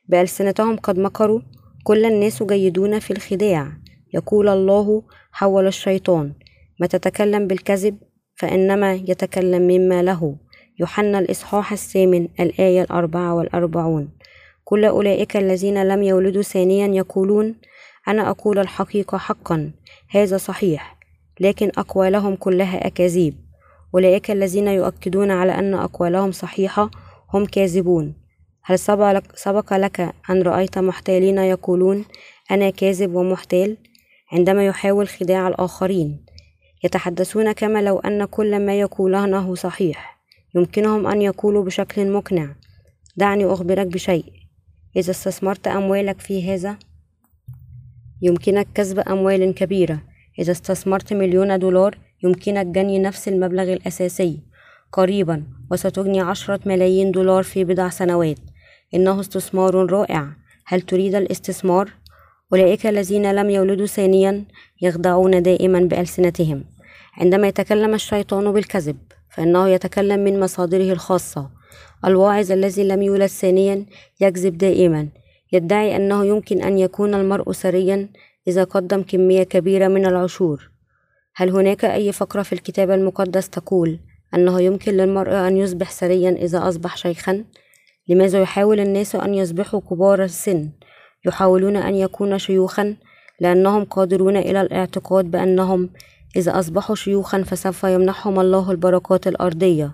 بألسنتهم 0.07 0.77
قد 0.77 0.99
مكروا 0.99 1.41
كل 1.83 2.05
الناس 2.05 2.43
جيدون 2.43 2.99
في 2.99 3.11
الخداع. 3.11 3.71
يقول 4.13 4.49
الله 4.49 5.03
حول 5.31 5.67
الشيطان 5.67 6.33
ما 6.79 6.87
تتكلم 6.87 7.47
بالكذب 7.47 7.97
فإنما 8.35 8.93
يتكلم 8.93 9.61
مما 9.61 10.03
له. 10.03 10.35
يوحنا 10.79 11.19
الإصحاح 11.19 11.71
الثامن 11.71 12.27
الآية 12.39 12.81
الأربعة 12.81 13.33
والأربعون. 13.33 14.09
كل 14.63 14.85
أولئك 14.85 15.37
الذين 15.37 15.83
لم 15.83 16.03
يولدوا 16.03 16.41
ثانيا 16.41 16.87
يقولون 16.87 17.55
أنا 18.07 18.29
أقول 18.29 18.59
الحقيقة 18.59 19.17
حقا 19.17 19.71
هذا 20.09 20.37
صحيح. 20.37 20.98
لكن 21.39 21.71
أقوالهم 21.77 22.35
كلها 22.35 22.87
أكاذيب. 22.87 23.35
أولئك 23.93 24.31
الذين 24.31 24.67
يؤكدون 24.67 25.31
على 25.31 25.51
أن 25.51 25.73
أقوالهم 25.73 26.31
صحيحة 26.31 26.91
هم 27.33 27.45
كاذبون. 27.45 28.13
هل 28.63 28.79
سبق 29.35 29.73
لك 29.73 30.13
أن 30.29 30.41
رأيت 30.41 30.77
محتالين 30.77 31.37
يقولون 31.37 32.05
أنا 32.51 32.69
كاذب 32.69 33.15
ومحتال؟ 33.15 33.77
عندما 34.31 34.65
يحاول 34.65 35.07
خداع 35.07 35.47
الآخرين. 35.47 36.25
يتحدثون 36.83 37.51
كما 37.51 37.81
لو 37.81 37.99
أن 37.99 38.25
كل 38.25 38.65
ما 38.65 38.79
يقولونه 38.79 39.55
صحيح. 39.55 40.19
يمكنهم 40.55 41.07
أن 41.07 41.21
يقولوا 41.21 41.63
بشكل 41.63 42.11
مقنع. 42.11 42.55
دعني 43.17 43.45
أخبرك 43.45 43.87
بشيء. 43.87 44.25
إذا 44.95 45.11
استثمرت 45.11 45.67
أموالك 45.67 46.19
في 46.19 46.53
هذا 46.53 46.77
يمكنك 48.21 48.67
كسب 48.75 48.99
أموال 48.99 49.53
كبيرة. 49.53 50.01
إذا 50.39 50.51
استثمرت 50.51 51.13
مليون 51.13 51.59
دولار 51.59 51.97
يمكنك 52.23 52.65
جني 52.65 52.99
نفس 52.99 53.27
المبلغ 53.27 53.73
الأساسي. 53.73 54.39
قريبا 54.91 55.43
وستجني 55.71 56.21
عشرة 56.21 56.59
ملايين 56.65 57.11
دولار 57.11 57.43
في 57.43 57.63
بضع 57.63 57.89
سنوات. 57.89 58.39
إنه 58.93 59.19
استثمار 59.19 59.91
رائع. 59.91 60.27
هل 60.65 60.81
تريد 60.81 61.15
الاستثمار؟ 61.15 61.93
أولئك 62.53 62.87
الذين 62.87 63.31
لم 63.31 63.49
يولدوا 63.49 63.85
ثانيا 63.85 64.43
يخدعون 64.81 65.43
دائما 65.43 65.79
بألسنتهم. 65.79 66.63
عندما 67.17 67.47
يتكلم 67.47 67.93
الشيطان 67.93 68.51
بالكذب 68.51 68.97
فإنه 69.29 69.69
يتكلم 69.69 70.19
من 70.19 70.39
مصادره 70.39 70.91
الخاصة. 70.91 71.49
الواعظ 72.05 72.51
الذي 72.51 72.83
لم 72.83 73.01
يولد 73.01 73.25
ثانيا 73.25 73.85
يكذب 74.21 74.57
دائما. 74.57 75.07
يدعي 75.51 75.95
أنه 75.95 76.25
يمكن 76.25 76.63
أن 76.63 76.77
يكون 76.77 77.13
المرء 77.13 77.51
ثريا 77.51 78.09
إذا 78.49 78.63
قدم 78.63 79.01
كمية 79.01 79.43
كبيرة 79.43 79.87
من 79.87 80.05
العشور 80.05 80.71
هل 81.35 81.49
هناك 81.49 81.85
أي 81.85 82.11
فقرة 82.11 82.41
في 82.41 82.53
الكتاب 82.53 82.91
المقدس 82.91 83.49
تقول 83.49 83.99
أنه 84.33 84.61
يمكن 84.61 84.91
للمرء 84.91 85.31
أن 85.31 85.57
يصبح 85.57 85.91
ثريا 85.91 86.31
إذا 86.31 86.67
أصبح 86.67 86.97
شيخا؟ 86.97 87.43
لماذا 88.07 88.41
يحاول 88.41 88.79
الناس 88.79 89.15
أن 89.15 89.33
يصبحوا 89.33 89.81
كبار 89.89 90.23
السن؟ 90.23 90.69
يحاولون 91.25 91.75
أن 91.75 91.95
يكونوا 91.95 92.37
شيوخا 92.37 92.95
لأنهم 93.39 93.83
قادرون 93.83 94.37
إلى 94.37 94.61
الاعتقاد 94.61 95.31
بأنهم 95.31 95.89
إذا 96.35 96.59
أصبحوا 96.59 96.95
شيوخا 96.95 97.43
فسوف 97.43 97.83
يمنحهم 97.83 98.39
الله 98.39 98.71
البركات 98.71 99.27
الأرضية 99.27 99.91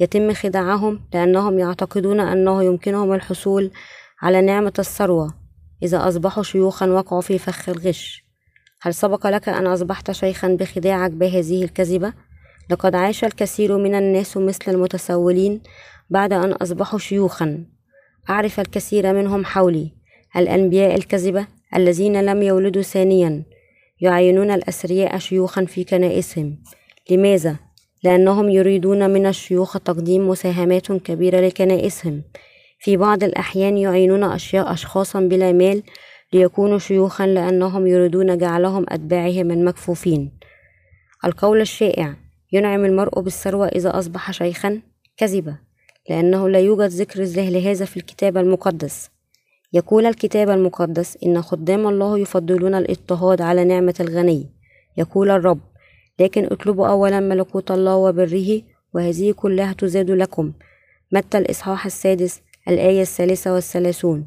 يتم 0.00 0.32
خداعهم 0.32 1.00
لأنهم 1.14 1.58
يعتقدون 1.58 2.20
أنه 2.20 2.64
يمكنهم 2.64 3.12
الحصول 3.12 3.70
على 4.22 4.40
نعمة 4.40 4.72
الثروة 4.78 5.34
إذا 5.82 6.08
أصبحوا 6.08 6.42
شيوخا 6.42 6.86
وقعوا 6.86 7.20
في 7.20 7.38
فخ 7.38 7.68
الغش. 7.68 8.24
هل 8.82 8.94
سبق 8.94 9.26
لك 9.26 9.48
أن 9.48 9.66
أصبحت 9.66 10.10
شيخا 10.10 10.48
بخداعك 10.48 11.10
بهذه 11.10 11.64
الكذبة؟ 11.64 12.12
لقد 12.70 12.94
عاش 12.94 13.24
الكثير 13.24 13.76
من 13.78 13.94
الناس 13.94 14.36
مثل 14.36 14.62
المتسولين 14.68 15.60
بعد 16.10 16.32
أن 16.32 16.52
أصبحوا 16.52 16.98
شيوخا. 16.98 17.64
أعرف 18.30 18.60
الكثير 18.60 19.12
منهم 19.12 19.44
حولي. 19.44 19.92
الأنبياء 20.36 20.94
الكذبة 20.94 21.46
الذين 21.76 22.20
لم 22.20 22.42
يولدوا 22.42 22.82
ثانيا 22.82 23.42
يعينون 24.00 24.50
الأثرياء 24.50 25.18
شيوخا 25.18 25.64
في 25.64 25.84
كنائسهم. 25.84 26.58
لماذا؟ 27.10 27.56
لأنهم 28.04 28.48
يريدون 28.48 29.10
من 29.10 29.26
الشيوخ 29.26 29.78
تقديم 29.78 30.28
مساهمات 30.28 30.92
كبيرة 30.92 31.40
لكنائسهم. 31.40 32.22
في 32.78 32.96
بعض 32.96 33.24
الأحيان 33.24 33.78
يعينون 33.78 34.24
أشياء 34.24 34.72
أشخاصا 34.72 35.20
بلا 35.20 35.52
مال 35.52 35.82
ليكونوا 36.32 36.78
شيوخا 36.78 37.26
لأنهم 37.26 37.86
يريدون 37.86 38.38
جعلهم 38.38 38.84
أتباعهم 38.88 39.50
المكفوفين 39.50 40.38
القول 41.24 41.60
الشائع 41.60 42.14
ينعم 42.52 42.84
المرء 42.84 43.20
بالثروة 43.20 43.66
إذا 43.66 43.98
أصبح 43.98 44.30
شيخا 44.30 44.80
كذبة 45.16 45.56
لأنه 46.10 46.48
لا 46.48 46.58
يوجد 46.58 46.90
ذكر 46.90 47.22
لهذا 47.24 47.84
في 47.84 47.96
الكتاب 47.96 48.36
المقدس. 48.36 49.10
يقول 49.72 50.06
الكتاب 50.06 50.50
المقدس 50.50 51.18
إن 51.26 51.42
خدام 51.42 51.88
الله 51.88 52.18
يفضلون 52.18 52.74
الاضطهاد 52.74 53.40
على 53.40 53.64
نعمة 53.64 53.94
الغني. 54.00 54.46
يقول 54.96 55.30
الرب 55.30 55.60
لكن 56.20 56.44
اطلبوا 56.44 56.88
أولا 56.88 57.20
ملكوت 57.20 57.70
الله 57.70 57.96
وبره 57.96 58.62
وهذه 58.94 59.32
كلها 59.32 59.72
تزاد 59.72 60.10
لكم. 60.10 60.52
متى 61.12 61.38
الإصحاح 61.38 61.86
السادس؟ 61.86 62.40
الآية 62.68 63.02
الثالثة 63.02 63.54
والثلاثون. 63.54 64.26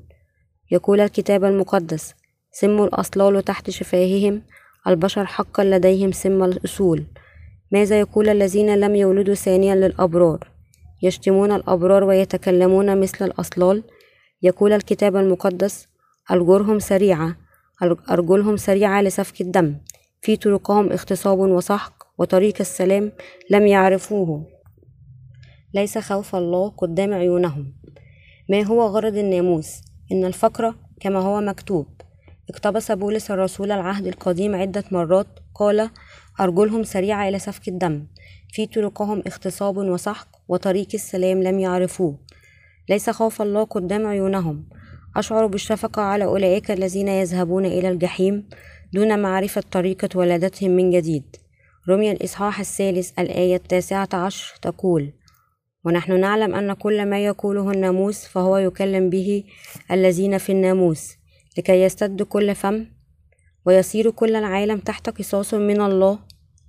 يقول 0.72 1.00
الكتاب 1.00 1.44
المقدس 1.44 2.14
سم 2.52 2.84
الأصلال 2.84 3.44
تحت 3.44 3.70
شفاههم 3.70 4.42
البشر 4.88 5.26
حقا 5.26 5.64
لديهم 5.64 6.12
سم 6.12 6.44
الأصول. 6.44 7.06
ماذا 7.72 8.00
يقول 8.00 8.30
الذين 8.30 8.76
لم 8.76 8.96
يولدوا 8.96 9.34
ثانيا 9.34 9.76
للأبرار؟ 9.76 10.52
يشتمون 11.04 11.52
الأبرار 11.52 12.04
ويتكلمون 12.04 13.00
مثل 13.00 13.26
الأصلال؟ 13.26 13.84
يقول 14.42 14.74
الكتاب 14.74 15.16
المقدس 15.16 15.88
أرجلهم 16.32 16.80
سريعة 16.80 17.38
أرجلهم 18.12 18.58
سريعة 18.58 19.02
لسفك 19.02 19.42
الدم. 19.42 19.76
في 20.22 20.36
طرقهم 20.36 20.92
اغتصاب 20.92 21.40
وسحق 21.40 22.04
وطريق 22.18 22.56
السلام 22.60 23.12
لم 23.50 23.68
يعرفوه. 23.68 24.48
ليس 25.74 25.98
خوف 25.98 26.36
الله 26.36 26.70
قدام 26.70 27.14
عيونهم. 27.14 27.81
ما 28.52 28.64
هو 28.64 28.82
غرض 28.88 29.18
الناموس؟ 29.18 29.82
إن 30.12 30.26
الفقرة 30.26 30.76
كما 31.00 31.20
هو 31.20 31.42
مكتوب. 31.42 31.88
اقتبس 32.50 32.92
بولس 32.92 33.32
الرسول 33.32 33.72
العهد 33.72 34.08
القديم 34.08 34.56
عدة 34.56 34.84
مرات 34.92 35.28
قال 35.56 35.90
أرجلهم 36.40 36.84
سريعة 36.84 37.30
إلى 37.30 37.40
سفك 37.40 37.68
الدم. 37.68 38.08
في 38.54 38.66
طرقهم 38.66 39.24
اغتصاب 39.28 39.78
وسحق 39.78 40.28
وطريق 40.48 40.88
السلام 40.94 41.44
لم 41.44 41.60
يعرفوه. 41.60 42.20
ليس 42.90 43.10
خوف 43.10 43.42
الله 43.42 43.64
قدام 43.64 44.08
عيونهم. 44.08 44.70
أشعر 45.16 45.46
بالشفقة 45.46 46.02
على 46.02 46.24
أولئك 46.26 46.72
الذين 46.72 47.08
يذهبون 47.08 47.66
إلى 47.66 47.90
الجحيم 47.90 48.50
دون 48.94 49.20
معرفة 49.20 49.64
طريقة 49.72 50.10
ولادتهم 50.16 50.72
من 50.72 50.90
جديد. 50.90 51.36
رمي 51.90 52.12
الإصحاح 52.12 52.60
الثالث 52.60 53.20
الآية 53.20 53.56
التاسعة 53.56 54.10
عشر 54.14 54.56
تقول 54.62 55.14
ونحن 55.86 56.20
نعلم 56.20 56.56
أن 56.56 56.74
كل 56.74 57.06
ما 57.06 57.26
يقوله 57.26 57.72
الناموس 57.72 58.26
فهو 58.26 58.58
يكلم 58.58 59.10
به 59.10 59.44
الذين 59.92 60.38
في 60.38 60.52
الناموس 60.52 61.16
لكي 61.58 61.82
يستد 61.82 62.22
كل 62.22 62.56
فم 62.56 62.86
ويصير 63.66 64.12
كل 64.12 64.36
العالم 64.36 64.80
تحت 64.80 65.10
قصاص 65.10 65.54
من 65.54 65.82
الله. 65.82 66.20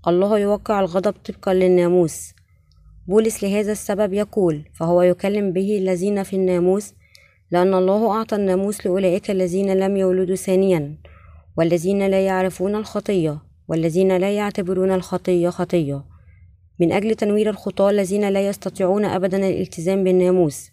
الله 0.08 0.38
يوقع 0.38 0.80
الغضب 0.80 1.12
طبقا 1.12 1.54
للناموس. 1.54 2.32
بولس 3.08 3.44
لهذا 3.44 3.72
السبب 3.72 4.12
يقول 4.12 4.64
فهو 4.74 5.02
يكلم 5.02 5.52
به 5.52 5.78
الذين 5.78 6.22
في 6.22 6.36
الناموس 6.36 6.94
لأن 7.50 7.74
الله 7.74 8.10
أعطى 8.10 8.36
الناموس 8.36 8.86
لأولئك 8.86 9.30
الذين 9.30 9.72
لم 9.74 9.96
يولدوا 9.96 10.36
ثانيا 10.36 10.98
والذين 11.56 12.06
لا 12.06 12.26
يعرفون 12.26 12.74
الخطية 12.74 13.38
والذين 13.68 14.16
لا 14.16 14.36
يعتبرون 14.36 14.92
الخطية 14.92 15.48
خطية. 15.48 16.11
من 16.80 16.92
أجل 16.92 17.14
تنوير 17.14 17.50
الخطاة 17.50 17.90
الذين 17.90 18.28
لا 18.28 18.48
يستطيعون 18.48 19.04
أبدا 19.04 19.36
الالتزام 19.36 20.04
بالناموس 20.04 20.70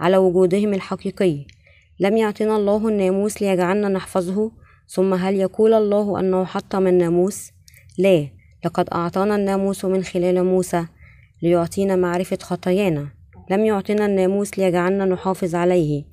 على 0.00 0.16
وجودهم 0.16 0.74
الحقيقي. 0.74 1.46
لم 2.00 2.16
يعطنا 2.16 2.56
الله 2.56 2.88
الناموس 2.88 3.42
ليجعلنا 3.42 3.88
نحفظه 3.88 4.52
ثم 4.88 5.14
هل 5.14 5.34
يقول 5.34 5.74
الله 5.74 6.20
أنه 6.20 6.44
حطم 6.44 6.86
الناموس؟ 6.86 7.50
لا 7.98 8.28
لقد 8.64 8.88
أعطانا 8.92 9.36
الناموس 9.36 9.84
من 9.84 10.04
خلال 10.04 10.44
موسى 10.44 10.86
ليعطينا 11.42 11.96
معرفة 11.96 12.38
خطايانا. 12.42 13.08
لم 13.50 13.64
يعطنا 13.64 14.06
الناموس 14.06 14.58
ليجعلنا 14.58 15.04
نحافظ 15.04 15.54
عليه. 15.54 16.04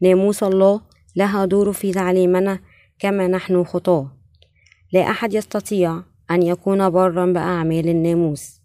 ناموس 0.00 0.42
الله 0.42 0.80
لها 1.16 1.44
دور 1.44 1.72
في 1.72 1.92
تعليمنا 1.92 2.58
كما 2.98 3.28
نحن 3.28 3.64
خطاة. 3.64 4.12
لا 4.92 5.00
أحد 5.00 5.34
يستطيع 5.34 6.02
أن 6.30 6.42
يكون 6.42 6.90
برا 6.90 7.26
بأعمال 7.26 7.88
الناموس. 7.88 8.59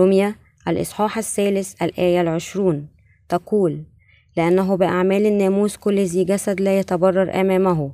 رمية 0.00 0.36
الإصحاح 0.68 1.18
الثالث 1.18 1.82
الآية 1.82 2.20
العشرون. 2.20 2.88
تقول 3.28 3.84
لأنه 4.36 4.76
بأعمال 4.76 5.26
الناموس 5.26 5.76
كل 5.76 5.98
ذي 5.98 6.24
جسد 6.24 6.60
لا 6.60 6.78
يتبرر 6.78 7.40
أمامه 7.40 7.92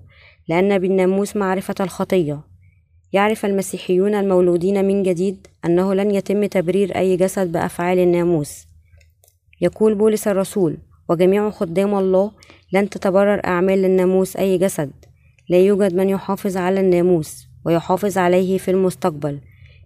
لأن 0.48 0.78
بالناموس 0.78 1.36
معرفة 1.36 1.74
الخطية. 1.80 2.40
يعرف 3.12 3.46
المسيحيون 3.46 4.14
المولودين 4.14 4.84
من 4.84 5.02
جديد 5.02 5.46
أنه 5.64 5.94
لن 5.94 6.10
يتم 6.10 6.46
تبرير 6.46 6.96
أي 6.96 7.16
جسد 7.16 7.52
بأفعال 7.52 7.98
الناموس. 7.98 8.66
يقول 9.60 9.94
بولس 9.94 10.28
الرسول 10.28 10.76
وجميع 11.08 11.50
خدام 11.50 11.94
الله 11.94 12.32
لن 12.72 12.90
تتبرر 12.90 13.40
أعمال 13.44 13.84
الناموس 13.84 14.36
أي 14.36 14.58
جسد. 14.58 14.90
لا 15.48 15.58
يوجد 15.58 15.94
من 15.94 16.08
يحافظ 16.08 16.56
على 16.56 16.80
الناموس 16.80 17.46
ويحافظ 17.64 18.18
عليه 18.18 18.58
في 18.58 18.70
المستقبل. 18.70 19.40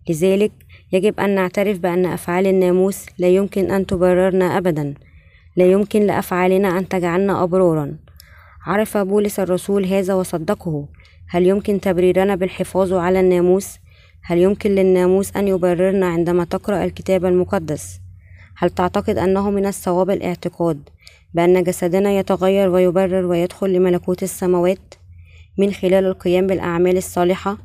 لذلك 0.08 0.52
يجب 0.92 1.20
أن 1.20 1.34
نعترف 1.34 1.78
بأن 1.78 2.06
أفعال 2.06 2.46
الناموس 2.46 3.06
لا 3.18 3.28
يمكن 3.28 3.70
أن 3.70 3.86
تبررنا 3.86 4.58
أبدا 4.58 4.94
لا 5.56 5.70
يمكن 5.70 6.02
لأفعالنا 6.02 6.78
أن 6.78 6.88
تجعلنا 6.88 7.42
أبرارا 7.42 7.96
عرف 8.66 8.96
بولس 8.96 9.40
الرسول 9.40 9.84
هذا 9.84 10.14
وصدقه. 10.14 10.88
هل 11.28 11.46
يمكن 11.46 11.80
تبريرنا 11.80 12.34
بالحفاظ 12.34 12.92
على 12.92 13.20
الناموس؟ 13.20 13.78
هل 14.22 14.38
يمكن 14.38 14.70
للناموس 14.70 15.36
أن 15.36 15.48
يبررنا 15.48 16.06
عندما 16.06 16.44
تقرأ 16.44 16.84
الكتاب 16.84 17.24
المقدس؟ 17.24 18.00
هل 18.56 18.70
تعتقد 18.70 19.18
أنه 19.18 19.50
من 19.50 19.66
الصواب 19.66 20.10
الاعتقاد 20.10 20.88
بأن 21.34 21.62
جسدنا 21.62 22.10
يتغير 22.10 22.68
ويبرر 22.68 23.26
ويدخل 23.26 23.72
لملكوت 23.72 24.22
السماوات 24.22 24.94
من 25.58 25.72
خلال 25.72 26.06
القيام 26.06 26.46
بالأعمال 26.46 26.96
الصالحة 26.96 27.58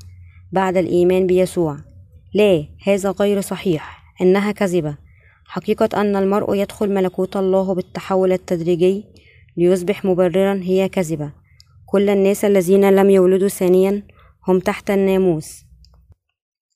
بعد 0.52 0.78
الإيمان 0.78 1.28
بيسوع؟ 1.28 1.78
لا 2.36 2.66
هذا 2.88 3.12
غير 3.12 3.42
صحيح. 3.42 4.04
إنها 4.22 4.52
كذبة. 4.52 4.98
حقيقة 5.46 6.02
أن 6.02 6.16
المرء 6.16 6.56
يدخل 6.56 6.94
ملكوت 6.94 7.38
الله 7.38 7.74
بالتحول 7.74 8.32
التدريجي 8.32 9.04
ليصبح 9.58 10.06
مبررا 10.06 10.60
هي 10.64 10.90
كذبة. 10.90 11.32
كل 11.86 12.10
الناس 12.10 12.46
الذين 12.46 12.90
لم 12.90 13.10
يولدوا 13.10 13.48
ثانيا 13.48 14.04
هم 14.48 14.60
تحت 14.60 14.92
الناموس. 14.92 15.66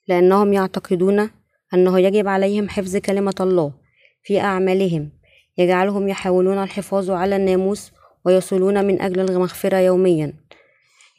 لأنهم 0.08 0.54
يعتقدون 0.54 1.30
أنه 1.74 2.00
يجب 2.00 2.28
عليهم 2.28 2.70
حفظ 2.70 2.98
كلمة 2.98 3.36
الله 3.40 3.74
في 4.24 4.40
أعمالهم. 4.40 5.10
يجعلهم 5.58 6.08
يحاولون 6.08 6.64
الحفاظ 6.64 7.12
على 7.12 7.36
الناموس 7.36 7.92
ويصلون 8.26 8.86
من 8.86 9.02
أجل 9.02 9.20
المغفرة 9.20 9.78
يوميا. 9.78 10.34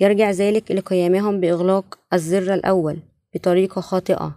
يرجع 0.00 0.30
ذلك 0.30 0.70
لقيامهم 0.70 1.40
بإغلاق 1.40 1.98
الزر 2.12 2.54
الأول. 2.54 3.09
بطريقة 3.34 3.80
خاطئة. 3.80 4.36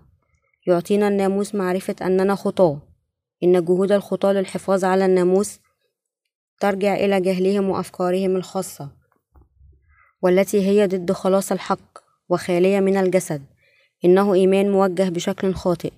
يعطينا 0.67 1.07
الناموس 1.07 1.55
معرفة 1.55 1.95
أننا 2.01 2.35
خطاة. 2.35 2.81
إن 3.43 3.65
جهود 3.65 3.91
الخطاة 3.91 4.33
للحفاظ 4.33 4.85
على 4.85 5.05
الناموس 5.05 5.59
ترجع 6.59 6.95
إلى 6.95 7.21
جهلهم 7.21 7.69
وأفكارهم 7.69 8.35
الخاصة 8.35 8.89
والتي 10.21 10.67
هي 10.67 10.87
ضد 10.87 11.11
خلاص 11.11 11.51
الحق 11.51 11.97
وخالية 12.29 12.79
من 12.79 12.97
الجسد. 12.97 13.41
إنه 14.05 14.33
إيمان 14.33 14.71
موجه 14.71 15.09
بشكل 15.09 15.53
خاطئ. 15.53 15.91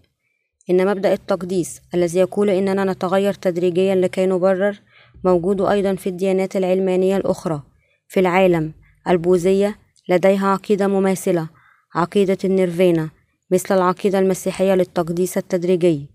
إن 0.69 0.87
مبدأ 0.87 1.13
التقديس 1.13 1.81
الذي 1.93 2.19
يقول 2.19 2.49
إننا 2.49 2.83
نتغير 2.83 3.33
تدريجيا 3.33 3.95
لكي 3.95 4.25
نبرر 4.25 4.81
موجود 5.23 5.61
أيضا 5.61 5.95
في 5.95 6.09
الديانات 6.09 6.55
العلمانية 6.55 7.17
الأخرى 7.17 7.61
في 8.07 8.19
العالم 8.19 8.73
البوذية 9.07 9.79
لديها 10.09 10.47
عقيدة 10.47 10.87
مماثلة. 10.87 11.49
عقيدة 11.95 12.37
النيرفانا 12.43 13.09
مثل 13.51 13.75
العقيدة 13.75 14.19
المسيحية 14.19 14.73
للتقديس 14.75 15.37
التدريجي. 15.37 16.09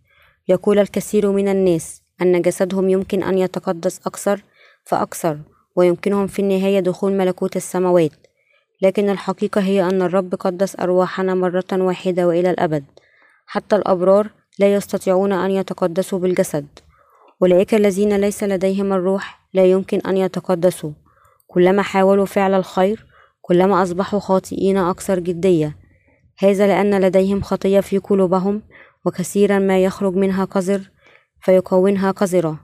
يقول 0.49 0.79
الكثير 0.79 1.31
من 1.31 1.49
الناس 1.49 2.03
أن 2.23 2.43
جسدهم 2.43 2.89
يمكن 2.89 3.23
أن 3.23 3.39
يتقدس 3.39 4.01
أكثر 4.07 4.43
فأكثر 4.85 5.39
ويمكنهم 5.77 6.27
في 6.27 6.43
النهاية 6.43 6.81
دخول 6.81 7.13
ملكوت 7.13 7.57
السماوات. 7.57 8.11
لكن 8.83 9.11
الحقيقة 9.11 9.61
هي 9.61 9.83
أن 9.83 10.03
الرب 10.03 10.35
قدس 10.35 10.81
أرواحنا 10.81 11.35
مرة 11.35 11.65
واحدة 11.73 12.27
وإلى 12.27 12.51
الأبد. 12.51 12.85
حتى 13.47 13.77
الأبرار 13.77 14.31
لا 14.59 14.75
يستطيعون 14.75 15.33
أن 15.33 15.51
يتقدسوا 15.51 16.19
بالجسد. 16.19 16.67
أولئك 17.43 17.75
الذين 17.75 18.17
ليس 18.17 18.45
لديهم 18.45 18.93
الروح 18.93 19.41
لا 19.55 19.65
يمكن 19.65 20.01
أن 20.01 20.17
يتقدسوا. 20.17 20.91
كلما 21.47 21.83
حاولوا 21.83 22.27
فعل 22.27 22.55
الخير 22.55 23.10
كلما 23.51 23.83
أصبحوا 23.83 24.21
خاطئين 24.21 24.77
أكثر 24.77 25.19
جدية 25.19 25.77
هذا 26.39 26.67
لأن 26.67 27.01
لديهم 27.01 27.43
خطية 27.43 27.81
في 27.81 27.99
قلوبهم 27.99 28.63
وكثيرا 29.05 29.59
ما 29.59 29.85
يخرج 29.85 30.15
منها 30.15 30.45
قذر 30.45 30.91
فيكونها 31.43 32.11
قذرة 32.11 32.61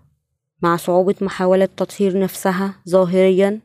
مع 0.62 0.76
صعوبة 0.76 1.14
محاولة 1.20 1.68
تطهير 1.76 2.18
نفسها 2.18 2.74
ظاهريا 2.88 3.60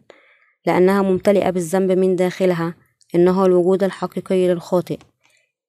لأنها 0.66 1.02
ممتلئة 1.02 1.50
بالذنب 1.50 1.92
من 1.92 2.16
داخلها 2.16 2.74
إنه 3.16 3.46
الوجود 3.46 3.84
الحقيقي 3.84 4.48
للخاطئ. 4.48 5.00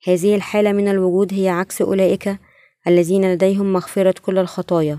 هذه 0.07 0.35
الحالة 0.35 0.73
من 0.73 0.89
الوجود 0.89 1.35
هي 1.35 1.49
عكس 1.49 1.83
أولئك 1.83 2.37
الذين 2.87 3.33
لديهم 3.33 3.73
مغفرة 3.73 4.15
كل 4.23 4.39
الخطايا 4.39 4.99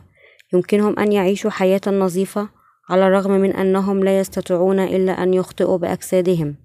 يمكنهم 0.53 0.99
أن 0.99 1.11
يعيشوا 1.11 1.51
حياة 1.51 1.81
نظيفة 1.87 2.49
على 2.89 3.07
الرغم 3.07 3.31
من 3.31 3.53
أنهم 3.53 4.03
لا 4.03 4.19
يستطيعون 4.19 4.79
إلا 4.79 5.23
أن 5.23 5.33
يخطئوا 5.33 5.77
بأجسادهم. 5.77 6.55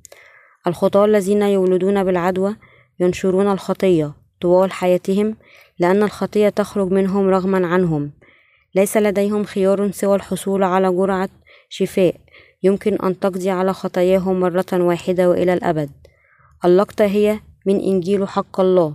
الخطاة 0.66 1.04
الذين 1.04 1.42
يولدون 1.42 2.04
بالعدوى 2.04 2.56
ينشرون 3.00 3.52
الخطية 3.52 4.12
طوال 4.40 4.72
حياتهم 4.72 5.36
لأن 5.78 6.02
الخطية 6.02 6.48
تخرج 6.48 6.92
منهم 6.92 7.28
رغما 7.28 7.66
عنهم. 7.66 8.10
ليس 8.74 8.96
لديهم 8.96 9.44
خيار 9.44 9.90
سوى 9.90 10.16
الحصول 10.16 10.62
على 10.62 10.92
جرعة 10.92 11.28
شفاء. 11.68 12.14
يمكن 12.62 12.94
أن 13.02 13.20
تقضي 13.20 13.50
على 13.50 13.72
خطاياهم 13.72 14.40
مرة 14.40 14.66
واحدة 14.72 15.30
وإلى 15.30 15.52
الأبد. 15.52 15.90
اللقطة 16.64 17.04
هي 17.04 17.40
من 17.66 17.80
إنجيل 17.80 18.28
حق 18.28 18.60
الله. 18.60 18.94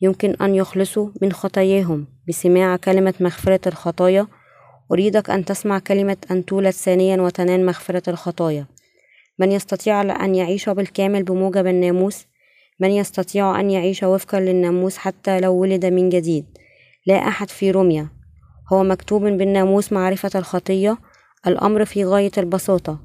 يمكن 0.00 0.34
أن 0.40 0.54
يخلصوا 0.54 1.08
من 1.22 1.32
خطاياهم 1.32 2.06
بسماع 2.28 2.76
كلمة 2.76 3.14
مغفرة 3.20 3.60
الخطايا 3.66 4.26
أريدك 4.92 5.30
أن 5.30 5.44
تسمع 5.44 5.78
كلمة 5.78 6.16
أن 6.30 6.44
تولد 6.44 6.70
ثانيا 6.70 7.22
وتنال 7.22 7.66
مغفرة 7.66 8.10
الخطايا. 8.10 8.66
من 9.38 9.52
يستطيع 9.52 10.24
أن 10.24 10.34
يعيش 10.34 10.68
بالكامل 10.68 11.22
بموجب 11.22 11.66
الناموس؟ 11.66 12.26
من 12.80 12.90
يستطيع 12.90 13.60
أن 13.60 13.70
يعيش 13.70 14.02
وفقا 14.02 14.40
للناموس 14.40 14.96
حتى 14.96 15.40
لو 15.40 15.54
ولد 15.54 15.86
من 15.86 16.08
جديد؟ 16.08 16.46
لا 17.06 17.14
أحد 17.14 17.50
في 17.50 17.70
روميا. 17.70 18.08
هو 18.72 18.84
مكتوب 18.84 19.22
بالناموس 19.22 19.92
معرفة 19.92 20.30
الخطية 20.34 20.98
الأمر 21.46 21.84
في 21.84 22.04
غاية 22.04 22.30
البساطة. 22.38 23.00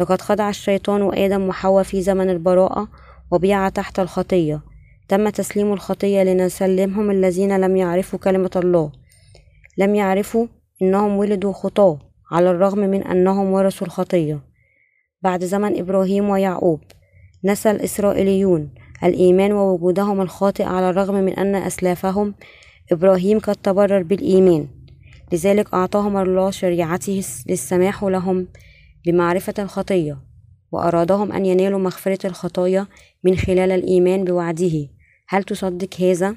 لقد 0.00 0.20
خدع 0.20 0.48
الشيطان 0.48 1.18
آدم 1.18 1.48
وحواء 1.48 1.82
في 1.82 2.02
زمن 2.02 2.30
البراءة 2.30 2.88
وبيع 3.30 3.68
تحت 3.68 3.98
الخطية. 3.98 4.62
تم 5.08 5.28
تسليم 5.28 5.72
الخطية 5.72 6.22
لنسلمهم 6.22 7.10
الذين 7.10 7.60
لم 7.60 7.76
يعرفوا 7.76 8.18
كلمة 8.18 8.50
الله. 8.56 8.92
لم 9.78 9.94
يعرفوا 9.94 10.46
إنهم 10.82 11.16
ولدوا 11.16 11.52
خطاة 11.52 11.98
على 12.30 12.50
الرغم 12.50 12.78
من 12.78 13.02
أنهم 13.02 13.52
ورثوا 13.52 13.86
الخطية. 13.86 14.40
بعد 15.22 15.44
زمن 15.44 15.78
إبراهيم 15.78 16.28
ويعقوب 16.28 16.80
نسى 17.44 17.70
الإسرائيليون 17.70 18.70
الإيمان 19.04 19.52
ووجودهم 19.52 20.20
الخاطئ 20.20 20.64
على 20.64 20.90
الرغم 20.90 21.14
من 21.14 21.32
أن 21.32 21.54
أسلافهم 21.54 22.34
إبراهيم 22.92 23.38
قد 23.38 23.56
تبرر 23.56 24.02
بالإيمان. 24.02 24.68
لذلك 25.32 25.74
أعطاهم 25.74 26.16
الله 26.16 26.50
شريعته 26.50 27.22
للسماح 27.48 28.04
لهم 28.04 28.46
بمعرفة 29.06 29.54
الخطية 29.58 30.18
وأرادهم 30.72 31.32
أن 31.32 31.46
ينالوا 31.46 31.78
مغفرة 31.78 32.26
الخطايا 32.26 32.86
من 33.24 33.36
خلال 33.36 33.72
الإيمان 33.72 34.24
بوعده. 34.24 34.88
هل 35.28 35.42
تصدق 35.42 36.00
هذا؟ 36.00 36.34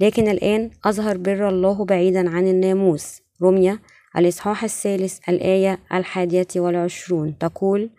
لكن 0.00 0.28
الآن 0.28 0.70
أظهر 0.84 1.16
بر 1.16 1.48
الله 1.48 1.84
بعيدا 1.84 2.30
عن 2.30 2.46
الناموس. 2.46 3.23
رمية 3.42 3.80
الإصحاح 4.18 4.64
الثالث 4.64 5.28
الآية 5.28 5.78
الحادية 5.92 6.46
والعشرون. 6.56 7.38
تقول 7.38 7.90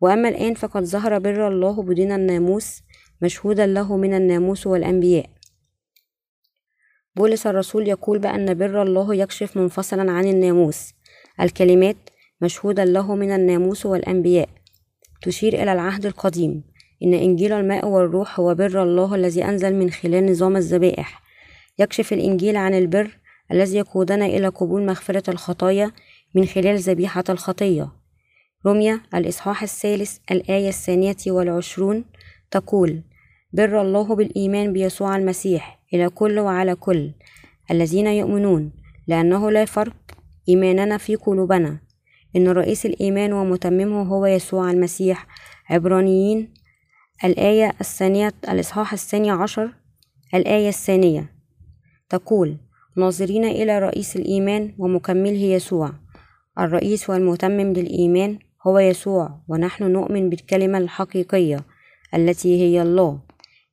وأما 0.00 0.28
الآن 0.28 0.54
فقد 0.54 0.84
ظهر 0.84 1.18
بر 1.18 1.48
الله 1.48 1.82
بدون 1.82 2.12
الناموس 2.12 2.82
مشهودا 3.22 3.66
له 3.66 3.96
من 3.96 4.14
الناموس 4.14 4.66
والأنبياء. 4.66 5.26
بولس 7.16 7.46
الرسول 7.46 7.88
يقول 7.88 8.18
بأن 8.18 8.54
بر 8.54 8.82
الله 8.82 9.14
يكشف 9.14 9.56
منفصلا 9.56 10.12
عن 10.12 10.26
الناموس. 10.26 10.92
الكلمات 11.40 11.96
مشهودا 12.40 12.84
له 12.84 13.14
من 13.14 13.30
الناموس 13.30 13.86
والأنبياء. 13.86 14.48
تشير 15.22 15.62
إلى 15.62 15.72
العهد 15.72 16.06
القديم. 16.06 16.62
إن 17.02 17.14
إنجيل 17.14 17.52
الماء 17.52 17.88
والروح 17.88 18.40
هو 18.40 18.54
بر 18.54 18.82
الله 18.82 19.14
الذي 19.14 19.44
أنزل 19.44 19.74
من 19.74 19.90
خلال 19.90 20.30
نظام 20.30 20.56
الذبائح. 20.56 21.22
يكشف 21.78 22.12
الإنجيل 22.12 22.56
عن 22.56 22.74
البر 22.74 23.18
الذي 23.52 23.76
يقودنا 23.76 24.26
إلى 24.26 24.48
قبول 24.48 24.86
مغفرة 24.86 25.30
الخطايا 25.30 25.92
من 26.34 26.46
خلال 26.46 26.78
ذبيحة 26.78 27.24
الخطية. 27.28 27.92
رمية 28.66 29.02
الإصحاح 29.14 29.62
الثالث 29.62 30.18
الآية 30.30 30.68
الثانية 30.68 31.16
والعشرون 31.26 32.04
تقول 32.50 33.02
بر 33.52 33.82
الله 33.82 34.14
بالإيمان 34.14 34.72
بيسوع 34.72 35.16
المسيح 35.16 35.80
إلى 35.94 36.08
كل 36.08 36.38
وعلى 36.38 36.74
كل. 36.74 37.12
الذين 37.70 38.06
يؤمنون 38.06 38.72
لأنه 39.06 39.50
لا 39.50 39.64
فرق 39.64 39.96
إيماننا 40.48 40.98
في 40.98 41.16
قلوبنا. 41.16 41.80
إن 42.36 42.48
رئيس 42.48 42.86
الإيمان 42.86 43.32
ومتممه 43.32 44.02
هو 44.02 44.26
يسوع 44.26 44.70
المسيح. 44.70 45.26
عبرانيين 45.70 46.54
الآية 47.24 47.72
الثانية 47.80 48.32
الإصحاح 48.48 48.92
الثاني 48.92 49.30
عشر 49.30 49.74
الآية 50.34 50.68
الثانية 50.68 51.32
تقول 52.08 52.56
ناظرين 52.96 53.44
إلى 53.44 53.78
رئيس 53.78 54.16
الإيمان 54.16 54.74
ومكمله 54.78 55.42
يسوع. 55.42 55.92
الرئيس 56.58 57.10
والمتمم 57.10 57.72
للإيمان 57.72 58.38
هو 58.66 58.78
يسوع 58.78 59.40
ونحن 59.48 59.84
نؤمن 59.84 60.30
بالكلمة 60.30 60.78
الحقيقية 60.78 61.60
التي 62.14 62.62
هي 62.62 62.82
الله. 62.82 63.20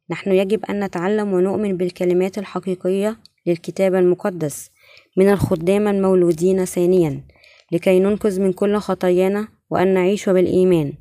نحن 0.09 0.31
يجب 0.31 0.65
أن 0.65 0.83
نتعلم 0.83 1.33
ونؤمن 1.33 1.77
بالكلمات 1.77 2.37
الحقيقية 2.37 3.17
للكتاب 3.47 3.95
المقدس 3.95 4.71
من 5.17 5.29
الخدام 5.29 5.87
المولودين 5.87 6.65
ثانيا 6.65 7.23
لكي 7.71 7.99
ننقذ 7.99 8.41
من 8.41 8.53
كل 8.53 8.77
خطايانا 8.77 9.47
وأن 9.69 9.93
نعيش 9.93 10.29
بالإيمان. 10.29 10.93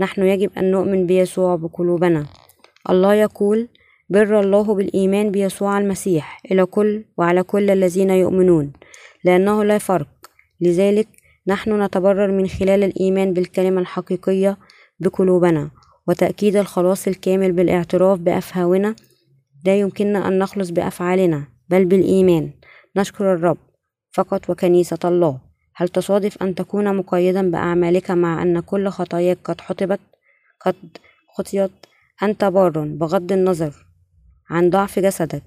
نحن 0.00 0.22
يجب 0.22 0.50
أن 0.58 0.70
نؤمن 0.70 1.06
بيسوع 1.06 1.56
بقلوبنا. 1.56 2.26
الله 2.90 3.14
يقول 3.14 3.68
بر 4.10 4.40
الله 4.40 4.74
بالإيمان 4.74 5.30
بيسوع 5.30 5.78
المسيح 5.78 6.40
إلى 6.50 6.66
كل 6.66 7.04
وعلى 7.16 7.42
كل 7.42 7.70
الذين 7.70 8.10
يؤمنون 8.10 8.72
لأنه 9.24 9.64
لا 9.64 9.78
فرق. 9.78 10.08
لذلك 10.60 11.08
نحن 11.46 11.82
نتبرر 11.82 12.32
من 12.32 12.46
خلال 12.48 12.84
الإيمان 12.84 13.32
بالكلمة 13.32 13.80
الحقيقية 13.80 14.58
بقلوبنا 15.00 15.70
وتأكيد 16.08 16.56
الخلاص 16.56 17.08
الكامل 17.08 17.52
بالاعتراف 17.52 18.18
بأفهاونا. 18.18 18.96
لا 19.64 19.76
يمكننا 19.76 20.28
أن 20.28 20.38
نخلص 20.38 20.70
بأفعالنا 20.70 21.44
بل 21.68 21.84
بالإيمان. 21.84 22.50
نشكر 22.96 23.34
الرب 23.34 23.58
فقط 24.12 24.50
وكنيسة 24.50 24.98
الله. 25.04 25.40
هل 25.76 25.88
تصادف 25.88 26.42
أن 26.42 26.54
تكون 26.54 26.96
مقيدا 26.96 27.50
بأعمالك 27.50 28.10
مع 28.10 28.42
أن 28.42 28.60
كل 28.60 28.88
خطاياك 28.88 29.38
قد 29.44 29.60
حطبت 29.60 30.00
قد 30.66 30.76
خطيت؟ 31.36 31.70
أنت 32.22 32.44
بار 32.44 32.70
بغض 32.70 33.32
النظر. 33.32 33.89
عن 34.50 34.70
ضعف 34.70 34.98
جسدك. 34.98 35.42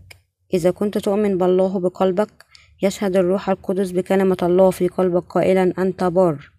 إذا 0.54 0.72
كنت 0.72 0.98
تؤمن 0.98 1.38
بالله 1.38 1.80
بقلبك 1.80 2.46
يشهد 2.82 3.18
الروح 3.18 3.50
القدس 3.50 3.92
بكلمة 3.92 4.38
الله 4.44 4.72
في 4.72 4.88
قلبك 4.88 5.24
قائلا 5.24 5.74
أنت 5.78 6.04
بار 6.04 6.52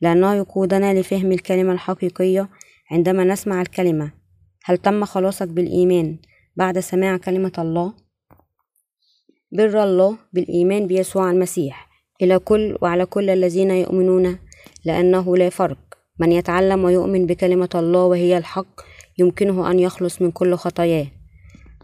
لأنه 0.00 0.34
يقودنا 0.34 1.00
لفهم 1.00 1.32
الكلمة 1.32 1.72
الحقيقية 1.72 2.48
عندما 2.90 3.24
نسمع 3.24 3.60
الكلمة. 3.60 4.10
هل 4.64 4.76
تم 4.76 5.04
خلاصك 5.04 5.48
بالإيمان 5.48 6.18
بعد 6.56 6.78
سماع 6.78 7.16
كلمة 7.16 7.52
الله؟ 7.58 7.92
بر 9.52 9.84
الله 9.84 10.16
بالإيمان 10.32 10.86
بيسوع 10.86 11.30
المسيح. 11.30 11.90
إلى 12.22 12.38
كل 12.38 12.78
وعلى 12.82 13.06
كل 13.06 13.30
الذين 13.30 13.70
يؤمنون 13.70 14.38
لأنه 14.84 15.36
لا 15.36 15.48
فرق. 15.48 15.78
من 16.18 16.32
يتعلم 16.32 16.84
ويؤمن 16.84 17.26
بكلمة 17.26 17.68
الله 17.74 18.04
وهي 18.04 18.38
الحق 18.38 18.80
يمكنه 19.18 19.70
أن 19.70 19.78
يخلص 19.78 20.22
من 20.22 20.30
كل 20.30 20.54
خطاياه. 20.54 21.06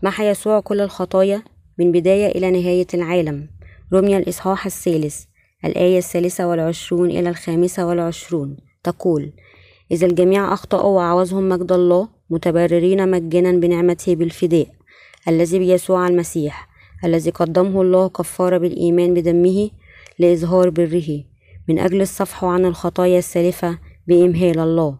محى 0.03 0.29
يسوع 0.29 0.61
كل 0.61 0.81
الخطايا 0.81 1.43
من 1.79 1.93
بداية 1.93 2.27
إلى 2.27 2.51
نهاية 2.51 2.87
العالم؟ 2.95 3.49
رمي 3.93 4.17
الإصحاح 4.17 4.67
الثالث 4.67 5.25
الآية 5.65 5.99
الثالثة 5.99 6.49
والعشرون 6.49 7.11
إلى 7.11 7.29
الخامسة 7.29 7.87
والعشرون. 7.87 8.57
تقول 8.85 9.33
إذا 9.91 10.07
الجميع 10.07 10.53
أخطأوا 10.53 10.97
وعوزهم 10.97 11.49
مجد 11.49 11.73
الله 11.73 12.09
متبررين 12.31 13.11
مجانا 13.11 13.53
بنعمته 13.53 14.15
بالفداء 14.15 14.67
الذي 15.29 15.59
بيسوع 15.59 16.09
المسيح 16.09 16.69
الذي 17.05 17.31
قدمه 17.31 17.83
الله 17.83 18.09
كفارة 18.09 18.59
بالإيمان 18.59 19.15
بدمه 19.15 19.71
لإظهار 20.19 20.71
بره. 20.71 21.25
من 21.69 21.79
أجل 21.79 22.01
الصفح 22.01 22.45
عن 22.45 22.65
الخطايا 22.65 23.19
السالفة 23.19 23.79
بإمهال 24.07 24.59
الله. 24.59 24.99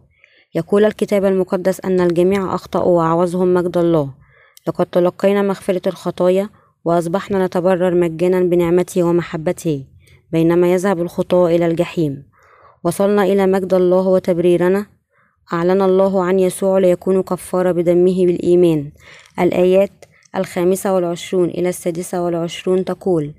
يقول 0.55 0.85
الكتاب 0.85 1.25
المقدس 1.25 1.81
أن 1.85 2.01
الجميع 2.01 2.55
أخطأوا 2.55 2.97
وعوزهم 2.97 3.53
مجد 3.53 3.77
الله 3.77 4.26
لقد 4.67 4.85
تلقينا 4.85 5.41
مغفرة 5.41 5.81
الخطايا 5.87 6.49
وأصبحنا 6.85 7.45
نتبرر 7.45 7.95
مجانا 7.95 8.39
بنعمته 8.41 9.03
ومحبته 9.03 9.85
بينما 10.31 10.73
يذهب 10.73 11.01
الخطاة 11.01 11.47
إلى 11.47 11.65
الجحيم. 11.65 12.23
وصلنا 12.83 13.23
إلى 13.23 13.47
مجد 13.47 13.73
الله 13.73 14.07
وتبريرنا. 14.07 14.85
أعلن 15.53 15.81
الله 15.81 16.23
عن 16.23 16.39
يسوع 16.39 16.77
ليكون 16.77 17.21
كفارة 17.21 17.71
بدمه 17.71 18.25
بالإيمان. 18.25 18.91
الآيات 19.39 19.91
الخامسة 20.35 20.95
والعشرون 20.95 21.49
إلى 21.49 21.69
السادسة 21.69 22.23
والعشرون 22.23 22.85
تقول 22.85 23.33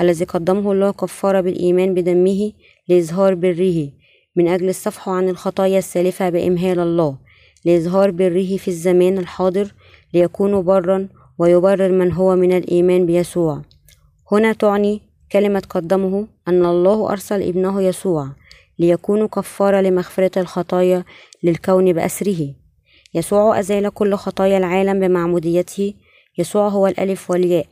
الذي 0.00 0.24
قدمه 0.24 0.72
الله 0.72 0.90
كفارة 0.90 1.40
بالإيمان 1.40 1.94
بدمه 1.94 2.52
لإظهار 2.88 3.34
بره 3.34 3.88
من 4.36 4.48
أجل 4.48 4.68
الصفح 4.68 5.08
عن 5.08 5.28
الخطايا 5.28 5.78
السالفة 5.78 6.30
بإمهال 6.30 6.80
الله 6.80 7.18
لإظهار 7.64 8.10
بره 8.10 8.56
في 8.56 8.68
الزمان 8.68 9.18
الحاضر 9.18 9.74
ليكون 10.14 10.62
برا 10.62 11.08
ويبرر 11.38 11.92
من 11.92 12.12
هو 12.12 12.36
من 12.36 12.52
الإيمان 12.52 13.06
بيسوع. 13.06 13.62
هنا 14.32 14.52
تعني 14.52 15.00
كلمة 15.32 15.62
قدمه 15.70 16.26
أن 16.48 16.66
الله 16.66 17.10
أرسل 17.10 17.42
ابنه 17.42 17.82
يسوع 17.82 18.28
ليكون 18.78 19.26
كفارة 19.28 19.80
لمغفرة 19.80 20.38
الخطايا 20.38 21.04
للكون 21.42 21.92
بأسره. 21.92 22.54
يسوع 23.14 23.58
أزال 23.58 23.88
كل 23.88 24.14
خطايا 24.14 24.58
العالم 24.58 25.00
بمعموديته. 25.00 25.94
يسوع 26.38 26.68
هو 26.68 26.86
الألف 26.86 27.30
والياء. 27.30 27.66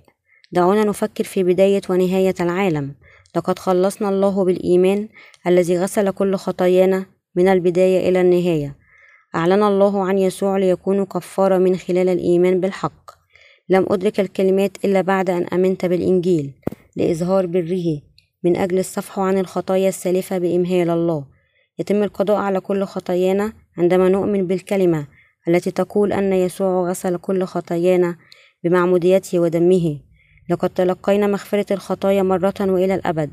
دعونا 0.53 0.85
نفكر 0.85 1.25
في 1.25 1.43
بداية 1.43 1.83
ونهاية 1.91 2.35
العالم. 2.41 2.95
لقد 3.37 3.59
خلصنا 3.59 4.09
الله 4.09 4.45
بالإيمان 4.45 5.09
الذي 5.47 5.79
غسل 5.79 6.11
كل 6.11 6.37
خطايانا 6.37 7.07
من 7.37 7.49
البداية 7.49 8.09
إلى 8.09 8.21
النهاية. 8.21 8.82
أعلن 9.35 9.63
الله 9.63 10.05
عن 10.05 10.19
يسوع 10.19 10.57
ليكون 10.57 11.05
كفارة 11.05 11.59
من 11.59 11.77
خلال 11.77 12.09
الإيمان 12.09 12.61
بالحق. 12.61 13.11
لم 13.69 13.87
أدرك 13.91 14.21
الكلمات 14.21 14.85
إلا 14.85 15.01
بعد 15.01 15.31
أن 15.31 15.45
آمنت 15.45 15.87
بالإنجيل 15.87 16.53
لإظهار 16.97 17.47
بره. 17.47 18.01
من 18.45 18.57
أجل 18.57 18.79
الصفح 18.79 19.19
عن 19.19 19.39
الخطايا 19.39 19.89
السالفة 19.89 20.39
بإمهال 20.39 20.91
الله. 20.91 21.25
يتم 21.79 22.03
القضاء 22.03 22.37
على 22.37 22.61
كل 22.61 22.85
خطايانا 22.85 23.53
عندما 23.79 24.09
نؤمن 24.09 24.47
بالكلمة 24.47 25.07
التي 25.49 25.71
تقول 25.71 26.13
أن 26.13 26.33
يسوع 26.33 26.91
غسل 26.91 27.17
كل 27.17 27.45
خطايانا 27.45 28.17
بمعموديته 28.65 29.41
ودمه. 29.41 29.99
لقد 30.51 30.71
تلقينا 30.71 31.27
مغفرة 31.27 31.73
الخطايا 31.73 32.23
مرة 32.23 32.55
وإلى 32.61 32.95
الأبد. 32.95 33.31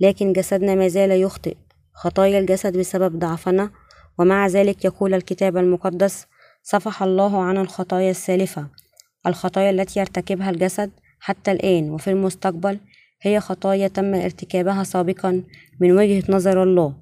لكن 0.00 0.32
جسدنا 0.32 0.74
ما 0.74 0.88
زال 0.88 1.10
يخطئ. 1.10 1.56
خطايا 1.94 2.38
الجسد 2.38 2.78
بسبب 2.78 3.18
ضعفنا 3.18 3.70
ومع 4.18 4.46
ذلك 4.46 4.84
يقول 4.84 5.14
الكتاب 5.14 5.56
المقدس 5.56 6.26
صفح 6.62 7.02
الله 7.02 7.42
عن 7.42 7.58
الخطايا 7.58 8.10
السالفة. 8.10 8.66
الخطايا 9.26 9.70
التي 9.70 10.00
يرتكبها 10.00 10.50
الجسد 10.50 10.90
حتى 11.20 11.52
الآن 11.52 11.90
وفي 11.90 12.10
المستقبل 12.10 12.78
هي 13.22 13.40
خطايا 13.40 13.88
تم 13.88 14.14
ارتكابها 14.14 14.84
سابقا 14.84 15.42
من 15.80 15.92
وجهة 15.92 16.22
نظر 16.28 16.62
الله. 16.62 16.94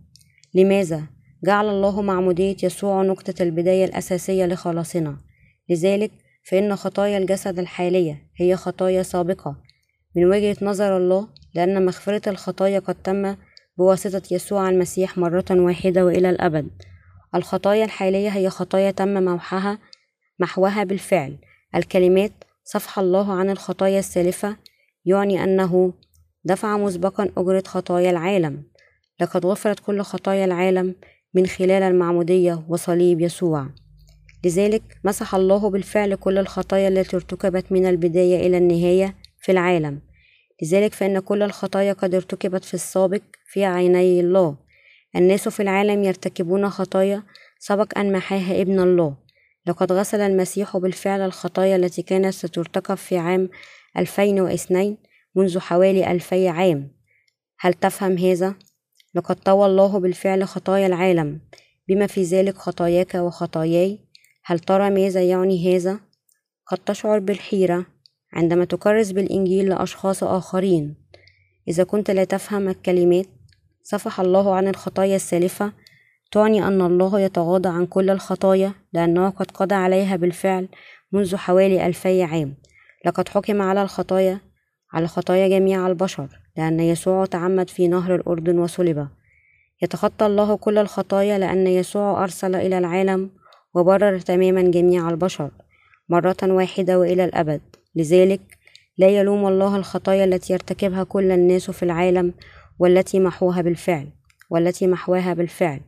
لماذا؟ 0.54 1.02
جعل 1.44 1.68
الله 1.68 2.02
معمودية 2.02 2.56
يسوع 2.62 3.02
نقطة 3.02 3.42
البداية 3.42 3.84
الأساسية 3.84 4.46
لخلاصنا. 4.46 5.16
لذلك 5.68 6.10
فإن 6.44 6.76
خطايا 6.76 7.18
الجسد 7.18 7.58
الحالية 7.58 8.22
هي 8.36 8.56
خطايا 8.56 9.02
سابقة. 9.02 9.56
من 10.16 10.24
وجهة 10.24 10.56
نظر 10.62 10.96
الله 10.96 11.28
لأن 11.54 11.86
مغفرة 11.86 12.28
الخطايا 12.28 12.78
قد 12.78 12.94
تم 12.94 13.36
بواسطة 13.78 14.22
يسوع 14.34 14.70
المسيح 14.70 15.18
مرة 15.18 15.44
واحدة 15.50 16.04
وإلى 16.04 16.30
الأبد. 16.30 16.68
الخطايا 17.34 17.84
الحالية 17.84 18.28
هي 18.28 18.50
خطايا 18.50 18.90
تم 18.90 19.22
موحها 19.24 19.78
محوها 20.38 20.84
بالفعل. 20.84 21.38
الكلمات 21.74 22.32
صفح 22.64 22.98
الله 22.98 23.32
عن 23.32 23.50
الخطايا 23.50 23.98
السالفة 23.98 24.56
يعني 25.04 25.44
أنه 25.44 25.92
دفع 26.44 26.76
مسبقا 26.76 27.30
أجرة 27.36 27.62
خطايا 27.66 28.10
العالم. 28.10 28.62
لقد 29.20 29.46
غفرت 29.46 29.80
كل 29.80 30.02
خطايا 30.02 30.44
العالم 30.44 30.94
من 31.34 31.46
خلال 31.46 31.82
المعمودية 31.82 32.64
وصليب 32.68 33.20
يسوع. 33.20 33.66
لذلك 34.44 34.82
مسح 35.04 35.34
الله 35.34 35.70
بالفعل 35.70 36.14
كل 36.14 36.38
الخطايا 36.38 36.88
التي 36.88 37.16
ارتكبت 37.16 37.72
من 37.72 37.86
البداية 37.86 38.46
إلى 38.46 38.58
النهاية 38.58 39.14
في 39.40 39.52
العالم. 39.52 40.00
لذلك 40.62 40.94
فإن 40.94 41.18
كل 41.18 41.42
الخطايا 41.42 41.92
قد 41.92 42.14
ارتكبت 42.14 42.64
في 42.64 42.74
السابق 42.74 43.22
في 43.52 43.64
عيني 43.64 44.20
الله. 44.20 44.56
الناس 45.16 45.48
في 45.48 45.62
العالم 45.62 46.04
يرتكبون 46.04 46.70
خطايا 46.70 47.22
سبق 47.58 47.98
أن 47.98 48.12
محاها 48.12 48.60
ابن 48.60 48.80
الله. 48.80 49.16
لقد 49.66 49.92
غسل 49.92 50.20
المسيح 50.20 50.76
بالفعل 50.76 51.20
الخطايا 51.20 51.76
التي 51.76 52.02
كانت 52.02 52.34
سترتكب 52.34 52.94
في 52.94 53.18
عام 53.18 53.48
2002 53.96 54.96
منذ 55.34 55.58
حوالي 55.58 56.10
ألفي 56.12 56.48
عام. 56.48 56.90
هل 57.60 57.74
تفهم 57.74 58.18
هذا؟ 58.18 58.54
لقد 59.14 59.36
طوى 59.36 59.66
الله 59.66 60.00
بالفعل 60.00 60.44
خطايا 60.44 60.86
العالم. 60.86 61.40
بما 61.88 62.06
في 62.06 62.22
ذلك 62.22 62.56
خطاياك 62.56 63.14
وخطاياي؟ 63.14 63.98
هل 64.44 64.58
ترى 64.58 64.90
ماذا 64.90 65.22
يعني 65.22 65.76
هذا؟ 65.76 66.00
قد 66.66 66.78
تشعر 66.78 67.18
بالحيرة 67.18 67.86
عندما 68.32 68.64
تكرس 68.64 69.10
بالإنجيل 69.10 69.68
لأشخاص 69.68 70.24
آخرين. 70.24 70.94
إذا 71.68 71.84
كنت 71.84 72.10
لا 72.10 72.24
تفهم 72.24 72.68
الكلمات 72.68 73.26
صفح 73.82 74.20
الله 74.20 74.54
عن 74.54 74.68
الخطايا 74.68 75.16
السالفة 75.16 75.72
تعني 76.32 76.66
أن 76.66 76.80
الله 76.80 77.20
يتغاضى 77.20 77.68
عن 77.68 77.86
كل 77.86 78.10
الخطايا 78.10 78.72
لأنه 78.92 79.30
قد 79.30 79.50
قضى 79.50 79.74
عليها 79.74 80.16
بالفعل 80.16 80.68
منذ 81.12 81.36
حوالي 81.36 81.86
ألفي 81.86 82.22
عام. 82.22 82.54
لقد 83.06 83.28
حكم 83.28 83.62
على 83.62 83.82
الخطايا 83.82 84.40
على 84.92 85.08
خطايا 85.08 85.48
جميع 85.48 85.86
البشر 85.86 86.28
لأن 86.56 86.80
يسوع 86.80 87.26
تعمد 87.26 87.70
في 87.70 87.88
نهر 87.88 88.14
الأردن 88.14 88.58
وصلب. 88.58 89.08
يتخطى 89.82 90.26
الله 90.26 90.56
كل 90.56 90.78
الخطايا 90.78 91.38
لأن 91.38 91.66
يسوع 91.66 92.22
أرسل 92.22 92.54
إلى 92.54 92.78
العالم 92.78 93.30
وبرر 93.74 94.18
تماما 94.18 94.62
جميع 94.62 95.10
البشر 95.10 95.50
مرة 96.08 96.36
واحدة 96.42 96.98
وإلى 96.98 97.24
الأبد. 97.24 97.60
لذلك 97.94 98.40
لا 98.98 99.08
يلوم 99.08 99.46
الله 99.46 99.76
الخطايا 99.76 100.24
التي 100.24 100.52
يرتكبها 100.52 101.04
كل 101.04 101.30
الناس 101.30 101.70
في 101.70 101.82
العالم 101.82 102.34
والتي 102.80 103.20
محوها 103.20 103.62
بالفعل 103.62 104.08
والتي 104.50 104.86
محواها 104.86 105.34
بالفعل. 105.34 105.80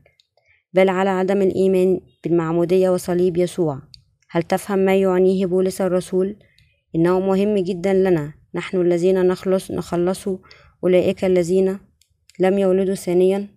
بل 0.75 0.89
على 0.89 1.11
عدم 1.11 1.43
الإيمان 1.43 2.01
بالمعمودية 2.25 2.91
وصليب 2.91 3.37
يسوع. 3.37 3.83
هل 4.31 4.43
تفهم 4.43 4.79
ما 4.79 4.97
يعنيه 4.97 5.47
بولس 5.47 5.81
الرسول؟ 5.81 6.37
إنه 6.97 7.21
مهم 7.21 7.59
جدا 7.59 7.93
لنا. 7.93 8.35
نحن 8.55 8.81
الذين 8.81 9.27
نخلص 9.27 9.71
نخلص 9.71 10.29
أولئك 10.85 11.25
الذين 11.25 11.79
لم 12.41 12.59
يولدوا 12.59 12.95
ثانيا 12.95 13.49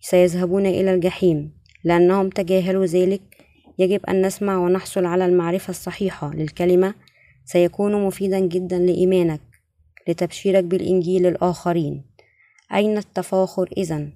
سيذهبون 0.00 0.66
إلى 0.66 0.94
الجحيم. 0.94 1.52
لأنهم 1.84 2.28
تجاهلوا 2.28 2.86
ذلك 2.86 3.22
يجب 3.78 4.06
أن 4.06 4.26
نسمع 4.26 4.58
ونحصل 4.58 5.04
على 5.04 5.26
المعرفة 5.26 5.70
الصحيحة 5.70 6.34
للكلمة. 6.34 6.94
سيكون 7.44 8.06
مفيدا 8.06 8.38
جدا 8.38 8.78
لإيمانك 8.78 9.40
لتبشيرك 10.08 10.64
بالإنجيل 10.64 11.22
للآخرين 11.22 12.07
أين 12.74 12.98
التفاخر 12.98 13.68
إذا؟ 13.76 14.08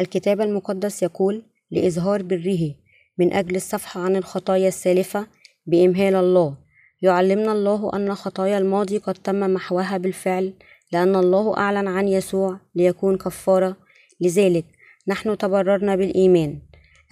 الكتاب 0.00 0.40
المقدس 0.40 1.02
يقول 1.02 1.42
لإظهار 1.70 2.22
بره 2.22 2.74
من 3.18 3.32
أجل 3.32 3.56
الصفحة 3.56 4.00
عن 4.00 4.16
الخطايا 4.16 4.68
السالفة 4.68 5.26
بإمهال 5.66 6.14
الله. 6.14 6.56
يعلمنا 7.02 7.52
الله 7.52 7.90
أن 7.94 8.14
خطايا 8.14 8.58
الماضي 8.58 8.98
قد 8.98 9.14
تم 9.14 9.40
محوها 9.54 9.96
بالفعل 9.98 10.52
لأن 10.92 11.16
الله 11.16 11.56
أعلن 11.56 11.88
عن 11.88 12.08
يسوع 12.08 12.60
ليكون 12.74 13.16
كفارة. 13.16 13.76
لذلك 14.20 14.64
نحن 15.08 15.38
تبررنا 15.38 15.96
بالإيمان. 15.96 16.58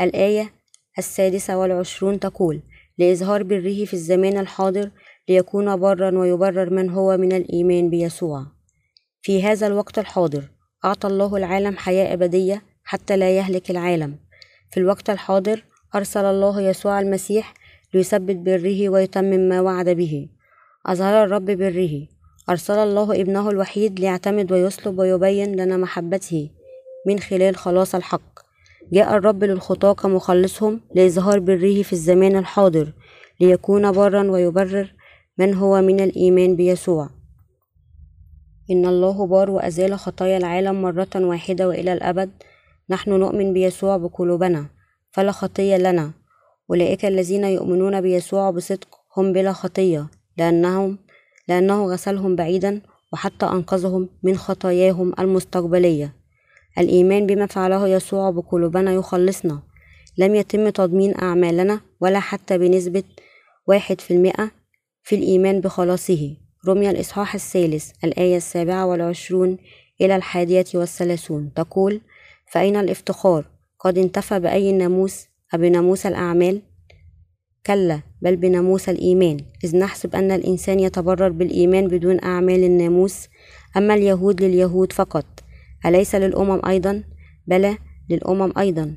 الآية 0.01 0.53
السادسة 0.99 1.59
والعشرون 1.59 2.21
تقول 2.21 2.61
لإظهار 2.99 3.43
بره 3.43 3.85
في 3.85 3.95
الزمان 3.95 4.39
الحاضر 4.39 4.91
ليكون 5.29 5.77
برا 5.77 6.19
ويبرر 6.19 6.71
من 6.71 6.91
هو 6.91 7.17
من 7.17 7.33
الإيمان 7.33 7.91
بيسوع. 7.91 8.60
في 9.23 9.43
هذا 9.43 9.67
الوقت 9.67 9.99
الحاضر 9.99 10.45
أعطى 10.85 11.09
الله 11.09 11.37
العالم 11.37 11.77
حياة 11.77 12.15
أبدية 12.15 12.63
حتى 12.85 13.17
لا 13.17 13.37
يهلك 13.37 13.71
العالم. 13.71 14.17
في 14.71 14.81
الوقت 14.81 15.11
الحاضر 15.11 15.65
أرسل 15.95 16.25
الله 16.25 16.61
يسوع 16.61 17.01
المسيح 17.01 17.55
ليثبت 17.95 18.37
بره 18.37 18.89
ويتمم 18.89 19.49
ما 19.49 19.61
وعد 19.61 19.89
به. 19.89 20.29
أظهر 20.87 21.25
الرب 21.25 21.45
بره 21.45 22.07
أرسل 22.51 22.75
الله 22.79 23.21
ابنه 23.21 23.51
الوحيد 23.51 24.01
ليعتمد 24.01 24.53
ويصلب 24.53 24.99
ويبين 24.99 25.57
لنا 25.57 25.77
محبته 25.77 26.51
من 27.07 27.19
خلال 27.19 27.57
خلاص 27.57 27.95
الحق. 27.95 28.41
جاء 28.93 29.17
الرب 29.17 29.45
للخطاة 29.45 29.93
كمخلصهم 29.93 30.81
لإظهار 30.95 31.39
بره 31.39 31.83
في 31.83 31.93
الزمان 31.93 32.37
الحاضر 32.37 32.93
ليكون 33.41 33.93
برا 33.93 34.31
ويبرر 34.31 34.95
من 35.39 35.55
هو 35.55 35.81
من 35.81 36.01
الإيمان 36.01 36.57
بيسوع. 36.57 37.20
إن 38.71 38.87
الله 38.87 39.27
بار 39.27 39.51
وأزال 39.51 39.99
خطايا 39.99 40.37
العالم 40.37 40.83
مرة 40.83 41.09
واحدة 41.15 41.69
وإلى 41.69 41.93
الأبد. 41.93 42.31
نحن 42.91 43.11
نؤمن 43.11 43.53
بيسوع 43.53 43.97
بقلوبنا. 43.97 44.67
فلا 45.11 45.33
خطية 45.33 45.77
لنا. 45.77 46.11
أولئك 46.71 47.05
الذين 47.05 47.45
يؤمنون 47.45 48.01
بيسوع 48.01 48.51
بصدق 48.51 48.89
هم 49.17 49.33
بلا 49.33 49.53
خطية. 49.53 50.07
لأنهم 50.39 50.99
لأنه 51.49 51.87
غسلهم 51.87 52.37
بعيدا 52.37 52.81
وحتى 53.13 53.47
أنقذهم 53.47 54.09
من 54.23 54.37
خطاياهم 54.37 55.13
المستقبلية. 55.19 56.15
الإيمان 56.79 57.27
بما 57.27 57.47
فعله 57.47 57.89
يسوع 57.89 58.31
بقلوبنا 58.31 58.93
يخلصنا. 58.93 59.63
لم 60.19 60.35
يتم 60.35 60.69
تضمين 60.69 61.15
أعمالنا 61.23 61.81
ولا 62.01 62.21
حتى 62.21 62.59
بنسبة 62.59 63.03
واحد 63.67 64.01
في 64.01 64.15
المئة 64.15 64.51
في 65.03 65.17
الإيمان 65.17 65.61
بخلاصه. 65.61 66.37
رمي 66.69 66.91
الإصحاح 66.91 67.35
الثالث 67.35 67.91
الآية 68.05 68.37
السابعة 68.37 68.87
والعشرون 68.87 69.59
إلى 70.01 70.17
الحادية 70.17 70.65
والثلاثون. 70.75 71.53
تقول 71.55 72.01
فأين 72.53 72.77
الافتخار؟ 72.77 73.45
قد 73.79 73.99
انتفى 73.99 74.41
بأي 74.41 74.73
ناموس؟ 74.73 75.27
أبناموس 75.55 76.07
الأعمال؟ 76.07 76.63
كلا 77.67 78.01
بل 78.23 78.37
بناموس 78.37 78.89
الإيمان. 78.89 79.37
إذ 79.65 79.77
نحسب 79.77 80.17
أن 80.17 80.31
الإنسان 80.33 80.81
يتبرر 80.81 81.29
بالإيمان 81.29 81.89
بدون 81.89 82.25
أعمال 82.25 82.65
الناموس. 82.65 83.29
أما 83.77 83.95
اليهود 83.95 84.43
لليهود 84.43 84.93
فقط. 84.93 85.27
أليس 85.87 86.15
للأمم 86.15 86.61
أيضا؟ 86.67 87.05
بلى 87.47 87.79
للأمم 88.11 88.53
أيضا. 88.59 88.95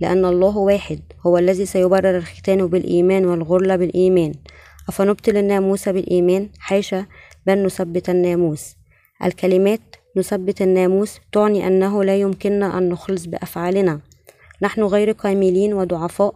لأن 0.00 0.24
الله 0.24 0.56
واحد 0.56 1.00
هو 1.26 1.38
الذي 1.38 1.66
سيبرر 1.66 2.16
الختان 2.16 2.66
بالإيمان 2.66 3.26
والغرلة 3.26 3.76
بالإيمان. 3.76 4.34
أفنبطل 4.88 5.36
الناموس 5.36 5.88
بالإيمان؟ 5.88 6.48
حاشا 6.58 7.06
بل 7.46 7.66
نثبت 7.66 8.10
الناموس. 8.10 8.76
الكلمات 9.24 9.80
نثبت 10.16 10.62
الناموس 10.62 11.20
تعني 11.32 11.66
أنه 11.66 12.04
لا 12.04 12.16
يمكننا 12.16 12.78
أن 12.78 12.88
نخلص 12.88 13.26
بأفعالنا. 13.26 14.00
نحن 14.62 14.82
غير 14.82 15.12
كاملين 15.12 15.74
وضعفاء 15.74 16.34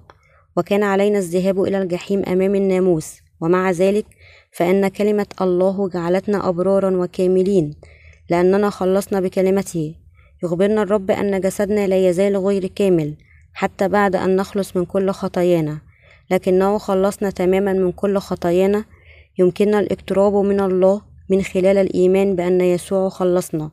وكان 0.57 0.83
علينا 0.83 1.19
الذهاب 1.19 1.63
إلى 1.63 1.79
الجحيم 1.79 2.23
أمام 2.29 2.55
الناموس. 2.55 3.21
ومع 3.41 3.71
ذلك 3.71 4.07
فإن 4.53 4.89
كلمة 4.89 5.27
الله 5.41 5.89
جعلتنا 5.89 6.49
أبرارا 6.49 6.97
وكاملين 6.97 7.75
لأننا 8.31 8.71
خلصنا 8.71 9.21
بكلمته. 9.21 9.95
يخبرنا 10.43 10.83
الرب 10.83 11.11
أن 11.11 11.41
جسدنا 11.41 11.87
لا 11.87 12.09
يزال 12.09 12.37
غير 12.37 12.67
كامل 12.67 13.15
حتى 13.55 13.89
بعد 13.89 14.17
أن 14.17 14.37
نخلص 14.37 14.77
من 14.77 14.85
كل 14.85 15.11
خطايانا. 15.11 15.90
لكنه 16.31 16.79
خلصنا 16.79 17.31
تماما 17.31 17.73
من 17.73 17.93
كل 17.93 18.19
خطايانا 18.19 18.85
يمكننا 19.39 19.81
الاقتراب 19.81 20.35
من 20.35 20.61
الله 20.61 21.03
من 21.31 21.43
خلال 21.43 21.79
الإيمان 21.79 22.37
بأن 22.37 22.61
يسوع 22.61 23.09
خلصنا. 23.09 23.71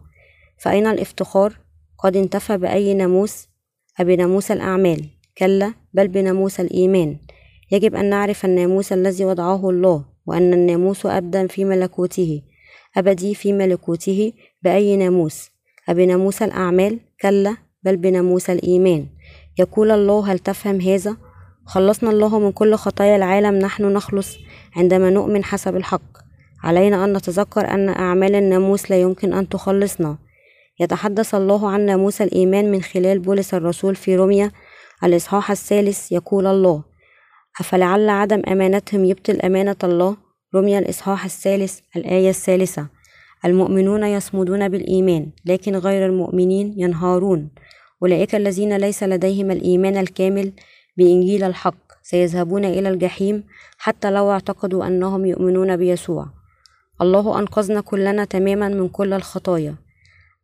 فأين 0.58 0.88
الافتخار؟ 0.88 1.60
قد 2.00 2.18
انتفى 2.18 2.58
بأي 2.58 2.94
ناموس؟ 2.94 3.48
أبناموس 4.00 4.52
الأعمال. 4.52 5.06
كلا 5.38 5.74
بل 5.94 6.08
بناموس 6.08 6.60
الإيمان. 6.60 7.18
يجب 7.72 7.96
أن 7.96 8.10
نعرف 8.10 8.46
الناموس 8.46 8.94
الذي 8.94 9.26
وضعه 9.26 9.70
الله 9.70 10.06
وأن 10.26 10.54
الناموس 10.54 11.06
أبدا 11.06 11.48
في 11.48 11.66
ملكوته. 11.66 12.42
أبدي 12.98 13.36
في 13.36 13.54
ملكوته 13.54 14.34
بأي 14.64 14.98
ناموس؟ 14.98 15.50
أبناموس 15.90 16.42
الأعمال؟ 16.42 17.00
كلا 17.22 17.58
بل 17.84 17.98
بناموس 17.98 18.50
الإيمان. 18.50 19.08
يقول 19.60 19.92
الله 19.92 20.32
هل 20.32 20.40
تفهم 20.40 20.82
هذا؟ 20.82 21.18
خلصنا 21.68 22.10
الله 22.10 22.40
من 22.40 22.52
كل 22.52 22.76
خطايا 22.76 23.16
العالم 23.16 23.56
نحن 23.56 23.84
نخلص 23.94 24.38
عندما 24.76 25.10
نؤمن 25.10 25.44
حسب 25.44 25.76
الحق. 25.76 26.18
علينا 26.64 27.06
أن 27.06 27.14
نتذكر 27.14 27.72
أن 27.72 27.90
أعمال 27.90 28.36
الناموس 28.36 28.92
لا 28.92 29.02
يمكن 29.02 29.34
أن 29.34 29.50
تخلصنا. 29.50 30.18
يتحدث 30.80 31.36
الله 31.36 31.70
عن 31.70 31.82
ناموس 31.86 32.22
الإيمان 32.22 32.72
من 32.72 32.82
خلال 32.82 33.20
بولس 33.20 33.54
الرسول 33.54 33.96
في 33.96 34.16
روميا 34.16 34.52
الإصحاح 35.04 35.52
الثالث 35.52 36.12
يقول 36.12 36.48
الله 36.48 36.84
أفلعل 37.60 38.10
عدم 38.10 38.42
أمانتهم 38.48 39.06
يبطل 39.06 39.42
أمانة 39.42 39.76
الله؟ 39.84 40.18
رمي 40.56 40.78
الإصحاح 40.78 41.26
الثالث 41.26 41.80
الآية 41.96 42.30
الثالثة 42.30 42.88
المؤمنون 43.46 44.04
يصمدون 44.04 44.70
بالإيمان 44.70 45.32
لكن 45.46 45.76
غير 45.76 46.06
المؤمنين 46.06 46.74
ينهارون. 46.78 47.50
أولئك 48.04 48.36
الذين 48.36 48.78
ليس 48.78 49.04
لديهم 49.04 49.52
الإيمان 49.52 49.98
الكامل 49.98 50.52
بإنجيل 50.98 51.44
الحق 51.44 51.76
سيذهبون 52.04 52.66
إلى 52.66 52.90
الجحيم 52.90 53.44
حتى 53.78 54.12
لو 54.12 54.32
اعتقدوا 54.32 54.88
أنهم 54.88 55.26
يؤمنون 55.26 55.78
بيسوع. 55.78 56.28
الله 57.02 57.40
أنقذنا 57.40 57.82
كلنا 57.82 58.26
تماما 58.26 58.68
من 58.70 58.90
كل 58.90 59.14
الخطايا. 59.14 59.76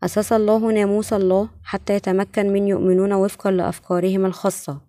أسس 0.03 0.33
الله 0.33 0.71
ناموس 0.71 1.13
الله 1.13 1.49
حتى 1.63 1.93
يتمكن 1.93 2.53
من 2.53 2.67
يؤمنون 2.67 3.13
وفقا 3.13 3.51
لأفكارهم 3.51 4.25
الخاصة. 4.25 4.81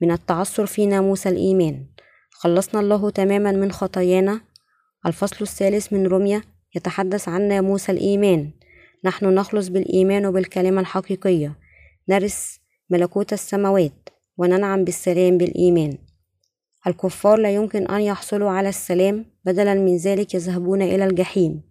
من 0.00 0.10
التعثر 0.10 0.66
في 0.66 0.86
ناموس 0.86 1.26
الإيمان. 1.26 1.86
خلصنا 2.30 2.80
الله 2.80 3.10
تماما 3.10 3.52
من 3.52 3.72
خطايانا. 3.72 4.40
الفصل 5.06 5.36
الثالث 5.40 5.92
من 5.92 6.06
رمية 6.06 6.42
يتحدث 6.74 7.28
عن 7.28 7.48
ناموس 7.48 7.90
الإيمان. 7.90 8.50
نحن 9.04 9.26
نخلص 9.26 9.68
بالإيمان 9.68 10.26
وبالكلمة 10.26 10.80
الحقيقية. 10.80 11.54
نرث 12.08 12.56
ملكوت 12.90 13.32
السماوات. 13.32 14.11
وننعم 14.38 14.84
بالسلام 14.84 15.38
بالإيمان. 15.38 15.98
الكفار 16.86 17.38
لا 17.38 17.54
يمكن 17.54 17.86
أن 17.86 18.00
يحصلوا 18.00 18.50
على 18.50 18.68
السلام 18.68 19.24
بدلا 19.44 19.74
من 19.74 19.96
ذلك 19.96 20.34
يذهبون 20.34 20.82
إلى 20.82 21.04
الجحيم. 21.04 21.62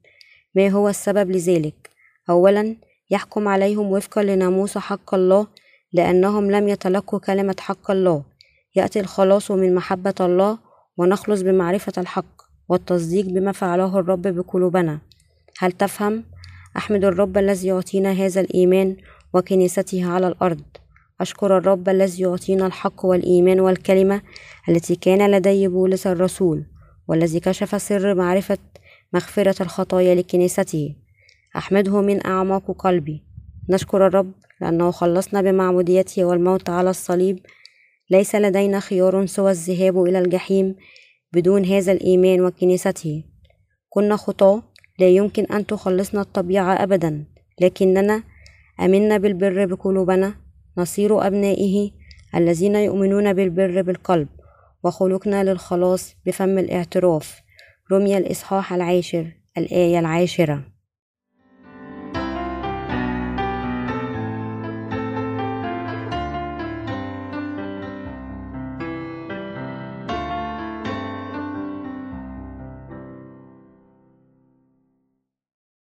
ما 0.55 0.69
هو 0.69 0.89
السبب 0.89 1.31
لذلك؟ 1.31 1.89
أولا 2.29 2.75
يحكم 3.09 3.47
عليهم 3.47 3.91
وفقا 3.91 4.23
لناموس 4.23 4.77
حق 4.77 5.13
الله 5.13 5.47
لأنهم 5.93 6.51
لم 6.51 6.67
يتلقوا 6.67 7.19
كلمة 7.19 7.55
حق 7.59 7.91
الله. 7.91 8.23
يأتي 8.75 8.99
الخلاص 8.99 9.51
من 9.51 9.75
محبة 9.75 10.15
الله 10.19 10.57
ونخلص 10.97 11.41
بمعرفة 11.41 11.93
الحق 11.97 12.41
والتصديق 12.69 13.25
بما 13.25 13.51
فعله 13.51 13.99
الرب 13.99 14.21
بقلوبنا. 14.21 14.99
هل 15.59 15.71
تفهم؟ 15.71 16.23
أحمد 16.77 17.05
الرب 17.05 17.37
الذي 17.37 17.67
يعطينا 17.67 18.11
هذا 18.11 18.41
الإيمان 18.41 18.97
وكنيسته 19.33 20.05
على 20.05 20.27
الأرض. 20.27 20.61
أشكر 21.21 21.57
الرب 21.57 21.89
الذي 21.89 22.23
يعطينا 22.23 22.67
الحق 22.67 23.05
والإيمان 23.05 23.59
والكلمة 23.59 24.21
التي 24.69 24.95
كان 24.95 25.31
لدي 25.31 25.67
بولس 25.67 26.07
الرسول 26.07 26.65
والذي 27.07 27.39
كشف 27.39 27.81
سر 27.81 28.15
معرفة 28.15 28.57
مغفرة 29.13 29.63
الخطايا 29.63 30.15
لكنيسته. 30.15 30.95
أحمده 31.55 32.01
من 32.01 32.25
أعماق 32.25 32.71
قلبي. 32.71 33.23
نشكر 33.69 34.07
الرب 34.07 34.31
لأنه 34.61 34.91
خلصنا 34.91 35.41
بمعموديته 35.41 36.25
والموت 36.25 36.69
على 36.69 36.89
الصليب. 36.89 37.39
ليس 38.09 38.35
لدينا 38.35 38.79
خيار 38.79 39.25
سوى 39.25 39.51
الذهاب 39.51 40.03
إلى 40.03 40.19
الجحيم 40.19 40.75
بدون 41.33 41.65
هذا 41.65 41.91
الإيمان 41.91 42.45
وكنيسته. 42.45 43.23
كنا 43.89 44.15
خطاة 44.15 44.63
لا 44.99 45.07
يمكن 45.07 45.45
أن 45.45 45.65
تخلصنا 45.65 46.21
الطبيعة 46.21 46.83
أبدا 46.83 47.25
لكننا 47.61 48.23
أمنا 48.79 49.17
بالبر 49.17 49.65
بقلوبنا 49.65 50.35
نصير 50.77 51.27
أبنائه 51.27 51.91
الذين 52.35 52.75
يؤمنون 52.75 53.33
بالبر 53.33 53.81
بالقلب 53.81 54.27
وخلقنا 54.83 55.43
للخلاص 55.43 56.15
بفم 56.25 56.57
الاعتراف. 56.57 57.41
رمي 57.91 58.17
الإصحاح 58.17 58.73
العاشر 58.73 59.31
الآية 59.57 59.99
العاشرة. 59.99 60.63